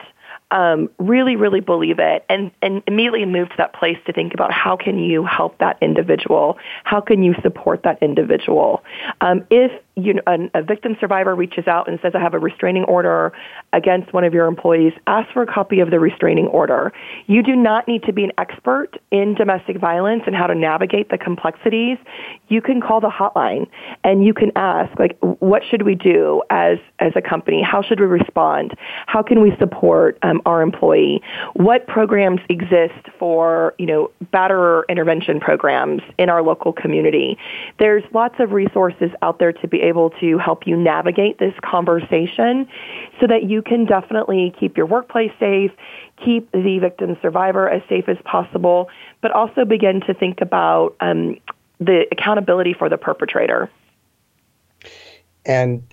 um, 0.51 0.89
really, 0.99 1.35
really 1.35 1.59
believe 1.59 1.99
it, 1.99 2.25
and, 2.29 2.51
and 2.61 2.83
immediately 2.87 3.25
move 3.25 3.49
to 3.49 3.55
that 3.57 3.73
place 3.73 3.97
to 4.05 4.13
think 4.13 4.33
about 4.33 4.51
how 4.51 4.77
can 4.77 4.99
you 4.99 5.25
help 5.25 5.57
that 5.57 5.77
individual? 5.81 6.57
How 6.83 7.01
can 7.01 7.23
you 7.23 7.35
support 7.41 7.83
that 7.83 8.01
individual? 8.01 8.83
Um, 9.21 9.45
if 9.49 9.71
you 9.95 10.13
know, 10.13 10.21
a, 10.27 10.59
a 10.59 10.63
victim 10.63 10.97
survivor 10.99 11.33
reaches 11.33 11.67
out 11.67 11.87
and 11.87 11.99
says, 12.01 12.11
I 12.15 12.19
have 12.19 12.33
a 12.33 12.39
restraining 12.39 12.83
order 12.83 13.31
against 13.71 14.11
one 14.13 14.23
of 14.23 14.33
your 14.33 14.45
employees, 14.47 14.93
ask 15.07 15.31
for 15.31 15.41
a 15.41 15.47
copy 15.47 15.79
of 15.79 15.89
the 15.89 15.99
restraining 15.99 16.47
order. 16.47 16.91
You 17.27 17.41
do 17.41 17.55
not 17.55 17.87
need 17.87 18.03
to 18.03 18.13
be 18.13 18.23
an 18.25 18.31
expert 18.37 18.91
in 19.11 19.35
domestic 19.35 19.79
violence 19.79 20.23
and 20.25 20.35
how 20.35 20.47
to 20.47 20.55
navigate 20.55 21.09
the 21.09 21.17
complexities. 21.17 21.97
You 22.49 22.61
can 22.61 22.81
call 22.81 22.99
the 22.99 23.09
hotline 23.09 23.67
and 24.03 24.25
you 24.25 24.33
can 24.33 24.51
ask, 24.55 24.97
like, 24.99 25.17
what 25.39 25.61
should 25.69 25.83
we 25.83 25.95
do 25.95 26.41
as, 26.49 26.77
as 26.99 27.13
a 27.15 27.21
company? 27.21 27.61
How 27.63 27.81
should 27.81 27.99
we 27.99 28.05
respond? 28.05 28.73
How 29.07 29.23
can 29.23 29.41
we 29.41 29.55
support 29.59 30.17
um, 30.23 30.41
our 30.45 30.61
employee? 30.61 31.21
What 31.53 31.87
programs 31.87 32.41
exist 32.49 32.93
for, 33.17 33.73
you 33.77 33.85
know, 33.85 34.11
batterer 34.33 34.83
intervention 34.89 35.39
programs 35.39 36.01
in 36.17 36.29
our 36.29 36.43
local 36.43 36.73
community? 36.73 37.37
There's 37.79 38.03
lots 38.13 38.35
of 38.39 38.51
resources 38.51 39.11
out 39.21 39.39
there 39.39 39.53
to 39.53 39.67
be 39.67 39.84
able 39.85 40.09
to 40.21 40.37
help 40.37 40.67
you 40.67 40.75
navigate 40.75 41.39
this 41.39 41.53
conversation 41.63 42.67
so 43.19 43.27
that 43.27 43.43
you 43.43 43.61
can 43.61 43.85
definitely 43.85 44.53
keep 44.59 44.75
your 44.75 44.85
workplace 44.85 45.31
safe, 45.39 45.71
keep 46.23 46.51
the 46.51 46.79
victim 46.79 47.17
survivor 47.21 47.69
as 47.69 47.81
safe 47.87 48.09
as 48.09 48.17
possible, 48.25 48.89
but 49.21 49.31
also 49.31 49.65
begin 49.65 50.01
to 50.01 50.13
think 50.13 50.41
about 50.41 50.95
um, 50.99 51.37
the 51.79 52.05
accountability 52.11 52.73
for 52.73 52.89
the 52.89 52.97
perpetrator. 52.97 53.69
And 55.45 55.83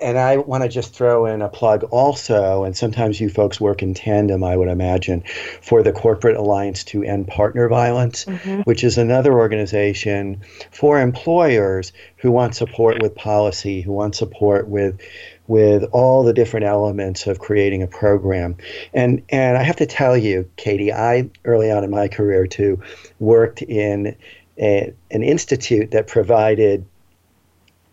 and 0.00 0.18
I 0.18 0.38
want 0.38 0.62
to 0.62 0.68
just 0.68 0.94
throw 0.94 1.26
in 1.26 1.42
a 1.42 1.48
plug 1.48 1.84
also, 1.84 2.64
and 2.64 2.76
sometimes 2.76 3.20
you 3.20 3.28
folks 3.28 3.60
work 3.60 3.82
in 3.82 3.94
tandem, 3.94 4.42
I 4.42 4.56
would 4.56 4.68
imagine, 4.68 5.22
for 5.62 5.82
the 5.82 5.92
Corporate 5.92 6.36
Alliance 6.36 6.84
to 6.84 7.02
End 7.02 7.28
Partner 7.28 7.68
Violence, 7.68 8.24
mm-hmm. 8.24 8.62
which 8.62 8.84
is 8.84 8.98
another 8.98 9.38
organization 9.38 10.40
for 10.70 11.00
employers 11.00 11.92
who 12.16 12.30
want 12.30 12.54
support 12.54 13.02
with 13.02 13.14
policy, 13.14 13.80
who 13.80 13.92
want 13.92 14.14
support 14.14 14.68
with 14.68 15.00
with 15.46 15.82
all 15.90 16.22
the 16.22 16.32
different 16.32 16.64
elements 16.64 17.26
of 17.26 17.40
creating 17.40 17.82
a 17.82 17.86
program. 17.86 18.56
And 18.94 19.22
and 19.30 19.56
I 19.56 19.62
have 19.62 19.76
to 19.76 19.86
tell 19.86 20.16
you, 20.16 20.48
Katie, 20.56 20.92
I 20.92 21.28
early 21.44 21.70
on 21.70 21.84
in 21.84 21.90
my 21.90 22.08
career 22.08 22.46
too 22.46 22.80
worked 23.18 23.60
in 23.62 24.16
a, 24.58 24.92
an 25.10 25.22
institute 25.22 25.90
that 25.90 26.06
provided 26.06 26.86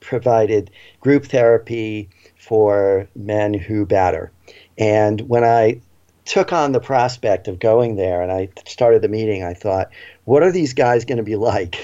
provided 0.08 0.72
group 1.02 1.26
therapy 1.26 2.10
for 2.38 3.08
men 3.16 3.54
who 3.54 3.86
batter. 3.86 4.32
And 4.78 5.22
when 5.22 5.44
I 5.44 5.82
took 6.24 6.54
on 6.54 6.72
the 6.72 6.80
prospect 6.80 7.48
of 7.48 7.60
going 7.60 7.98
there 7.98 8.22
and 8.22 8.32
I 8.32 8.50
started 8.66 9.02
the 9.02 9.10
meeting, 9.10 9.44
I 9.44 9.54
thought, 9.54 9.90
what 10.24 10.44
are 10.44 10.52
these 10.52 10.74
guys 10.74 11.04
going 11.04 11.18
to 11.18 11.24
be 11.24 11.36
like? 11.36 11.76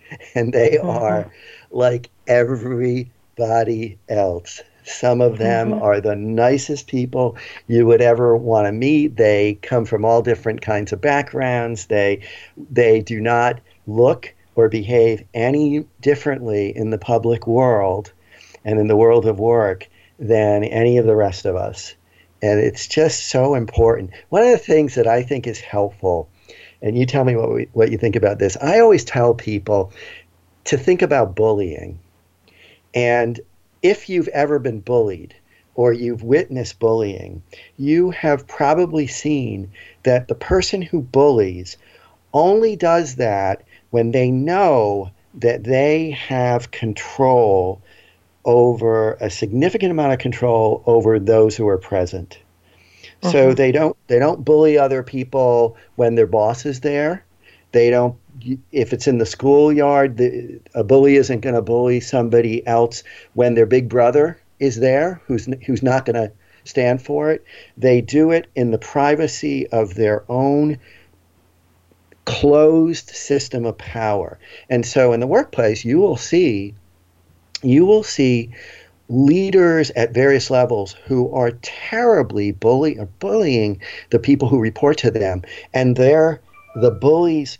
and 0.34 0.52
they 0.52 0.72
mm-hmm. 0.72 0.88
are 0.88 1.30
like 1.70 2.10
everybody 2.26 3.98
else. 4.08 4.60
Some 4.84 5.20
of 5.20 5.38
them 5.38 5.70
mm-hmm. 5.70 5.82
are 5.82 6.00
the 6.00 6.16
nicest 6.16 6.88
people 6.88 7.36
you 7.68 7.86
would 7.86 8.00
ever 8.00 8.36
want 8.36 8.66
to 8.66 8.72
meet. 8.72 9.16
They 9.16 9.54
come 9.62 9.84
from 9.84 10.04
all 10.04 10.22
different 10.22 10.62
kinds 10.62 10.92
of 10.92 11.00
backgrounds. 11.00 11.86
They 11.86 12.22
they 12.70 13.02
do 13.02 13.20
not 13.20 13.60
look 13.86 14.34
or 14.58 14.68
behave 14.68 15.22
any 15.34 15.86
differently 16.00 16.76
in 16.76 16.90
the 16.90 16.98
public 16.98 17.46
world 17.46 18.12
and 18.64 18.80
in 18.80 18.88
the 18.88 18.96
world 18.96 19.24
of 19.24 19.38
work 19.38 19.88
than 20.18 20.64
any 20.64 20.98
of 20.98 21.06
the 21.06 21.14
rest 21.14 21.44
of 21.44 21.54
us. 21.54 21.94
And 22.42 22.58
it's 22.58 22.88
just 22.88 23.28
so 23.28 23.54
important. 23.54 24.10
One 24.30 24.42
of 24.42 24.50
the 24.50 24.58
things 24.58 24.96
that 24.96 25.06
I 25.06 25.22
think 25.22 25.46
is 25.46 25.60
helpful, 25.60 26.28
and 26.82 26.98
you 26.98 27.06
tell 27.06 27.22
me 27.22 27.36
what, 27.36 27.54
we, 27.54 27.68
what 27.72 27.92
you 27.92 27.98
think 27.98 28.16
about 28.16 28.40
this, 28.40 28.56
I 28.60 28.80
always 28.80 29.04
tell 29.04 29.32
people 29.32 29.92
to 30.64 30.76
think 30.76 31.02
about 31.02 31.36
bullying. 31.36 32.00
And 32.92 33.38
if 33.80 34.08
you've 34.08 34.26
ever 34.28 34.58
been 34.58 34.80
bullied, 34.80 35.36
or 35.76 35.92
you've 35.92 36.24
witnessed 36.24 36.80
bullying, 36.80 37.44
you 37.76 38.10
have 38.10 38.48
probably 38.48 39.06
seen 39.06 39.70
that 40.02 40.26
the 40.26 40.34
person 40.34 40.82
who 40.82 41.00
bullies 41.00 41.76
only 42.34 42.74
does 42.74 43.14
that 43.14 43.62
when 43.90 44.12
they 44.12 44.30
know 44.30 45.10
that 45.34 45.64
they 45.64 46.10
have 46.10 46.70
control 46.70 47.80
over 48.44 49.14
a 49.14 49.30
significant 49.30 49.90
amount 49.90 50.12
of 50.12 50.18
control 50.18 50.82
over 50.86 51.18
those 51.18 51.56
who 51.56 51.68
are 51.68 51.78
present. 51.78 52.38
Uh-huh. 53.22 53.32
So 53.32 53.54
they 53.54 53.72
don't 53.72 53.96
they 54.06 54.18
don't 54.18 54.44
bully 54.44 54.78
other 54.78 55.02
people 55.02 55.76
when 55.96 56.14
their 56.14 56.26
boss 56.26 56.64
is 56.64 56.80
there. 56.80 57.24
They 57.72 57.90
don't 57.90 58.16
if 58.70 58.92
it's 58.92 59.08
in 59.08 59.18
the 59.18 59.26
schoolyard, 59.26 60.16
the, 60.16 60.60
a 60.74 60.84
bully 60.84 61.16
isn't 61.16 61.40
going 61.40 61.56
to 61.56 61.62
bully 61.62 62.00
somebody 62.00 62.64
else 62.66 63.02
when 63.34 63.54
their 63.54 63.66
big 63.66 63.88
brother 63.88 64.40
is 64.60 64.76
there, 64.76 65.20
who's 65.26 65.48
who's 65.66 65.82
not 65.82 66.04
going 66.04 66.14
to 66.16 66.32
stand 66.64 67.02
for 67.02 67.30
it. 67.30 67.44
They 67.76 68.00
do 68.00 68.30
it 68.30 68.46
in 68.54 68.70
the 68.70 68.78
privacy 68.78 69.66
of 69.68 69.94
their 69.94 70.24
own 70.30 70.78
closed 72.28 73.08
system 73.08 73.64
of 73.64 73.78
power. 73.78 74.38
And 74.68 74.84
so 74.84 75.12
in 75.12 75.20
the 75.20 75.26
workplace, 75.26 75.84
you 75.84 75.98
will 75.98 76.16
see 76.16 76.74
you 77.62 77.84
will 77.84 78.04
see 78.04 78.50
leaders 79.08 79.90
at 79.92 80.12
various 80.12 80.50
levels 80.50 80.94
who 81.06 81.32
are 81.32 81.52
terribly 81.62 82.52
bully 82.52 82.98
or 82.98 83.06
bullying 83.18 83.80
the 84.10 84.18
people 84.18 84.48
who 84.48 84.60
report 84.60 84.98
to 84.98 85.10
them 85.10 85.42
and 85.72 85.96
they're 85.96 86.40
the 86.76 86.90
bullies 86.90 87.58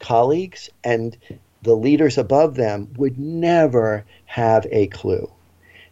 colleagues 0.00 0.70
and 0.82 1.16
the 1.62 1.76
leaders 1.76 2.16
above 2.16 2.54
them 2.54 2.88
would 2.96 3.18
never 3.18 4.04
have 4.24 4.66
a 4.70 4.86
clue 4.88 5.30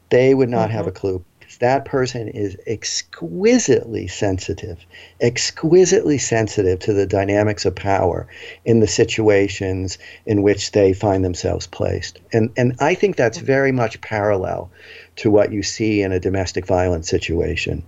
they 0.09 0.35
would 0.35 0.49
not 0.49 0.69
mm-hmm. 0.69 0.79
have 0.79 0.87
a 0.87 0.93
clue 0.93 1.23
that 1.59 1.85
person 1.85 2.29
is 2.29 2.57
exquisitely 2.67 4.07
sensitive, 4.07 4.85
exquisitely 5.21 6.19
sensitive 6.19 6.79
to 6.81 6.93
the 6.93 7.07
dynamics 7.07 7.65
of 7.65 7.75
power 7.75 8.27
in 8.65 8.81
the 8.81 8.87
situations 8.87 9.99
in 10.27 10.43
which 10.43 10.73
they 10.73 10.93
find 10.93 11.25
themselves 11.25 11.67
placed. 11.67 12.19
And, 12.33 12.51
and 12.57 12.77
I 12.81 12.95
think 12.95 13.17
that's 13.17 13.39
very 13.39 13.73
much 13.73 14.01
parallel 14.01 14.71
to 15.17 15.31
what 15.31 15.53
you 15.53 15.63
see 15.63 16.03
in 16.03 16.13
a 16.13 16.21
domestic 16.21 16.67
violence 16.67 17.09
situation. 17.09 17.83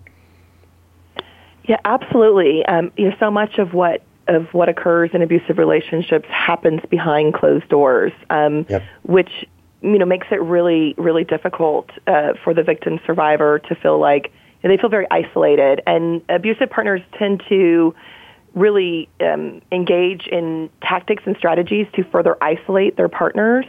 Yeah, 1.64 1.80
absolutely. 1.84 2.64
Um, 2.66 2.90
you 2.96 3.10
know, 3.10 3.16
so 3.20 3.30
much 3.30 3.58
of 3.58 3.74
what 3.74 4.02
of 4.28 4.52
what 4.52 4.68
occurs 4.68 5.10
in 5.14 5.22
abusive 5.22 5.56
relationships 5.56 6.28
happens 6.28 6.82
behind 6.90 7.32
closed 7.32 7.66
doors, 7.70 8.12
um, 8.28 8.66
yep. 8.68 8.82
which 9.02 9.46
you 9.82 9.98
know 9.98 10.06
makes 10.06 10.26
it 10.30 10.40
really 10.42 10.94
really 10.96 11.24
difficult 11.24 11.90
uh, 12.06 12.34
for 12.42 12.54
the 12.54 12.62
victim 12.62 13.00
survivor 13.06 13.58
to 13.58 13.74
feel 13.74 13.98
like 13.98 14.32
you 14.62 14.68
know, 14.68 14.76
they 14.76 14.80
feel 14.80 14.90
very 14.90 15.06
isolated. 15.10 15.82
And 15.86 16.22
abusive 16.28 16.70
partners 16.70 17.00
tend 17.18 17.42
to 17.48 17.94
really 18.54 19.08
um, 19.20 19.62
engage 19.70 20.26
in 20.26 20.70
tactics 20.82 21.22
and 21.26 21.36
strategies 21.36 21.86
to 21.94 22.04
further 22.04 22.36
isolate 22.42 22.96
their 22.96 23.08
partners 23.08 23.66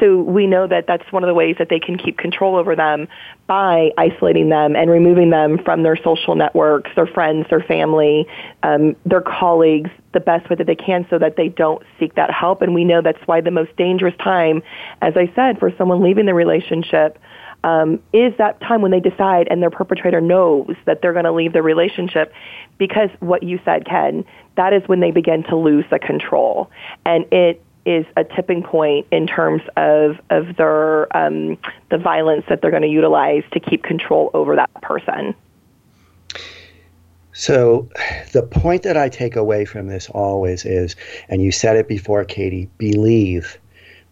so 0.00 0.22
we 0.22 0.46
know 0.46 0.66
that 0.66 0.86
that's 0.86 1.10
one 1.12 1.22
of 1.22 1.28
the 1.28 1.34
ways 1.34 1.56
that 1.58 1.68
they 1.68 1.78
can 1.78 1.98
keep 1.98 2.18
control 2.18 2.56
over 2.56 2.74
them 2.74 3.08
by 3.46 3.90
isolating 3.98 4.48
them 4.48 4.74
and 4.76 4.90
removing 4.90 5.30
them 5.30 5.58
from 5.64 5.82
their 5.82 5.96
social 5.96 6.34
networks, 6.34 6.90
their 6.96 7.06
friends, 7.06 7.46
their 7.50 7.60
family, 7.60 8.26
um, 8.62 8.96
their 9.04 9.20
colleagues, 9.20 9.90
the 10.12 10.20
best 10.20 10.48
way 10.50 10.56
that 10.56 10.66
they 10.66 10.74
can 10.74 11.06
so 11.10 11.18
that 11.18 11.36
they 11.36 11.48
don't 11.48 11.82
seek 11.98 12.14
that 12.14 12.30
help. 12.30 12.62
And 12.62 12.74
we 12.74 12.84
know 12.84 13.02
that's 13.02 13.26
why 13.26 13.40
the 13.40 13.50
most 13.50 13.74
dangerous 13.76 14.16
time, 14.18 14.62
as 15.00 15.14
I 15.16 15.32
said, 15.34 15.58
for 15.58 15.72
someone 15.76 16.02
leaving 16.02 16.26
the 16.26 16.34
relationship 16.34 17.18
um, 17.64 18.02
is 18.12 18.32
that 18.38 18.60
time 18.60 18.82
when 18.82 18.90
they 18.90 19.00
decide 19.00 19.46
and 19.50 19.62
their 19.62 19.70
perpetrator 19.70 20.20
knows 20.20 20.74
that 20.86 21.00
they're 21.00 21.12
going 21.12 21.24
to 21.24 21.32
leave 21.32 21.52
the 21.52 21.62
relationship 21.62 22.32
because 22.78 23.08
what 23.20 23.42
you 23.42 23.60
said, 23.64 23.86
Ken, 23.86 24.24
that 24.56 24.72
is 24.72 24.82
when 24.86 25.00
they 25.00 25.10
begin 25.12 25.44
to 25.44 25.56
lose 25.56 25.84
the 25.90 25.98
control. 25.98 26.70
And 27.06 27.24
it 27.32 27.62
is 27.84 28.06
a 28.16 28.24
tipping 28.24 28.62
point 28.62 29.06
in 29.10 29.26
terms 29.26 29.62
of 29.76 30.20
of 30.30 30.56
their 30.56 31.14
um, 31.16 31.58
the 31.90 31.98
violence 31.98 32.44
that 32.48 32.62
they're 32.62 32.70
going 32.70 32.82
to 32.82 32.88
utilize 32.88 33.42
to 33.52 33.60
keep 33.60 33.82
control 33.82 34.30
over 34.34 34.56
that 34.56 34.70
person. 34.82 35.34
So, 37.34 37.88
the 38.32 38.42
point 38.42 38.82
that 38.82 38.96
I 38.96 39.08
take 39.08 39.36
away 39.36 39.64
from 39.64 39.86
this 39.86 40.08
always 40.10 40.66
is, 40.66 40.96
and 41.30 41.40
you 41.40 41.50
said 41.50 41.76
it 41.76 41.88
before, 41.88 42.24
Katie, 42.24 42.68
believe 42.76 43.58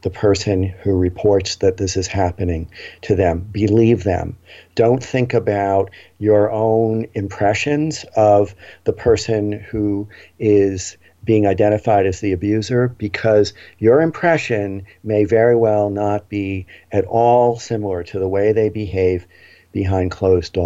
the 0.03 0.11
person 0.11 0.63
who 0.63 0.97
reports 0.97 1.57
that 1.57 1.77
this 1.77 1.97
is 1.97 2.07
happening 2.07 2.71
to 3.03 3.15
them. 3.15 3.41
Believe 3.53 4.05
them. 4.05 4.37
Don't 4.75 5.03
think 5.03 5.35
about 5.35 5.91
your 6.19 6.51
own 6.51 7.07
impressions 7.15 8.05
of 8.17 8.55
the 8.85 8.93
person 8.93 9.53
who 9.53 10.09
is 10.39 10.97
being 11.31 11.47
identified 11.47 12.07
as 12.07 12.19
the 12.19 12.33
abuser 12.33 12.89
because 12.99 13.55
your 13.79 14.01
impression 14.01 14.85
may 15.05 15.25
very 15.25 15.55
well 15.55 15.89
not 15.89 16.29
be 16.29 16.67
at 16.91 17.05
all 17.05 17.57
similar 17.57 18.03
to 18.03 18.19
the 18.19 18.27
way 18.27 18.51
they 18.51 18.69
behave 18.69 19.29
behind 19.71 20.11
closed 20.11 20.59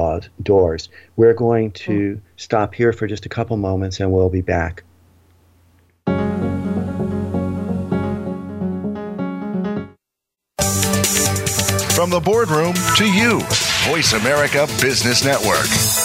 doors. 0.42 0.88
We're 1.16 1.34
going 1.34 1.72
to 1.72 2.14
hmm. 2.14 2.20
stop 2.36 2.74
here 2.74 2.94
for 2.94 3.06
just 3.06 3.26
a 3.26 3.28
couple 3.28 3.58
moments 3.58 4.00
and 4.00 4.10
we'll 4.10 4.30
be 4.30 4.40
back. 4.40 4.84
From 11.92 12.08
the 12.08 12.22
boardroom 12.24 12.72
to 12.96 13.04
you, 13.04 13.40
Voice 13.86 14.14
America 14.14 14.66
Business 14.80 15.26
Network. 15.26 16.03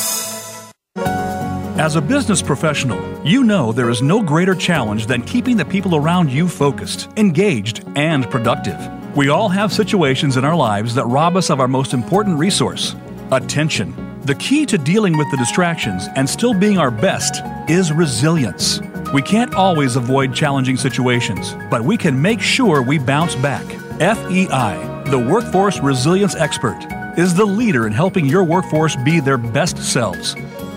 As 1.80 1.96
a 1.96 2.02
business 2.02 2.42
professional, 2.42 3.00
you 3.26 3.46
know 3.46 3.72
there 3.72 3.90
is 3.90 4.02
no 4.02 4.22
greater 4.22 4.54
challenge 4.54 5.06
than 5.06 5.22
keeping 5.22 5.56
the 5.56 5.64
people 5.64 5.96
around 5.96 6.30
you 6.30 6.46
focused, 6.46 7.08
engaged, 7.16 7.88
and 7.96 8.30
productive. 8.30 8.78
We 9.16 9.30
all 9.30 9.48
have 9.48 9.72
situations 9.72 10.36
in 10.36 10.44
our 10.44 10.58
lives 10.58 10.94
that 10.96 11.06
rob 11.06 11.38
us 11.38 11.50
of 11.50 11.62
our 11.62 11.70
most 11.70 11.94
important 11.94 12.38
resource 12.38 12.98
attention. 13.32 13.96
The 14.24 14.36
key 14.36 14.66
to 14.66 14.78
dealing 14.78 15.18
with 15.18 15.32
the 15.32 15.38
distractions 15.38 16.10
and 16.18 16.30
still 16.30 16.54
being 16.54 16.78
our 16.78 16.92
best 16.92 17.42
is 17.70 17.94
resilience. 17.94 18.82
We 19.14 19.22
can't 19.22 19.54
always 19.54 19.96
avoid 19.96 20.36
challenging 20.36 20.76
situations, 20.76 21.56
but 21.72 21.82
we 21.82 21.96
can 21.96 22.22
make 22.22 22.42
sure 22.42 22.82
we 22.82 22.98
bounce 23.00 23.36
back. 23.36 23.64
FEI, 24.00 25.06
the 25.10 25.26
Workforce 25.32 25.80
Resilience 25.80 26.36
Expert, 26.36 26.86
is 27.18 27.34
the 27.34 27.46
leader 27.46 27.88
in 27.88 27.94
helping 27.94 28.26
your 28.26 28.44
workforce 28.44 28.98
be 28.98 29.22
their 29.22 29.38
best 29.38 29.78
selves. 29.78 30.36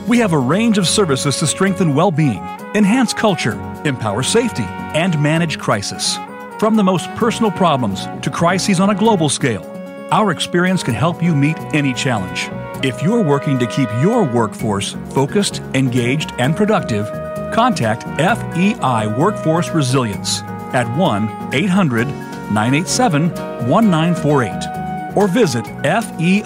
We 0.09 0.19
have 0.19 0.33
a 0.33 0.39
range 0.39 0.79
of 0.79 0.89
services 0.89 1.39
to 1.39 1.47
strengthen 1.47 1.95
well 1.95 2.11
being, 2.11 2.43
enhance 2.75 3.15
culture, 3.15 3.53
empower 3.85 4.25
safety, 4.25 4.65
and 4.65 5.21
manage 5.23 5.61
crisis. 5.61 6.17
From 6.59 6.75
the 6.75 6.83
most 6.83 7.09
personal 7.15 7.53
problems 7.53 8.07
to 8.23 8.31
crises 8.31 8.81
on 8.81 8.91
a 8.91 8.97
global 8.97 9.29
scale, 9.29 9.65
our 10.11 10.33
experience 10.33 10.83
can 10.83 10.95
help 10.95 11.23
you 11.23 11.37
meet 11.37 11.57
any 11.73 11.95
challenge. 11.95 12.49
If 12.85 13.01
you're 13.01 13.23
working 13.23 13.61
to 13.61 13.67
keep 13.69 13.89
your 14.01 14.25
workforce 14.25 14.97
focused, 15.11 15.61
engaged, 15.75 16.33
and 16.39 16.57
productive, 16.57 17.07
contact 17.55 18.03
FEI 18.19 19.07
Workforce 19.17 19.71
Resilience 19.71 20.43
at 20.75 20.89
1 20.99 21.55
800 21.55 22.09
987 22.09 23.31
1948 23.69 25.17
or 25.17 25.29
visit 25.29 25.65
feinet.com. 25.65 26.43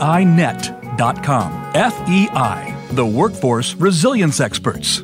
FEI 1.73 2.66
the 2.97 3.05
Workforce 3.05 3.75
Resilience 3.75 4.41
Experts. 4.41 5.03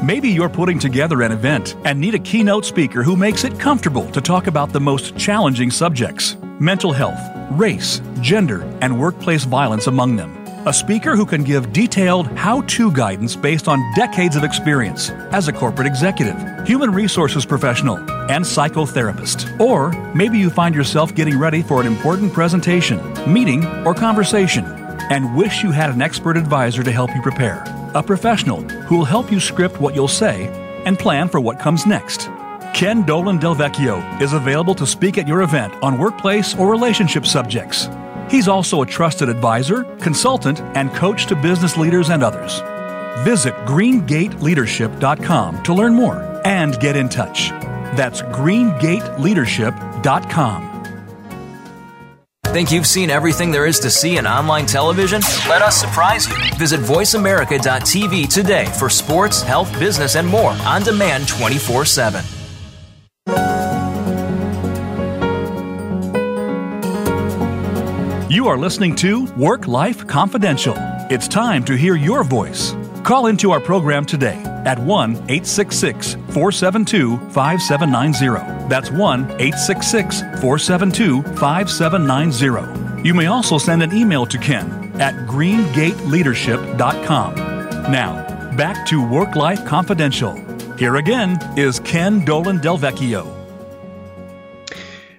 Maybe 0.00 0.28
you're 0.28 0.48
putting 0.48 0.78
together 0.78 1.22
an 1.22 1.32
event 1.32 1.74
and 1.84 1.98
need 1.98 2.14
a 2.14 2.20
keynote 2.20 2.64
speaker 2.64 3.02
who 3.02 3.16
makes 3.16 3.42
it 3.42 3.58
comfortable 3.58 4.08
to 4.12 4.20
talk 4.20 4.46
about 4.46 4.72
the 4.72 4.80
most 4.80 5.16
challenging 5.16 5.72
subjects 5.72 6.36
mental 6.60 6.92
health, 6.92 7.20
race, 7.50 8.00
gender, 8.20 8.62
and 8.80 9.00
workplace 9.00 9.42
violence 9.42 9.88
among 9.88 10.14
them. 10.14 10.36
A 10.68 10.72
speaker 10.72 11.16
who 11.16 11.26
can 11.26 11.42
give 11.42 11.72
detailed 11.72 12.28
how 12.28 12.60
to 12.62 12.92
guidance 12.92 13.34
based 13.34 13.66
on 13.66 13.82
decades 13.96 14.36
of 14.36 14.44
experience 14.44 15.10
as 15.32 15.48
a 15.48 15.52
corporate 15.52 15.88
executive, 15.88 16.36
human 16.66 16.92
resources 16.92 17.44
professional, 17.44 17.96
and 18.30 18.44
psychotherapist. 18.44 19.58
Or 19.58 19.90
maybe 20.14 20.38
you 20.38 20.48
find 20.48 20.76
yourself 20.76 21.14
getting 21.16 21.38
ready 21.38 21.62
for 21.62 21.80
an 21.80 21.88
important 21.88 22.32
presentation, 22.32 23.00
meeting, 23.32 23.66
or 23.84 23.94
conversation 23.94 24.77
and 25.10 25.36
wish 25.36 25.62
you 25.62 25.70
had 25.70 25.90
an 25.90 26.02
expert 26.02 26.36
advisor 26.36 26.82
to 26.82 26.92
help 26.92 27.14
you 27.14 27.22
prepare. 27.22 27.64
A 27.94 28.02
professional 28.02 28.60
who 28.62 28.98
will 28.98 29.04
help 29.04 29.32
you 29.32 29.40
script 29.40 29.80
what 29.80 29.94
you'll 29.94 30.08
say 30.08 30.48
and 30.84 30.98
plan 30.98 31.28
for 31.28 31.40
what 31.40 31.58
comes 31.58 31.86
next. 31.86 32.28
Ken 32.74 33.04
Dolan 33.04 33.38
Del 33.38 33.56
Vecchio 33.56 34.02
is 34.20 34.32
available 34.32 34.74
to 34.74 34.86
speak 34.86 35.18
at 35.18 35.26
your 35.26 35.42
event 35.42 35.74
on 35.82 35.98
workplace 35.98 36.54
or 36.54 36.70
relationship 36.70 37.26
subjects. 37.26 37.88
He's 38.30 38.46
also 38.48 38.82
a 38.82 38.86
trusted 38.86 39.28
advisor, 39.28 39.84
consultant, 40.00 40.60
and 40.76 40.94
coach 40.94 41.26
to 41.26 41.36
business 41.36 41.76
leaders 41.76 42.10
and 42.10 42.22
others. 42.22 42.60
Visit 43.24 43.54
greengateleadership.com 43.66 45.62
to 45.64 45.74
learn 45.74 45.94
more 45.94 46.40
and 46.44 46.78
get 46.78 46.94
in 46.96 47.08
touch. 47.08 47.48
That's 47.96 48.22
greengateleadership.com. 48.22 50.67
Think 52.52 52.72
you've 52.72 52.86
seen 52.86 53.10
everything 53.10 53.50
there 53.50 53.66
is 53.66 53.78
to 53.80 53.90
see 53.90 54.16
in 54.16 54.26
online 54.26 54.64
television? 54.64 55.20
Let 55.50 55.60
us 55.60 55.78
surprise 55.78 56.26
you. 56.26 56.34
Visit 56.56 56.80
VoiceAmerica.tv 56.80 58.32
today 58.32 58.64
for 58.78 58.88
sports, 58.88 59.42
health, 59.42 59.70
business, 59.78 60.16
and 60.16 60.26
more 60.26 60.52
on 60.62 60.82
demand 60.82 61.28
24 61.28 61.84
7. 61.84 62.24
You 68.30 68.48
are 68.48 68.56
listening 68.56 68.96
to 68.96 69.26
Work 69.34 69.68
Life 69.68 70.06
Confidential. 70.06 70.74
It's 71.10 71.28
time 71.28 71.62
to 71.66 71.76
hear 71.76 71.96
your 71.96 72.24
voice. 72.24 72.74
Call 73.02 73.26
into 73.26 73.50
our 73.50 73.60
program 73.60 74.06
today 74.06 74.42
at 74.68 74.78
1 74.78 75.12
866 75.12 76.14
472 76.28 77.16
5790. 77.30 78.68
That's 78.68 78.90
1 78.90 79.22
866 79.40 80.20
472 80.40 81.22
5790. 81.22 83.02
You 83.02 83.14
may 83.14 83.26
also 83.26 83.56
send 83.56 83.82
an 83.82 83.94
email 83.94 84.26
to 84.26 84.36
Ken 84.36 84.92
at 85.00 85.14
greengateleadership.com. 85.26 87.34
Now, 87.90 88.52
back 88.56 88.84
to 88.88 89.08
Work 89.08 89.36
Life 89.36 89.64
Confidential. 89.64 90.36
Here 90.76 90.96
again 90.96 91.38
is 91.56 91.80
Ken 91.80 92.22
Dolan 92.24 92.58
Del 92.58 92.76
Vecchio. 92.76 93.37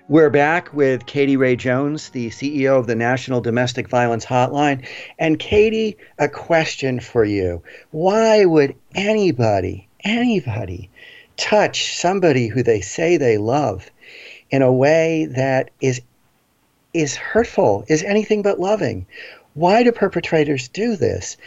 We're 0.09 0.31
back 0.31 0.73
with 0.73 1.05
Katie 1.05 1.37
Ray 1.37 1.55
Jones, 1.55 2.09
the 2.09 2.31
CEO 2.31 2.79
of 2.79 2.87
the 2.87 2.95
National 2.95 3.41
Domestic 3.41 3.87
Violence 3.87 4.25
Hotline. 4.25 4.83
And 5.19 5.37
Katie, 5.37 5.97
a 6.17 6.27
question 6.27 6.99
for 6.99 7.23
you. 7.23 7.61
Why 7.91 8.43
would 8.43 8.73
anybody, 8.95 9.87
anybody, 10.03 10.89
touch 11.37 11.95
somebody 11.95 12.47
who 12.47 12.63
they 12.63 12.81
say 12.81 13.17
they 13.17 13.37
love 13.37 13.91
in 14.49 14.63
a 14.63 14.73
way 14.73 15.25
that 15.25 15.69
is 15.79 16.01
is 16.91 17.15
hurtful, 17.15 17.85
is 17.87 18.01
anything 18.01 18.41
but 18.41 18.59
loving? 18.59 19.05
Why 19.53 19.83
do 19.83 19.91
perpetrators 19.91 20.69
do 20.69 20.95
this? 20.95 21.37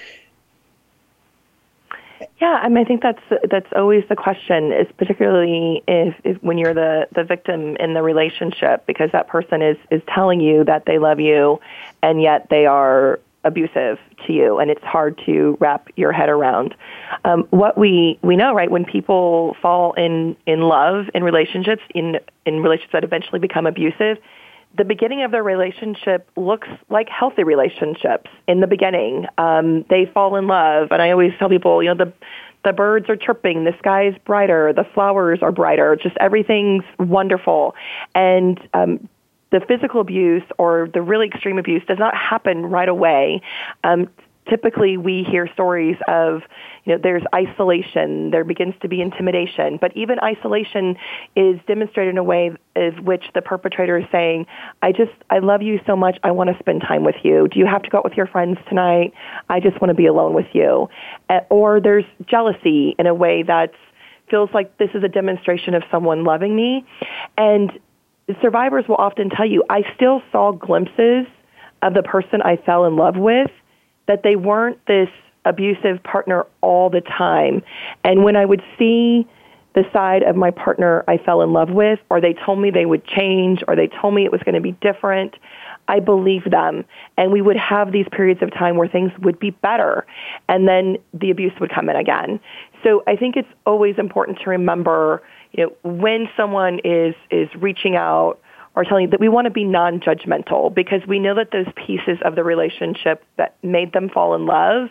Yeah, 2.41 2.61
I 2.63 2.69
mean, 2.69 2.79
I 2.79 2.85
think 2.85 3.03
that's 3.03 3.23
that's 3.51 3.73
always 3.75 4.05
the 4.09 4.17
question. 4.17 4.73
Is 4.73 4.87
particularly 4.97 5.83
if, 5.87 6.15
if 6.25 6.43
when 6.43 6.59
you're 6.59 6.75
the 6.75 7.07
the 7.15 7.25
victim 7.25 7.77
in 7.77 7.95
the 7.95 8.03
relationship, 8.03 8.87
because 8.87 9.11
that 9.13 9.29
person 9.29 9.63
is 9.63 9.77
is 9.91 10.03
telling 10.13 10.41
you 10.41 10.65
that 10.65 10.85
they 10.87 10.99
love 10.99 11.21
you, 11.21 11.61
and 12.03 12.21
yet 12.21 12.49
they 12.51 12.67
are 12.67 13.21
abusive 13.45 13.99
to 14.27 14.33
you, 14.33 14.59
and 14.59 14.71
it's 14.71 14.85
hard 14.85 15.21
to 15.27 15.57
wrap 15.61 15.89
your 15.97 16.13
head 16.13 16.29
around. 16.29 16.75
Um, 17.25 17.45
what 17.51 17.77
we 17.77 18.19
we 18.23 18.37
know, 18.37 18.55
right? 18.55 18.71
When 18.71 18.85
people 18.85 19.57
fall 19.61 19.93
in 19.95 20.37
in 20.47 20.61
love 20.61 21.07
in 21.15 21.25
relationships, 21.25 21.83
in 21.95 22.19
in 22.47 22.63
relationships 22.63 22.93
that 22.93 23.05
eventually 23.05 23.41
become 23.41 23.67
abusive, 23.67 24.19
the 24.77 24.85
beginning 24.85 25.23
of 25.23 25.31
their 25.31 25.43
relationship 25.43 26.31
looks 26.37 26.69
like 26.89 27.09
healthy 27.09 27.45
relationships 27.45 28.31
in 28.49 28.61
the 28.61 28.67
beginning. 28.67 29.27
Um, 29.39 29.85
they 29.91 30.11
fall 30.13 30.37
in 30.37 30.47
love, 30.47 30.89
and 30.91 31.03
I 31.03 31.11
always 31.11 31.33
tell 31.39 31.49
people, 31.49 31.83
you 31.83 31.95
know, 31.95 32.05
the 32.05 32.13
the 32.65 32.73
birds 32.73 33.11
are 33.11 33.17
chirping, 33.17 33.65
the 33.65 33.75
sky 33.79 34.07
is 34.07 34.15
brighter, 34.25 34.73
the 34.73 34.85
flowers 34.95 35.41
are 35.43 35.51
brighter, 35.51 35.97
just 36.01 36.17
everything's 36.21 36.85
wonderful, 36.97 37.75
and 38.15 38.61
um, 38.73 39.09
the 39.51 39.61
physical 39.61 40.01
abuse 40.01 40.45
or 40.59 40.89
the 40.95 41.03
really 41.03 41.27
extreme 41.27 41.59
abuse 41.59 41.83
does 41.87 41.99
not 41.99 42.17
happen 42.17 42.67
right 42.67 42.89
away. 42.89 43.43
Um, 43.85 44.09
typically 44.49 44.97
we 44.97 45.25
hear 45.29 45.49
stories 45.53 45.97
of 46.09 46.43
you 46.85 46.93
know 46.93 47.01
there's 47.03 47.23
isolation 47.35 48.31
there 48.31 48.45
begins 48.45 48.75
to 48.83 48.89
be 48.89 49.01
intimidation. 49.01 49.79
But 49.81 49.97
even 49.97 50.19
isolation 50.21 50.97
is 51.37 51.61
demonstrated 51.67 52.13
in 52.13 52.19
a 52.19 52.25
way 52.25 52.53
of 52.77 52.95
which 53.05 53.25
the 53.35 53.43
perpetrator 53.43 53.99
is 53.99 54.07
saying 54.11 54.47
i 54.81 54.93
just 54.93 55.13
i 55.31 55.39
love 55.39 55.63
you 55.63 55.79
so 55.87 55.95
much 55.95 56.19
i 56.23 56.31
want 56.31 56.51
to 56.51 56.59
spend 56.59 56.81
time 56.81 57.05
with 57.05 57.17
you. 57.23 57.49
Do 57.49 57.59
you 57.59 57.67
have 57.67 57.83
to 57.83 57.91
go 57.91 57.99
out 57.99 58.05
with 58.05 58.15
your 58.15 58.27
friends 58.27 58.59
tonight? 58.69 59.13
I 59.49 59.61
just 59.61 59.81
want 59.81 59.91
to 59.91 59.95
be 59.95 60.07
alone 60.07 60.35
with 60.35 60.47
you. 60.53 60.89
Uh, 61.29 61.41
or 61.51 61.81
there's 61.81 62.05
jealousy 62.27 62.95
in 62.99 63.07
a 63.07 63.15
way 63.15 63.43
that 63.43 63.73
feels 64.31 64.51
like 64.55 64.79
this 64.79 64.91
is 64.95 65.05
a 65.05 65.09
demonstration 65.09 65.75
of 65.75 65.83
someone 65.91 66.25
loving 66.25 66.57
me. 66.57 66.87
And 67.37 67.71
survivors 68.41 68.85
will 68.89 68.97
often 68.97 69.31
tell 69.31 69.47
you 69.47 69.65
i 69.69 69.83
still 69.95 70.23
saw 70.31 70.53
glimpses 70.53 71.27
of 71.83 71.95
the 71.95 72.03
person 72.03 72.41
i 72.43 72.57
fell 72.57 72.85
in 72.85 72.97
love 72.97 73.17
with 73.17 73.51
that 74.07 74.23
they 74.23 74.37
weren't 74.37 74.85
this 74.87 75.09
abusive 75.45 76.03
partner 76.03 76.47
all 76.61 76.91
the 76.91 77.01
time. 77.01 77.63
And 78.05 78.25
when 78.25 78.37
I 78.37 78.45
would 78.45 78.63
see 78.79 79.27
the 79.75 79.85
side 79.93 80.23
of 80.23 80.37
my 80.37 80.51
partner 80.51 81.03
I 81.09 81.17
fell 81.19 81.43
in 81.43 81.53
love 81.53 81.71
with, 81.71 81.99
or 82.11 82.21
they 82.21 82.35
told 82.35 82.59
me 82.61 82.71
they 82.71 82.87
would 82.87 83.07
change, 83.07 83.63
or 83.67 83.75
they 83.75 83.89
told 83.89 84.15
me 84.15 84.25
it 84.25 84.33
was 84.33 84.43
going 84.43 84.55
to 84.55 84.61
be 84.61 84.73
different, 84.73 85.35
I 85.89 86.01
believed 86.01 86.51
them. 86.51 86.85
And 87.17 87.33
we 87.33 87.41
would 87.41 87.57
have 87.57 87.91
these 87.91 88.07
periods 88.13 88.43
of 88.43 88.53
time 88.53 88.77
where 88.77 88.89
things 88.89 89.11
would 89.21 89.39
be 89.39 89.51
better. 89.51 90.07
And 90.49 90.69
then 90.69 90.99
the 91.15 91.31
abuse 91.31 91.53
would 91.61 91.71
come 91.71 91.89
in 91.89 91.97
again. 91.97 92.39
So 92.83 93.03
I 93.07 93.17
think 93.17 93.37
it's 93.37 93.49
always 93.67 93.97
important 93.99 94.41
to 94.41 94.51
remember, 94.51 95.23
you 95.53 95.65
know, 95.65 95.73
when 95.83 96.29
someone 96.37 96.81
is, 96.85 97.15
is 97.31 97.49
reaching 97.57 97.97
out 97.97 98.39
are 98.75 98.85
telling 98.85 99.05
you 99.05 99.11
that 99.11 99.21
we 99.21 99.29
want 99.29 99.45
to 99.45 99.51
be 99.51 99.65
non-judgmental 99.65 100.75
because 100.75 101.07
we 101.07 101.19
know 101.19 101.35
that 101.35 101.51
those 101.51 101.67
pieces 101.77 102.19
of 102.25 102.35
the 102.37 102.43
relationship 102.43 103.23
that 103.37 103.57
made 103.63 103.93
them 103.93 104.09
fall 104.09 104.35
in 104.35 104.47
love 104.47 104.89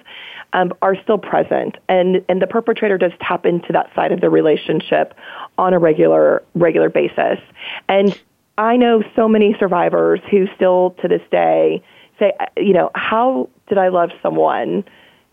um, 0.53 0.71
are 0.81 0.95
still 1.01 1.17
present, 1.17 1.77
and 1.89 2.23
and 2.29 2.41
the 2.41 2.47
perpetrator 2.47 2.97
does 2.97 3.13
tap 3.21 3.45
into 3.45 3.73
that 3.73 3.89
side 3.95 4.11
of 4.11 4.21
the 4.21 4.29
relationship 4.29 5.13
on 5.57 5.73
a 5.73 5.79
regular 5.79 6.43
regular 6.53 6.89
basis. 6.89 7.39
And 7.87 8.19
I 8.57 8.77
know 8.77 9.03
so 9.15 9.27
many 9.27 9.55
survivors 9.59 10.19
who 10.29 10.47
still 10.55 10.95
to 11.01 11.07
this 11.07 11.21
day 11.31 11.81
say, 12.19 12.33
uh, 12.39 12.45
you 12.57 12.73
know, 12.73 12.91
how 12.93 13.49
did 13.67 13.77
I 13.77 13.87
love 13.87 14.11
someone 14.21 14.83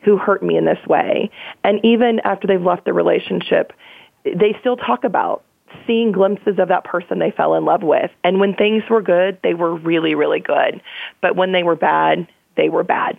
who 0.00 0.16
hurt 0.16 0.42
me 0.42 0.56
in 0.56 0.64
this 0.64 0.84
way? 0.86 1.30
And 1.64 1.80
even 1.84 2.20
after 2.24 2.46
they've 2.46 2.62
left 2.62 2.84
the 2.84 2.92
relationship, 2.92 3.72
they 4.24 4.56
still 4.60 4.76
talk 4.76 5.04
about 5.04 5.44
seeing 5.86 6.12
glimpses 6.12 6.58
of 6.58 6.68
that 6.68 6.84
person 6.84 7.18
they 7.18 7.30
fell 7.30 7.54
in 7.54 7.64
love 7.64 7.82
with. 7.82 8.10
And 8.24 8.40
when 8.40 8.54
things 8.54 8.82
were 8.88 9.02
good, 9.02 9.38
they 9.42 9.54
were 9.54 9.74
really, 9.74 10.14
really 10.14 10.40
good. 10.40 10.80
But 11.20 11.36
when 11.36 11.52
they 11.52 11.62
were 11.62 11.76
bad, 11.76 12.26
they 12.56 12.68
were 12.68 12.84
bad. 12.84 13.18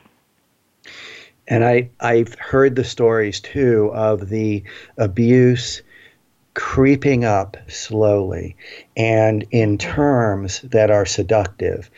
And 1.47 1.66
I, 1.66 1.89
I've 2.00 2.36
heard 2.36 2.76
the 2.76 2.84
stories 2.84 3.39
too 3.39 3.91
of 3.93 4.30
the 4.30 4.64
abuse 4.97 5.82
creeping 6.54 7.24
up 7.24 7.58
slowly 7.68 8.56
and 8.97 9.45
in 9.52 9.78
terms 9.78 10.62
that 10.62 10.91
are 10.91 11.06
seductive 11.06 11.89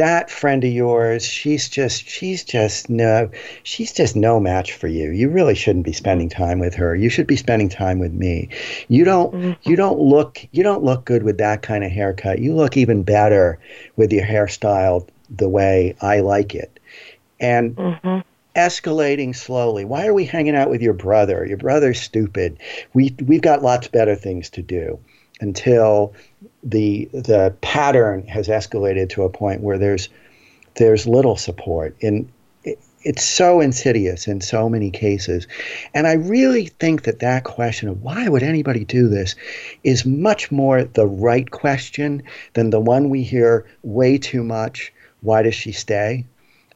that 0.00 0.30
friend 0.30 0.64
of 0.64 0.72
yours, 0.72 1.26
she's 1.26 1.68
just 1.68 2.08
she's 2.08 2.42
just 2.42 2.88
no 2.88 3.30
she's 3.62 3.92
just 3.92 4.16
no 4.16 4.40
match 4.40 4.72
for 4.72 4.88
you. 4.88 5.10
You 5.10 5.28
really 5.28 5.54
shouldn't 5.54 5.84
be 5.84 5.92
spending 5.92 6.30
time 6.30 6.58
with 6.58 6.74
her. 6.76 6.96
You 6.96 7.10
should 7.10 7.26
be 7.26 7.36
spending 7.36 7.68
time 7.68 7.98
with 7.98 8.14
me. 8.14 8.48
You 8.88 9.04
don't 9.04 9.34
mm-hmm. 9.34 9.68
you 9.68 9.76
don't 9.76 10.00
look 10.00 10.42
you 10.52 10.62
don't 10.62 10.82
look 10.82 11.04
good 11.04 11.22
with 11.22 11.36
that 11.36 11.60
kind 11.60 11.84
of 11.84 11.90
haircut. 11.90 12.38
You 12.38 12.54
look 12.54 12.78
even 12.78 13.02
better 13.02 13.58
with 13.96 14.10
your 14.10 14.24
hairstyle 14.24 15.06
the 15.28 15.50
way 15.50 15.94
I 16.00 16.20
like 16.20 16.54
it. 16.54 16.80
And 17.38 17.76
mm-hmm. 17.76 18.20
escalating 18.58 19.36
slowly. 19.36 19.84
Why 19.84 20.06
are 20.06 20.14
we 20.14 20.24
hanging 20.24 20.56
out 20.56 20.70
with 20.70 20.80
your 20.80 20.94
brother? 20.94 21.44
Your 21.44 21.58
brother's 21.58 22.00
stupid. 22.00 22.58
We 22.94 23.14
we've 23.26 23.42
got 23.42 23.62
lots 23.62 23.88
better 23.88 24.14
things 24.14 24.48
to 24.50 24.62
do 24.62 24.98
until 25.40 26.14
the 26.62 27.08
the 27.12 27.54
pattern 27.60 28.26
has 28.26 28.48
escalated 28.48 29.08
to 29.10 29.22
a 29.22 29.30
point 29.30 29.62
where 29.62 29.78
there's 29.78 30.08
there's 30.76 31.06
little 31.06 31.36
support. 31.36 31.96
And 32.02 32.30
it, 32.64 32.78
it's 33.02 33.24
so 33.24 33.60
insidious 33.60 34.28
in 34.28 34.40
so 34.40 34.68
many 34.68 34.90
cases. 34.90 35.48
And 35.94 36.06
i 36.06 36.12
really 36.12 36.66
think 36.66 37.02
that 37.04 37.20
that 37.20 37.44
question 37.44 37.88
of 37.88 38.02
why 38.02 38.28
would 38.28 38.42
anybody 38.42 38.84
do 38.84 39.08
this 39.08 39.34
is 39.82 40.04
much 40.06 40.52
more 40.52 40.84
the 40.84 41.06
right 41.06 41.50
question 41.50 42.22
than 42.52 42.70
the 42.70 42.80
one 42.80 43.08
we 43.08 43.22
hear 43.22 43.66
way 43.82 44.18
too 44.18 44.44
much 44.44 44.92
why 45.20 45.42
does 45.42 45.54
she 45.54 45.72
stay? 45.72 46.26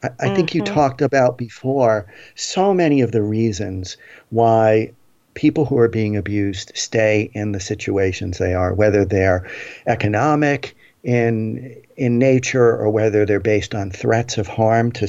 I, 0.03 0.09
I 0.19 0.35
think 0.35 0.53
you 0.53 0.61
mm-hmm. 0.61 0.73
talked 0.73 1.01
about 1.01 1.37
before 1.37 2.05
so 2.35 2.73
many 2.73 3.01
of 3.01 3.11
the 3.11 3.23
reasons 3.23 3.97
why 4.29 4.91
people 5.35 5.65
who 5.65 5.77
are 5.77 5.87
being 5.87 6.17
abused 6.17 6.71
stay 6.73 7.29
in 7.33 7.51
the 7.51 7.59
situations 7.59 8.37
they 8.37 8.53
are, 8.53 8.73
whether 8.73 9.05
they're 9.05 9.47
economic 9.85 10.75
in 11.03 11.75
in 11.95 12.17
nature 12.17 12.75
or 12.75 12.89
whether 12.89 13.25
they're 13.25 13.39
based 13.39 13.75
on 13.75 13.91
threats 13.91 14.37
of 14.37 14.47
harm 14.47 14.91
to 14.91 15.07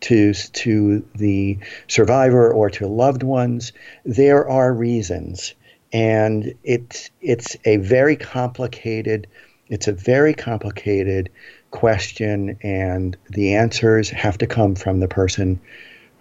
to 0.00 0.34
to 0.34 1.04
the 1.14 1.58
survivor 1.86 2.52
or 2.52 2.68
to 2.68 2.86
loved 2.86 3.22
ones. 3.22 3.72
There 4.04 4.48
are 4.48 4.72
reasons, 4.72 5.54
and 5.92 6.54
it's 6.64 7.10
it's 7.22 7.56
a 7.64 7.78
very 7.78 8.16
complicated 8.16 9.26
it's 9.68 9.88
a 9.88 9.92
very 9.92 10.34
complicated 10.34 11.30
question, 11.70 12.58
and 12.62 13.16
the 13.30 13.54
answers 13.54 14.10
have 14.10 14.38
to 14.38 14.46
come 14.46 14.74
from 14.74 15.00
the 15.00 15.08
person 15.08 15.60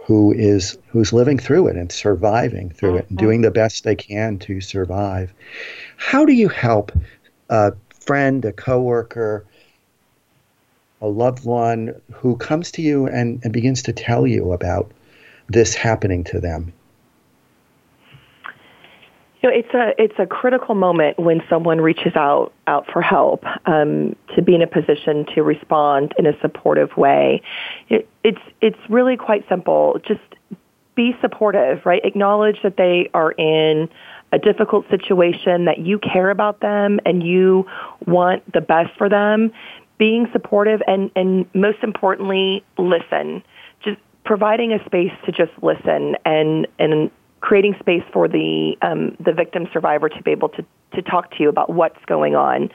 who 0.07 0.31
is 0.31 0.77
who's 0.87 1.11
living 1.11 1.37
through 1.37 1.67
it 1.67 1.75
and 1.75 1.91
surviving 1.91 2.69
through 2.69 2.95
it 2.95 3.09
and 3.09 3.17
mm-hmm. 3.17 3.25
doing 3.25 3.41
the 3.41 3.51
best 3.51 3.83
they 3.83 3.93
can 3.93 4.39
to 4.39 4.61
survive. 4.61 5.33
How 5.97 6.23
do 6.23 6.31
you 6.31 6.47
help 6.47 6.93
a 7.49 7.73
friend, 7.99 8.45
a 8.45 8.53
coworker, 8.53 9.43
a 11.01 11.07
loved 11.07 11.43
one 11.43 12.01
who 12.13 12.37
comes 12.37 12.71
to 12.71 12.81
you 12.81 13.07
and, 13.07 13.41
and 13.43 13.51
begins 13.51 13.83
to 13.83 13.91
tell 13.91 14.25
you 14.25 14.53
about 14.53 14.89
this 15.49 15.75
happening 15.75 16.23
to 16.23 16.39
them? 16.39 16.71
Know, 19.47 19.53
it's 19.53 19.73
a 19.73 19.93
it's 19.97 20.19
a 20.19 20.25
critical 20.25 20.75
moment 20.75 21.17
when 21.17 21.41
someone 21.49 21.79
reaches 21.79 22.15
out 22.15 22.51
out 22.67 22.85
for 22.91 23.01
help 23.01 23.45
um, 23.65 24.13
to 24.35 24.41
be 24.41 24.55
in 24.55 24.61
a 24.61 24.67
position 24.67 25.25
to 25.35 25.41
respond 25.41 26.13
in 26.17 26.25
a 26.25 26.37
supportive 26.41 26.97
way. 26.97 27.41
It, 27.87 28.09
it's 28.25 28.41
it's 28.59 28.79
really 28.89 29.15
quite 29.15 29.47
simple. 29.47 30.01
Just 30.05 30.19
be 30.95 31.15
supportive, 31.21 31.85
right? 31.85 32.03
Acknowledge 32.03 32.57
that 32.63 32.75
they 32.75 33.09
are 33.13 33.31
in 33.31 33.87
a 34.33 34.39
difficult 34.39 34.89
situation, 34.89 35.63
that 35.65 35.79
you 35.79 35.99
care 35.99 36.29
about 36.29 36.59
them 36.59 36.99
and 37.05 37.23
you 37.23 37.65
want 38.05 38.51
the 38.51 38.61
best 38.61 38.89
for 38.97 39.07
them. 39.07 39.53
Being 39.97 40.27
supportive 40.33 40.81
and 40.87 41.09
and 41.15 41.45
most 41.53 41.83
importantly, 41.83 42.65
listen. 42.77 43.43
Just 43.81 43.99
providing 44.25 44.73
a 44.73 44.83
space 44.83 45.13
to 45.25 45.31
just 45.31 45.51
listen 45.61 46.17
and 46.25 46.67
and 46.79 47.11
creating 47.41 47.75
space 47.79 48.03
for 48.11 48.27
the 48.27 48.77
um, 48.81 49.15
the 49.19 49.33
victim 49.33 49.67
survivor 49.71 50.09
to 50.09 50.23
be 50.23 50.31
able 50.31 50.49
to 50.49 50.65
to 50.93 51.01
talk 51.01 51.31
to 51.31 51.43
you 51.43 51.49
about 51.49 51.69
what's 51.69 52.03
going 52.05 52.35
on. 52.35 52.69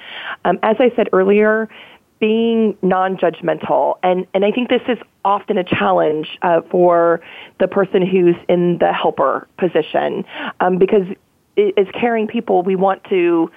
Um, 0.44 0.58
as 0.62 0.76
I 0.78 0.92
said 0.94 1.08
earlier, 1.12 1.68
being 2.20 2.76
non-judgmental, 2.82 3.98
and 4.02 4.26
and 4.34 4.44
I 4.44 4.52
think 4.52 4.68
this 4.68 4.82
is 4.88 4.98
often 5.24 5.58
a 5.58 5.64
challenge 5.64 6.38
uh, 6.42 6.60
for 6.70 7.20
the 7.58 7.68
person 7.68 8.06
who's 8.06 8.36
in 8.48 8.78
the 8.78 8.92
helper 8.92 9.48
position, 9.58 10.24
um, 10.60 10.78
because 10.78 11.06
as 11.56 11.86
caring 11.92 12.26
people, 12.26 12.62
we 12.62 12.76
want 12.76 13.04
to 13.04 13.50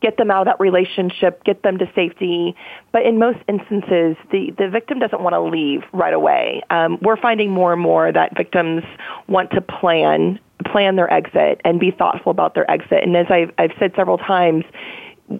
get 0.00 0.16
them 0.16 0.30
out 0.30 0.42
of 0.42 0.46
that 0.46 0.60
relationship, 0.60 1.44
get 1.44 1.62
them 1.62 1.78
to 1.78 1.90
safety. 1.94 2.54
But 2.92 3.02
in 3.02 3.18
most 3.18 3.38
instances, 3.48 4.16
the, 4.30 4.52
the 4.56 4.68
victim 4.68 4.98
doesn't 4.98 5.20
want 5.20 5.34
to 5.34 5.40
leave 5.40 5.82
right 5.92 6.14
away. 6.14 6.62
Um, 6.70 6.98
we're 7.02 7.16
finding 7.16 7.50
more 7.50 7.72
and 7.72 7.80
more 7.80 8.10
that 8.10 8.36
victims 8.36 8.82
want 9.28 9.50
to 9.52 9.60
plan 9.60 10.38
plan 10.66 10.94
their 10.94 11.10
exit 11.10 11.58
and 11.64 11.80
be 11.80 11.90
thoughtful 11.90 12.30
about 12.30 12.54
their 12.54 12.70
exit. 12.70 13.02
And 13.02 13.16
as 13.16 13.26
I've, 13.30 13.50
I've 13.56 13.72
said 13.78 13.92
several 13.96 14.18
times, 14.18 14.64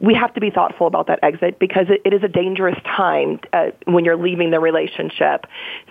we 0.00 0.14
have 0.14 0.32
to 0.34 0.40
be 0.40 0.50
thoughtful 0.50 0.86
about 0.86 1.08
that 1.08 1.18
exit 1.22 1.58
because 1.58 1.86
it, 1.88 2.00
it 2.04 2.14
is 2.14 2.22
a 2.22 2.28
dangerous 2.28 2.76
time 2.84 3.40
uh, 3.52 3.70
when 3.86 4.04
you're 4.04 4.16
leaving 4.16 4.52
the 4.52 4.60
relationship. 4.60 5.46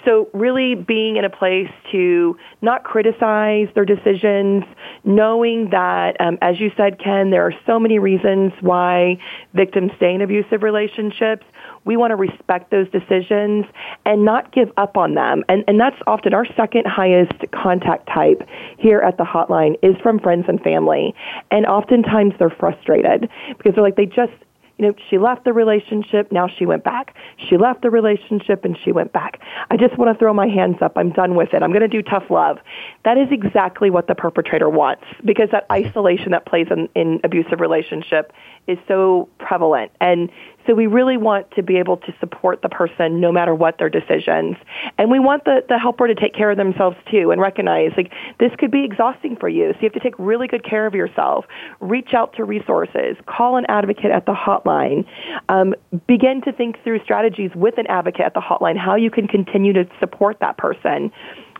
So 0.05 0.29
really 0.33 0.73
being 0.73 1.17
in 1.17 1.25
a 1.25 1.29
place 1.29 1.69
to 1.91 2.37
not 2.61 2.85
criticize 2.85 3.67
their 3.75 3.83
decisions, 3.83 4.63
knowing 5.03 5.71
that, 5.71 6.15
um, 6.21 6.37
as 6.41 6.59
you 6.61 6.71
said, 6.77 6.99
Ken, 7.03 7.29
there 7.29 7.45
are 7.45 7.53
so 7.65 7.77
many 7.77 7.99
reasons 7.99 8.53
why 8.61 9.17
victims 9.53 9.91
stay 9.97 10.13
in 10.13 10.21
abusive 10.21 10.63
relationships. 10.63 11.45
We 11.85 11.97
want 11.97 12.11
to 12.11 12.15
respect 12.15 12.71
those 12.71 12.89
decisions 12.91 13.65
and 14.05 14.25
not 14.25 14.51
give 14.53 14.71
up 14.77 14.97
on 14.97 15.15
them. 15.15 15.43
And, 15.49 15.63
and 15.67 15.79
that's 15.79 15.97
often 16.07 16.33
our 16.33 16.45
second 16.55 16.85
highest 16.87 17.33
contact 17.51 18.07
type 18.07 18.41
here 18.77 18.99
at 18.99 19.17
the 19.17 19.23
hotline 19.23 19.75
is 19.81 19.95
from 20.01 20.19
friends 20.19 20.45
and 20.47 20.61
family. 20.61 21.13
And 21.51 21.65
oftentimes 21.65 22.33
they're 22.39 22.49
frustrated 22.49 23.29
because 23.57 23.75
they're 23.75 23.83
like, 23.83 23.95
they 23.95 24.05
just, 24.05 24.33
you 24.79 24.87
know, 24.87 24.93
she 25.09 25.17
left 25.17 25.43
the 25.43 25.51
relationship, 25.51 26.31
now 26.31 26.47
she 26.47 26.65
went 26.65 26.85
back. 26.85 27.13
She 27.49 27.57
left 27.57 27.81
the 27.81 27.89
relationship 27.89 28.63
and 28.63 28.77
she 28.83 28.93
went 28.93 29.11
back. 29.11 29.41
I 29.69 29.75
just 29.75 29.97
want 29.97 30.13
to 30.13 30.17
throw 30.17 30.33
my 30.33 30.47
hands 30.47 30.77
up. 30.81 30.93
I'm 30.95 31.11
done 31.11 31.35
with 31.35 31.53
it. 31.53 31.61
I'm 31.61 31.71
going 31.71 31.81
to 31.81 31.89
do 31.89 32.01
tough 32.01 32.23
love. 32.29 32.59
That 33.03 33.17
is 33.17 33.27
exactly 33.29 33.89
what 33.89 34.07
the 34.07 34.15
perpetrator 34.15 34.69
wants 34.69 35.03
because 35.25 35.49
that 35.51 35.65
isolation 35.69 36.31
that 36.31 36.45
plays 36.45 36.67
in, 36.71 36.87
in 36.95 37.19
abusive 37.25 37.59
relationship 37.59 38.31
is 38.67 38.77
so 38.87 39.27
prevalent. 39.37 39.91
And 39.99 40.29
so 40.67 40.73
we 40.73 40.87
really 40.87 41.17
want 41.17 41.49
to 41.51 41.63
be 41.63 41.77
able 41.77 41.97
to 41.97 42.13
support 42.19 42.61
the 42.61 42.69
person 42.69 43.19
no 43.19 43.31
matter 43.31 43.55
what 43.55 43.77
their 43.77 43.89
decisions. 43.89 44.55
And 44.97 45.09
we 45.09 45.19
want 45.19 45.45
the, 45.45 45.63
the 45.67 45.77
helper 45.77 46.07
to 46.07 46.15
take 46.15 46.33
care 46.33 46.51
of 46.51 46.57
themselves 46.57 46.97
too 47.09 47.31
and 47.31 47.41
recognize 47.41 47.91
like 47.97 48.11
this 48.39 48.51
could 48.57 48.71
be 48.71 48.83
exhausting 48.83 49.35
for 49.35 49.49
you. 49.49 49.71
So 49.73 49.79
you 49.81 49.85
have 49.85 49.93
to 49.93 49.99
take 49.99 50.15
really 50.17 50.47
good 50.47 50.63
care 50.63 50.85
of 50.85 50.93
yourself. 50.93 51.45
Reach 51.79 52.13
out 52.13 52.33
to 52.33 52.43
resources. 52.43 53.17
Call 53.25 53.57
an 53.57 53.65
advocate 53.67 54.11
at 54.11 54.25
the 54.25 54.33
hotline. 54.33 55.05
Um, 55.49 55.73
begin 56.07 56.41
to 56.43 56.51
think 56.51 56.83
through 56.83 57.03
strategies 57.03 57.51
with 57.55 57.77
an 57.77 57.87
advocate 57.87 58.21
at 58.21 58.33
the 58.33 58.41
hotline, 58.41 58.77
how 58.77 58.95
you 58.95 59.09
can 59.09 59.27
continue 59.27 59.73
to 59.73 59.85
support 59.99 60.37
that 60.41 60.57
person 60.57 61.11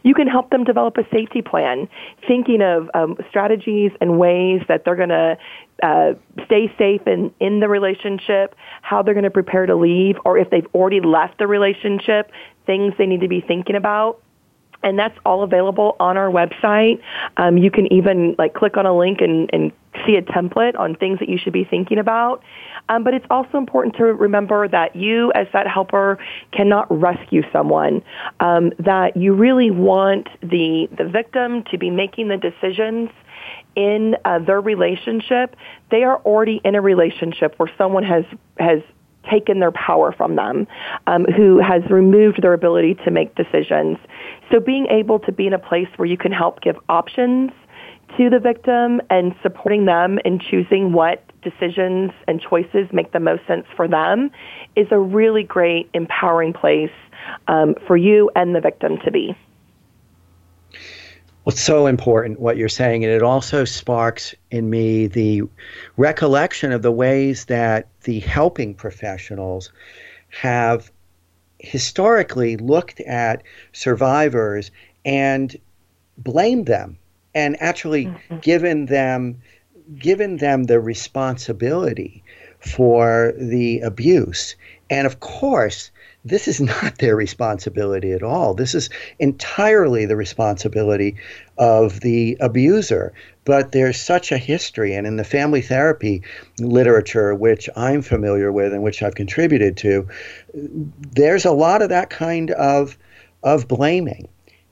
you 0.04 0.14
can 0.14 0.28
help 0.28 0.50
them 0.50 0.64
develop 0.64 0.98
a 0.98 1.04
safety 1.14 1.42
plan, 1.42 1.88
thinking 2.28 2.62
of 2.62 2.90
um, 2.94 3.18
strategies 3.30 3.92
and 4.02 4.20
ways 4.20 4.62
that 4.68 4.86
they're 4.86 4.96
going 4.96 5.10
to 5.10 5.38
uh, 5.84 6.14
stay 6.46 6.72
safe 6.78 7.02
in, 7.08 7.34
in 7.40 7.60
the 7.60 7.70
relationship, 7.70 8.56
how 8.82 9.02
they're 9.02 9.14
going 9.14 9.24
to 9.24 9.30
prepare 9.30 9.66
to 9.66 9.76
leave, 9.76 10.16
or 10.26 10.38
if 10.38 10.50
they've 10.50 10.68
already 10.74 11.02
left 11.02 11.38
the 11.38 11.48
relationship, 11.48 12.32
things 12.66 12.94
they 12.98 13.06
need 13.06 13.22
to 13.22 13.28
be 13.28 13.42
thinking 13.42 13.76
about 13.76 14.22
and 14.84 14.98
that's 14.98 15.18
all 15.26 15.44
available 15.44 15.96
on 16.00 16.18
our 16.18 16.30
website. 16.30 17.02
Um, 17.38 17.58
you 17.58 17.72
can 17.72 17.92
even 17.92 18.36
like 18.38 18.54
click 18.54 18.78
on 18.78 18.86
a 18.86 18.98
link 18.98 19.20
and, 19.22 19.50
and 19.52 19.72
see 20.06 20.16
a 20.16 20.22
template 20.22 20.78
on 20.78 20.96
things 20.96 21.20
that 21.20 21.30
you 21.30 21.38
should 21.38 21.54
be 21.54 21.64
thinking 21.64 21.98
about. 21.98 22.44
Um, 22.88 23.04
but 23.04 23.14
it's 23.14 23.26
also 23.30 23.58
important 23.58 23.96
to 23.98 24.06
remember 24.06 24.68
that 24.68 24.96
you, 24.96 25.32
as 25.34 25.48
that 25.54 25.68
helper, 25.68 26.18
cannot 26.52 26.88
rescue 26.90 27.44
someone. 27.52 28.02
Um, 28.40 28.72
that 28.80 29.18
you 29.18 29.34
really 29.34 29.72
want 29.72 30.28
the 30.42 30.88
the 30.98 31.06
victim 31.06 31.64
to 31.72 31.78
be 31.78 31.90
making 31.90 32.30
the 32.30 32.38
decisions 32.38 33.10
in 33.76 34.16
uh, 34.26 34.40
their 34.40 34.62
relationship. 34.62 35.56
They 35.92 36.04
are 36.04 36.18
already 36.18 36.62
in 36.64 36.76
a 36.76 36.82
relationship 36.82 37.56
where 37.58 37.72
someone 37.78 38.04
has 38.04 38.24
has 38.58 38.82
taken 39.30 39.60
their 39.60 39.72
power 39.72 40.12
from 40.12 40.36
them, 40.36 40.68
um, 41.08 41.26
who 41.26 41.60
has 41.60 41.84
removed 41.90 42.42
their 42.42 42.54
ability 42.54 42.96
to 43.06 43.12
make 43.12 43.36
decisions. 43.36 43.98
So 44.52 44.60
being 44.60 44.88
able 44.88 45.20
to 45.20 45.32
be 45.32 45.48
in 45.48 45.54
a 45.54 45.60
place 45.60 45.88
where 45.98 46.08
you 46.08 46.18
can 46.18 46.32
help 46.32 46.62
give 46.62 46.78
options 46.88 47.52
to 48.18 48.30
the 48.30 48.40
victim 48.40 49.02
and 49.10 49.36
supporting 49.42 49.86
them 49.86 50.20
in 50.26 50.40
choosing 50.40 50.94
what 50.94 51.24
decisions 51.42 52.12
and 52.28 52.42
choices 52.42 52.88
make 52.92 53.12
the 53.12 53.20
most 53.20 53.46
sense 53.48 53.66
for 53.76 53.88
them 53.88 54.32
is 54.76 54.88
a 54.92 55.00
really 55.00 55.44
great 55.44 55.90
empowering 55.94 56.54
place 56.54 56.92
um, 57.48 57.76
for 57.88 57.96
you 57.96 58.30
and 58.36 58.56
the 58.56 58.62
victim 58.62 58.98
to 59.06 59.12
be. 59.12 59.36
Well, 61.46 61.54
it's 61.54 61.62
so 61.62 61.88
important 61.88 62.40
what 62.40 62.58
you're 62.58 62.70
saying, 62.70 63.04
and 63.04 63.14
it 63.14 63.24
also 63.24 63.66
sparks 63.66 64.36
in 64.52 64.70
me 64.70 65.08
the 65.08 65.44
recollection 65.98 66.72
of 66.72 66.82
the 66.82 66.92
ways 66.92 67.46
that 67.46 67.88
the 68.04 68.20
helping 68.20 68.74
professionals 68.74 69.72
have 70.30 70.92
historically 71.60 72.58
looked 72.58 73.00
at 73.02 73.44
survivors 73.74 74.72
and 75.06 75.56
blamed 76.18 76.66
them 76.66 76.98
and 77.34 77.62
actually 77.62 78.06
mm-hmm. 78.06 78.38
given 78.40 78.86
them 78.86 79.42
given 79.98 80.38
them 80.38 80.66
the 80.66 80.80
responsibility 80.80 82.24
for 82.60 83.34
the 83.38 83.80
abuse. 83.80 84.56
And 84.90 85.08
of 85.08 85.20
course, 85.20 85.90
this 86.26 86.48
is 86.48 86.60
not 86.60 86.98
their 86.98 87.16
responsibility 87.16 88.12
at 88.12 88.24
all. 88.24 88.54
This 88.54 88.76
is 88.76 88.90
entirely 89.20 90.06
the 90.06 90.18
responsibility 90.18 91.16
of 91.58 92.02
the 92.02 92.38
abuser. 92.40 93.14
But 93.46 93.72
there's 93.72 94.00
such 94.00 94.32
a 94.32 94.38
history, 94.38 94.94
and 94.94 95.08
in 95.08 95.16
the 95.16 95.24
family 95.24 95.62
therapy 95.62 96.22
literature, 96.60 97.34
which 97.34 97.70
I'm 97.76 98.02
familiar 98.02 98.52
with 98.52 98.74
and 98.74 98.84
which 98.84 99.02
I've 99.02 99.16
contributed 99.16 99.78
to, 99.78 100.08
there's 100.54 101.46
a 101.46 101.52
lot 101.52 101.82
of 101.82 101.90
that 101.90 102.10
kind 102.10 102.52
of 102.52 102.98
of 103.42 103.68
blaming. 103.68 104.28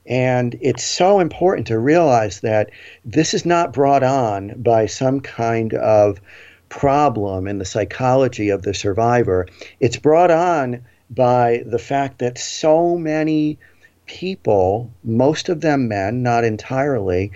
And 0.05 0.57
it's 0.61 0.83
so 0.83 1.19
important 1.19 1.67
to 1.67 1.79
realize 1.79 2.41
that 2.41 2.69
this 3.03 3.33
is 3.33 3.45
not 3.45 3.73
brought 3.73 4.03
on 4.03 4.61
by 4.61 4.85
some 4.85 5.19
kind 5.21 5.73
of 5.73 6.21
problem 6.69 7.47
in 7.47 7.57
the 7.57 7.65
psychology 7.65 8.49
of 8.49 8.61
the 8.61 8.73
survivor. 8.73 9.47
It's 9.79 9.97
brought 9.97 10.31
on 10.31 10.85
by 11.09 11.63
the 11.65 11.79
fact 11.79 12.19
that 12.19 12.37
so 12.37 12.97
many 12.97 13.57
people, 14.05 14.91
most 15.03 15.49
of 15.49 15.61
them 15.61 15.87
men, 15.87 16.23
not 16.23 16.43
entirely, 16.43 17.31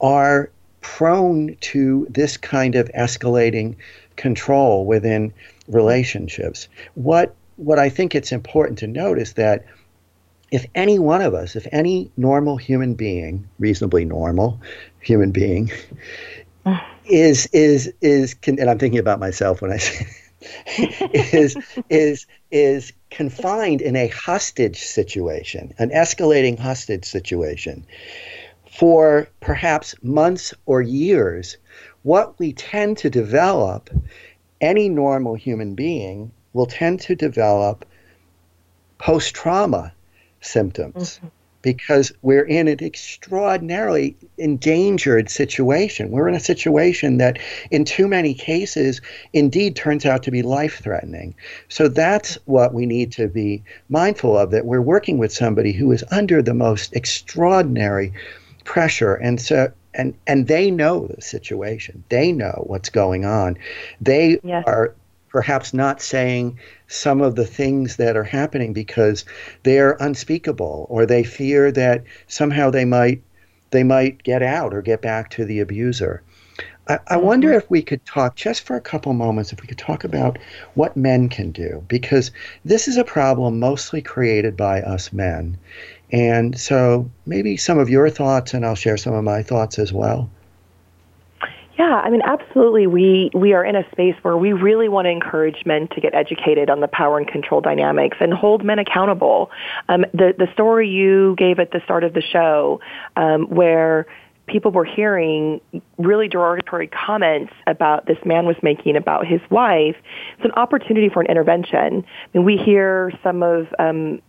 are 0.00 0.50
prone 0.80 1.56
to 1.60 2.06
this 2.10 2.36
kind 2.36 2.74
of 2.74 2.90
escalating 2.92 3.74
control 4.16 4.84
within 4.84 5.32
relationships. 5.68 6.68
What 6.94 7.34
what 7.56 7.78
I 7.78 7.88
think 7.88 8.14
it's 8.14 8.32
important 8.32 8.78
to 8.80 8.86
note 8.86 9.18
is 9.18 9.32
that 9.34 9.64
if 10.52 10.66
any 10.74 10.98
one 10.98 11.22
of 11.22 11.34
us, 11.34 11.56
if 11.56 11.66
any 11.72 12.10
normal 12.16 12.56
human 12.56 12.94
being, 12.94 13.48
reasonably 13.58 14.04
normal 14.04 14.60
human 15.00 15.32
being, 15.32 15.72
is 17.06 17.46
is 17.52 17.92
is 18.00 18.36
and 18.46 18.70
I'm 18.70 18.78
thinking 18.78 19.00
about 19.00 19.18
myself 19.18 19.62
when 19.62 19.72
I 19.72 19.78
say 19.78 20.06
is 21.12 21.56
is 21.88 22.26
is 22.50 22.92
confined 23.10 23.80
in 23.80 23.96
a 23.96 24.08
hostage 24.08 24.82
situation, 24.82 25.72
an 25.78 25.90
escalating 25.90 26.58
hostage 26.58 27.04
situation, 27.04 27.86
for 28.70 29.28
perhaps 29.40 29.94
months 30.02 30.52
or 30.66 30.82
years, 30.82 31.56
what 32.02 32.38
we 32.38 32.52
tend 32.52 32.98
to 32.98 33.10
develop, 33.10 33.90
any 34.60 34.88
normal 34.88 35.34
human 35.34 35.74
being 35.74 36.30
will 36.52 36.66
tend 36.66 37.00
to 37.00 37.14
develop 37.14 37.84
post 38.98 39.34
trauma 39.34 39.92
symptoms. 40.40 41.16
Mm-hmm 41.16 41.26
because 41.66 42.12
we're 42.22 42.44
in 42.44 42.68
an 42.68 42.78
extraordinarily 42.80 44.16
endangered 44.38 45.28
situation. 45.28 46.12
We're 46.12 46.28
in 46.28 46.36
a 46.36 46.38
situation 46.38 47.18
that, 47.18 47.40
in 47.72 47.84
too 47.84 48.06
many 48.06 48.34
cases, 48.34 49.00
indeed 49.32 49.74
turns 49.74 50.06
out 50.06 50.22
to 50.22 50.30
be 50.30 50.42
life 50.42 50.80
threatening. 50.80 51.34
So 51.68 51.88
that's 51.88 52.38
what 52.44 52.72
we 52.72 52.86
need 52.86 53.10
to 53.14 53.26
be 53.26 53.64
mindful 53.88 54.38
of 54.38 54.52
that 54.52 54.64
we're 54.64 54.80
working 54.80 55.18
with 55.18 55.32
somebody 55.32 55.72
who 55.72 55.90
is 55.90 56.04
under 56.12 56.40
the 56.40 56.54
most 56.54 56.94
extraordinary 56.94 58.12
pressure. 58.62 59.16
And 59.16 59.40
so, 59.40 59.72
and, 59.92 60.14
and 60.28 60.46
they 60.46 60.70
know 60.70 61.08
the 61.08 61.20
situation. 61.20 62.04
They 62.10 62.30
know 62.30 62.62
what's 62.68 62.90
going 62.90 63.24
on. 63.24 63.58
They 64.00 64.38
yes. 64.44 64.62
are 64.68 64.94
perhaps 65.28 65.74
not 65.74 66.00
saying 66.00 66.58
some 66.88 67.20
of 67.20 67.34
the 67.34 67.46
things 67.46 67.96
that 67.96 68.16
are 68.16 68.24
happening 68.24 68.72
because 68.72 69.24
they're 69.62 69.96
unspeakable 70.00 70.86
or 70.88 71.06
they 71.06 71.24
fear 71.24 71.72
that 71.72 72.04
somehow 72.26 72.70
they 72.70 72.84
might 72.84 73.22
they 73.70 73.82
might 73.82 74.22
get 74.22 74.42
out 74.42 74.72
or 74.72 74.80
get 74.80 75.02
back 75.02 75.30
to 75.30 75.44
the 75.44 75.60
abuser. 75.60 76.22
I, 76.88 76.98
I 77.08 77.16
wonder 77.16 77.48
mm-hmm. 77.48 77.58
if 77.58 77.70
we 77.70 77.82
could 77.82 78.04
talk 78.04 78.36
just 78.36 78.62
for 78.62 78.76
a 78.76 78.80
couple 78.80 79.12
moments, 79.12 79.52
if 79.52 79.60
we 79.60 79.66
could 79.66 79.78
talk 79.78 80.04
about 80.04 80.38
what 80.74 80.96
men 80.96 81.28
can 81.28 81.50
do, 81.50 81.84
because 81.88 82.30
this 82.64 82.88
is 82.88 82.96
a 82.96 83.04
problem 83.04 83.58
mostly 83.58 84.02
created 84.02 84.56
by 84.56 84.82
us 84.82 85.12
men. 85.12 85.58
And 86.12 86.58
so 86.58 87.10
maybe 87.26 87.56
some 87.56 87.78
of 87.78 87.90
your 87.90 88.08
thoughts, 88.10 88.54
and 88.54 88.64
I'll 88.64 88.76
share 88.76 88.96
some 88.96 89.14
of 89.14 89.24
my 89.24 89.42
thoughts 89.42 89.78
as 89.78 89.92
well. 89.92 90.30
Yeah, 91.78 92.00
I 92.02 92.08
mean, 92.08 92.22
absolutely. 92.24 92.86
We 92.86 93.30
we 93.34 93.52
are 93.52 93.62
in 93.64 93.76
a 93.76 93.88
space 93.92 94.14
where 94.22 94.36
we 94.36 94.52
really 94.52 94.88
want 94.88 95.04
to 95.06 95.10
encourage 95.10 95.66
men 95.66 95.88
to 95.88 96.00
get 96.00 96.14
educated 96.14 96.70
on 96.70 96.80
the 96.80 96.88
power 96.88 97.18
and 97.18 97.28
control 97.28 97.60
dynamics 97.60 98.16
and 98.20 98.32
hold 98.32 98.64
men 98.64 98.78
accountable. 98.78 99.50
Um, 99.88 100.06
the 100.14 100.32
the 100.38 100.48
story 100.54 100.88
you 100.88 101.34
gave 101.36 101.58
at 101.58 101.72
the 101.72 101.80
start 101.84 102.02
of 102.02 102.14
the 102.14 102.22
show, 102.22 102.80
um, 103.16 103.44
where 103.50 104.06
people 104.46 104.70
were 104.70 104.84
hearing 104.84 105.60
really 105.98 106.28
derogatory 106.28 106.86
comments 106.86 107.52
about 107.66 108.06
this 108.06 108.18
man 108.24 108.46
was 108.46 108.56
making 108.62 108.96
about 108.96 109.26
his 109.26 109.40
wife, 109.50 109.96
it's 110.36 110.44
an 110.44 110.52
opportunity 110.52 111.08
for 111.08 111.20
an 111.20 111.26
intervention. 111.26 112.04
I 112.06 112.38
mean, 112.38 112.44
we 112.44 112.56
hear 112.56 113.12
some 113.22 113.42
of 113.42 113.66
um, 113.78 114.22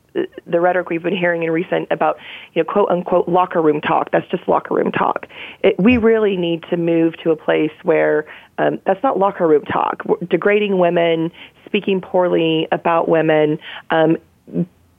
the 0.46 0.60
rhetoric 0.60 0.90
we've 0.90 1.04
been 1.04 1.16
hearing 1.16 1.44
in 1.44 1.52
recent 1.52 1.88
about, 1.92 2.18
you 2.54 2.64
know, 2.64 2.72
quote 2.72 2.90
unquote 2.90 3.28
locker 3.28 3.62
room 3.62 3.82
talk. 3.82 4.12
That's 4.12 4.28
just 4.30 4.48
locker 4.48 4.74
room 4.74 4.92
talk. 4.92 5.28
It, 5.64 5.78
we 5.80 5.98
really 5.98 6.38
need 6.38 6.64
to 6.70 6.78
move 6.78 7.18
to 7.24 7.32
a 7.32 7.36
place 7.36 7.72
where 7.84 8.26
um, 8.58 8.80
that's 8.86 9.04
not 9.04 9.20
locker 9.20 9.48
room 9.48 9.66
talk. 9.66 10.04
We're 10.06 10.18
degrading 10.28 10.78
women, 10.80 11.32
speaking 11.66 12.02
poorly 12.02 12.68
about 12.72 13.08
women, 13.10 13.60
um, 13.92 14.18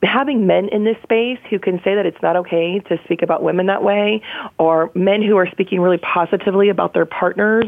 having 0.03 0.47
men 0.47 0.69
in 0.69 0.85
this 0.85 0.97
space 1.03 1.39
who 1.51 1.59
can 1.59 1.81
say 1.83 1.95
that 1.95 2.07
it's 2.07 2.21
not 2.23 2.37
okay 2.37 2.79
to 2.81 2.99
speak 3.05 3.23
about 3.23 3.43
women 3.43 3.67
that 3.67 3.83
way, 3.83 4.23
or 4.59 4.91
men 4.95 5.23
who 5.23 5.37
are 5.37 5.49
speaking 5.51 5.81
really 5.81 5.99
positively 5.99 6.69
about 6.69 6.95
their 6.95 7.07
partners, 7.07 7.67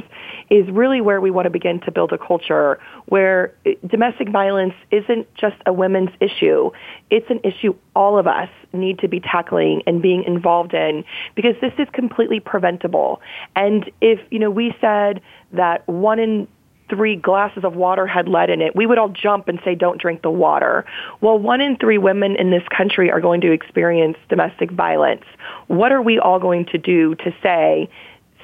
is 0.48 0.68
really 0.70 1.00
where 1.00 1.20
we 1.20 1.30
want 1.30 1.46
to 1.46 1.50
begin 1.50 1.80
to 1.80 1.90
build 1.90 2.12
a 2.12 2.18
culture 2.18 2.78
where 3.06 3.54
eh, 3.66 3.74
domestic 3.86 4.28
violence 4.28 4.74
isn't 4.90 5.32
just 5.34 5.56
a 5.66 5.72
women's 5.72 6.10
issue. 6.20 6.70
It's 7.10 7.28
an 7.30 7.40
issue 7.42 7.74
all 7.96 8.18
of 8.18 8.26
us 8.26 8.48
need 8.72 9.00
to 9.00 9.08
be 9.08 9.20
tackling 9.20 9.82
and 9.86 10.00
being 10.00 10.22
involved 10.24 10.74
in 10.74 11.04
because 11.34 11.54
this 11.60 11.72
is 11.78 11.88
completely 11.92 12.38
preventable. 12.38 13.20
And 13.56 13.90
if, 14.00 14.20
you 14.30 14.38
know, 14.38 14.50
we 14.50 14.74
said 14.80 15.20
that 15.52 15.86
one 15.88 16.20
in 16.20 16.46
three 16.90 17.16
glasses 17.16 17.64
of 17.64 17.74
water 17.74 18.06
had 18.06 18.28
lead 18.28 18.50
in 18.50 18.60
it, 18.60 18.76
we 18.76 18.84
would 18.84 18.98
all 18.98 19.08
jump 19.08 19.48
and 19.48 19.58
say, 19.64 19.74
don't 19.74 20.00
drink 20.00 20.22
the 20.22 20.30
water. 20.30 20.84
Well, 21.20 21.38
one 21.38 21.60
in 21.60 21.76
three 21.76 21.98
women 21.98 22.36
in 22.36 22.50
this 22.50 22.64
country 22.76 23.10
are 23.10 23.20
going 23.20 23.40
to 23.42 23.52
experience 23.52 24.18
domestic 24.28 24.70
violence. 24.70 25.24
What 25.68 25.92
are 25.92 26.02
we 26.02 26.18
all 26.18 26.38
going 26.38 26.66
to 26.66 26.78
do 26.78 27.14
to 27.16 27.32
say, 27.42 27.88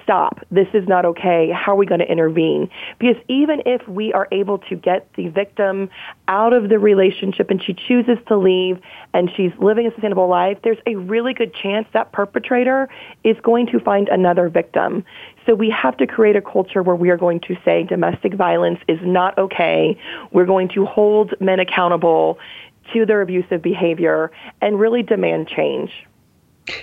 stop. 0.07 0.39
This 0.53 0.69
is 0.73 0.87
not 0.87 1.05
okay. 1.05 1.51
How 1.51 1.73
are 1.73 1.77
we 1.77 1.85
going 1.85 1.99
to 1.99 2.11
intervene? 2.11 2.71
Because 3.01 3.17
even 3.29 3.63
if 3.67 3.87
we 3.89 4.13
are 4.13 4.29
able 4.31 4.59
to 4.59 4.77
get 4.77 5.13
the 5.17 5.27
victim 5.27 5.91
out 6.29 6.53
of 6.53 6.69
the 6.69 6.79
relationship 6.79 7.51
and 7.51 7.61
she 7.61 7.75
chooses 7.75 8.17
to 8.29 8.37
leave 8.37 8.79
and 9.13 9.29
she's 9.37 9.51
living 9.59 9.89
a 9.89 9.91
sustainable 9.91 10.29
life, 10.29 10.59
there's 10.63 10.79
a 10.87 10.95
really 10.95 11.35
good 11.35 11.53
chance 11.53 11.89
that 11.93 12.13
perpetrator 12.13 12.89
is 13.25 13.37
going 13.43 13.67
to 13.67 13.81
find 13.81 14.09
another 14.09 14.49
victim. 14.49 15.05
So 15.47 15.55
we 15.55 15.71
have 15.71 15.97
to 15.99 16.07
create 16.07 16.37
a 16.37 16.43
culture 16.43 16.83
where 16.83 16.97
we 16.97 17.09
are 17.11 17.17
going 17.17 17.41
to 17.41 17.57
say 17.65 17.85
domestic 17.85 18.35
violence 18.35 18.81
is 18.89 18.99
not 19.03 19.39
okay. 19.39 19.97
We're 20.33 20.47
going 20.47 20.69
to 20.71 20.85
hold 20.85 21.35
men 21.41 21.61
accountable 21.61 22.39
to 22.93 23.07
their 23.07 23.23
abusive 23.23 23.63
behavior 23.63 24.31
and 24.61 24.79
really 24.79 25.03
demand 25.03 25.49
change. 25.49 25.93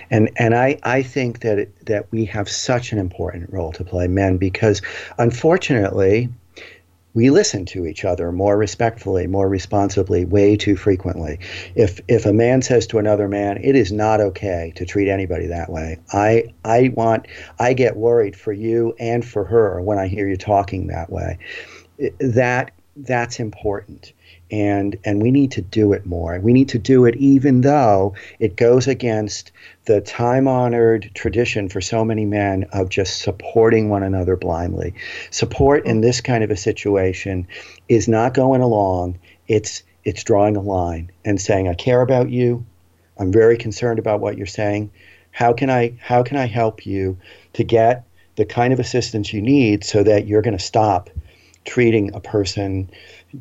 And 0.09 0.30
and 0.38 0.55
I, 0.55 0.80
I 0.84 1.03
think 1.03 1.41
that 1.41 1.68
that 1.86 2.09
we 2.11 2.24
have 2.26 2.47
such 2.47 2.93
an 2.93 2.99
important 2.99 3.51
role 3.51 3.74
to 3.74 3.84
play, 3.84 4.07
men, 4.07 4.38
because 4.38 4.82
unfortunately, 5.18 6.30
we 7.14 7.30
listen 7.30 7.66
to 7.66 7.86
each 7.86 8.05
other 8.05 8.32
more 8.32 8.57
respectfully, 8.57 9.28
more 9.28 9.47
responsibly, 9.47 10.26
way 10.26 10.55
too 10.55 10.76
frequently. 10.76 11.39
If 11.76 12.01
if 12.07 12.26
a 12.26 12.34
man 12.34 12.61
says 12.61 12.88
to 12.88 12.99
another 12.99 13.28
man, 13.28 13.59
"It 13.64 13.76
is 13.76 13.91
not 13.91 14.22
okay 14.22 14.74
to 14.76 14.86
treat 14.86 15.09
anybody 15.09 15.47
that 15.47 15.70
way," 15.70 15.99
I 16.11 16.45
I 16.66 16.91
want 16.95 17.28
I 17.59 17.74
get 17.74 17.95
worried 17.95 18.36
for 18.36 18.53
you 18.53 18.95
and 18.99 19.24
for 19.24 19.45
her 19.45 19.82
when 19.82 19.99
I 19.99 20.07
hear 20.07 20.28
you 20.28 20.38
talking 20.38 20.88
that 20.88 21.11
way. 21.11 21.38
That 22.20 22.72
that's 22.95 23.39
important 23.39 24.14
and 24.53 24.99
and 25.03 25.19
we 25.19 25.31
need 25.31 25.49
to 25.49 25.63
do 25.63 25.93
it 25.93 26.05
more. 26.05 26.39
We 26.39 26.53
need 26.53 26.69
to 26.69 26.79
do 26.79 27.05
it 27.05 27.15
even 27.15 27.61
though 27.61 28.13
it 28.37 28.55
goes 28.55 28.87
against 28.87 29.51
the 29.85 29.99
time 29.99 30.47
honored 30.47 31.09
tradition 31.15 31.69
for 31.69 31.81
so 31.81 32.05
many 32.05 32.23
men 32.23 32.67
of 32.71 32.89
just 32.89 33.21
supporting 33.23 33.89
one 33.89 34.03
another 34.03 34.35
blindly. 34.35 34.93
Support 35.31 35.87
in 35.87 36.01
this 36.01 36.21
kind 36.21 36.43
of 36.43 36.51
a 36.51 36.55
situation 36.55 37.47
is 37.89 38.07
not 38.07 38.35
going 38.35 38.61
along. 38.61 39.17
It's 39.47 39.81
it's 40.03 40.23
drawing 40.23 40.55
a 40.55 40.61
line 40.61 41.11
and 41.25 41.41
saying, 41.41 41.67
I 41.67 41.73
care 41.73 42.01
about 42.01 42.29
you. 42.29 42.63
I'm 43.17 43.31
very 43.31 43.57
concerned 43.57 43.97
about 43.97 44.19
what 44.19 44.37
you're 44.37 44.45
saying. 44.45 44.91
How 45.31 45.53
can 45.53 45.71
I 45.71 45.95
how 45.99 46.21
can 46.21 46.37
I 46.37 46.45
help 46.45 46.85
you 46.85 47.17
to 47.53 47.63
get 47.63 48.05
the 48.35 48.45
kind 48.45 48.71
of 48.71 48.79
assistance 48.79 49.33
you 49.33 49.41
need 49.41 49.83
so 49.83 50.03
that 50.03 50.27
you're 50.27 50.43
going 50.43 50.57
to 50.57 50.63
stop 50.63 51.09
treating 51.65 52.13
a 52.13 52.19
person 52.19 52.89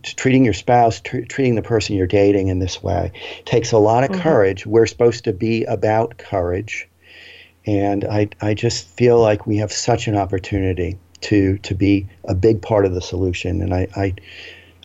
treating 0.02 0.44
your 0.44 0.54
spouse, 0.54 1.00
tr- 1.00 1.22
treating 1.22 1.54
the 1.54 1.62
person 1.62 1.96
you're 1.96 2.06
dating 2.06 2.48
in 2.48 2.58
this 2.58 2.82
way 2.82 3.12
takes 3.44 3.72
a 3.72 3.78
lot 3.78 4.04
of 4.04 4.10
mm-hmm. 4.10 4.20
courage. 4.20 4.66
We're 4.66 4.86
supposed 4.86 5.24
to 5.24 5.32
be 5.32 5.64
about 5.64 6.18
courage. 6.18 6.88
And 7.66 8.04
I, 8.04 8.28
I 8.40 8.54
just 8.54 8.86
feel 8.88 9.20
like 9.20 9.46
we 9.46 9.58
have 9.58 9.72
such 9.72 10.08
an 10.08 10.16
opportunity 10.16 10.98
to, 11.22 11.58
to 11.58 11.74
be 11.74 12.08
a 12.24 12.34
big 12.34 12.60
part 12.60 12.84
of 12.84 12.94
the 12.94 13.02
solution. 13.02 13.62
And 13.62 13.72
I, 13.72 13.88
I, 13.94 14.14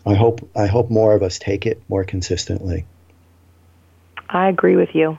I, 0.06 0.14
hope, 0.14 0.48
I 0.56 0.68
hope 0.68 0.90
more 0.90 1.16
of 1.16 1.24
us 1.24 1.40
take 1.40 1.66
it 1.66 1.82
more 1.90 2.04
consistently. 2.04 2.86
I 4.30 4.50
agree 4.50 4.76
with 4.76 4.94
you. 4.94 5.18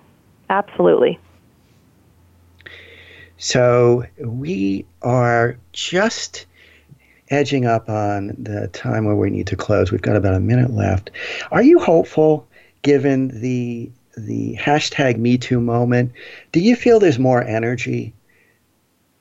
Absolutely. 0.51 1.19
So 3.39 4.05
we 4.19 4.85
are 5.03 5.57
just 5.73 6.47
edging 7.31 7.67
up 7.67 7.89
on 7.89 8.29
the 8.39 8.69
time 8.69 9.05
where 9.05 9.17
we 9.17 9.31
need 9.31 9.47
to 9.49 9.57
close. 9.57 9.91
We've 9.93 10.03
got 10.03 10.17
about 10.17 10.35
a 10.35 10.41
minute 10.41 10.73
left. 10.73 11.11
Are 11.51 11.63
you 11.63 11.79
hopeful, 11.79 12.49
given 12.83 13.41
the 13.41 13.91
the 14.17 14.57
hashtag 14.57 15.17
Me 15.17 15.39
Too 15.39 15.61
moment? 15.61 16.13
Do 16.53 16.61
you 16.61 16.75
feel 16.75 16.99
there's 16.99 17.19
more 17.19 17.43
energy 17.43 18.15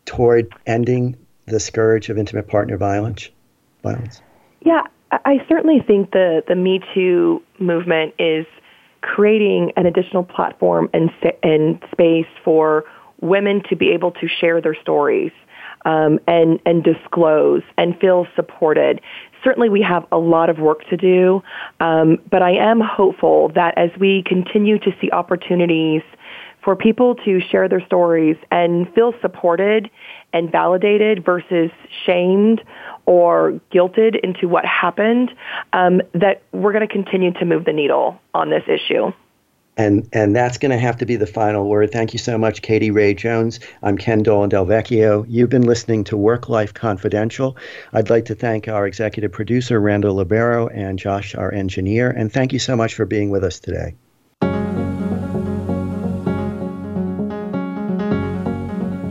toward 0.05 0.51
ending 0.65 1.15
the 1.45 1.59
scourge 1.59 2.09
of 2.09 2.17
intimate 2.17 2.47
partner 2.47 2.77
violence? 2.77 3.29
Violence. 3.83 4.21
Yeah, 4.61 4.83
I 5.11 5.45
certainly 5.47 5.79
think 5.85 6.11
the 6.11 6.43
the 6.47 6.55
Me 6.55 6.81
Too 6.93 7.43
movement 7.59 8.13
is 8.19 8.45
creating 9.01 9.71
an 9.77 9.85
additional 9.85 10.23
platform 10.23 10.89
and 10.93 11.11
and 11.43 11.81
space 11.91 12.27
for 12.43 12.85
women 13.21 13.63
to 13.69 13.75
be 13.75 13.91
able 13.91 14.11
to 14.11 14.27
share 14.27 14.61
their 14.61 14.75
stories 14.75 15.31
um, 15.87 16.19
and 16.27 16.59
and 16.65 16.83
disclose 16.83 17.63
and 17.77 17.97
feel 17.99 18.27
supported. 18.35 19.01
Certainly, 19.43 19.69
we 19.69 19.81
have 19.81 20.05
a 20.11 20.17
lot 20.17 20.49
of 20.49 20.59
work 20.59 20.87
to 20.89 20.97
do, 20.97 21.41
um, 21.79 22.17
but 22.29 22.41
I 22.41 22.51
am 22.51 22.81
hopeful 22.81 23.49
that 23.55 23.75
as 23.77 23.89
we 23.97 24.23
continue 24.23 24.77
to 24.79 24.91
see 24.99 25.09
opportunities 25.11 26.01
for 26.63 26.75
people 26.75 27.15
to 27.15 27.39
share 27.39 27.69
their 27.69 27.85
stories 27.85 28.35
and 28.51 28.93
feel 28.93 29.13
supported 29.21 29.89
and 30.33 30.51
validated 30.51 31.23
versus 31.23 31.71
shamed 32.05 32.61
or 33.05 33.61
guilted 33.73 34.19
into 34.21 34.49
what 34.49 34.65
happened, 34.65 35.31
um, 35.71 36.01
that 36.13 36.41
we're 36.51 36.73
going 36.73 36.85
to 36.85 36.93
continue 36.93 37.31
to 37.31 37.45
move 37.45 37.63
the 37.63 37.71
needle 37.71 38.19
on 38.33 38.49
this 38.49 38.63
issue. 38.67 39.13
And, 39.77 40.09
and 40.11 40.35
that's 40.35 40.57
going 40.57 40.71
to 40.71 40.77
have 40.77 40.97
to 40.97 41.05
be 41.05 41.15
the 41.15 41.27
final 41.27 41.69
word. 41.69 41.91
Thank 41.91 42.11
you 42.11 42.19
so 42.19 42.37
much, 42.37 42.63
Katie 42.63 42.91
Ray 42.91 43.13
Jones. 43.13 43.59
I'm 43.83 43.97
Ken 43.97 44.23
Dolan 44.23 44.49
Del 44.49 44.65
Vecchio. 44.65 45.25
You've 45.29 45.49
been 45.49 45.67
listening 45.67 46.03
to 46.05 46.17
Work 46.17 46.49
Life 46.49 46.73
Confidential. 46.73 47.55
I'd 47.93 48.09
like 48.09 48.25
to 48.25 48.35
thank 48.35 48.67
our 48.67 48.87
executive 48.87 49.31
producer, 49.31 49.79
Randall 49.79 50.15
Libero, 50.15 50.67
and 50.69 50.97
Josh, 50.97 51.35
our 51.35 51.53
engineer. 51.53 52.09
And 52.09 52.33
thank 52.33 52.53
you 52.53 52.59
so 52.59 52.75
much 52.75 52.95
for 52.95 53.05
being 53.05 53.29
with 53.29 53.43
us 53.43 53.59
today. 53.59 53.95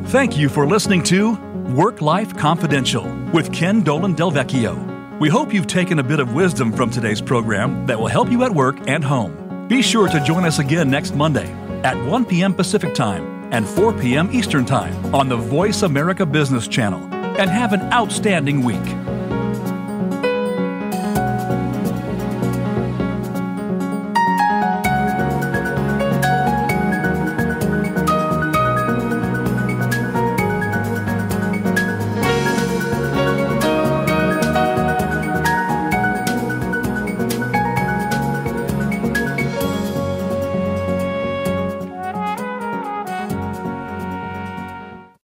Thank 0.09 0.37
you 0.37 0.49
for 0.49 0.67
listening 0.67 1.03
to 1.05 1.35
Work 1.75 2.01
Life 2.01 2.37
Confidential 2.37 3.05
with 3.33 3.53
Ken 3.53 3.83
Dolan 3.83 4.15
Del 4.15 4.33
Vecchio. 4.33 5.19
We 5.21 5.29
hope 5.29 5.53
you've 5.53 5.67
taken 5.67 5.99
a 5.99 6.03
bit 6.03 6.21
of 6.21 6.35
wisdom 6.35 6.73
from 6.73 6.91
today's 6.91 7.21
program 7.21 7.87
that 7.87 7.99
will 7.99 8.07
help 8.07 8.31
you 8.31 8.43
at 8.45 8.53
work 8.53 8.77
and 8.89 9.05
home. 9.05 9.46
Be 9.69 9.83
sure 9.83 10.07
to 10.09 10.21
join 10.21 10.45
us 10.45 10.61
again 10.61 10.89
next 10.89 11.17
Monday 11.17 11.51
at 11.83 11.97
1 12.07 12.27
p.m. 12.27 12.55
Pacific 12.55 12.95
Time 12.95 13.53
and 13.53 13.67
4 13.67 13.95
p.m. 13.95 14.31
Eastern 14.31 14.65
Time 14.65 15.13
on 15.13 15.29
the 15.29 15.37
Voice 15.37 15.83
America 15.83 16.25
Business 16.25 16.69
Channel. 16.69 17.03
And 17.37 17.51
have 17.51 17.73
an 17.73 17.81
outstanding 17.93 18.63
week. 18.63 18.77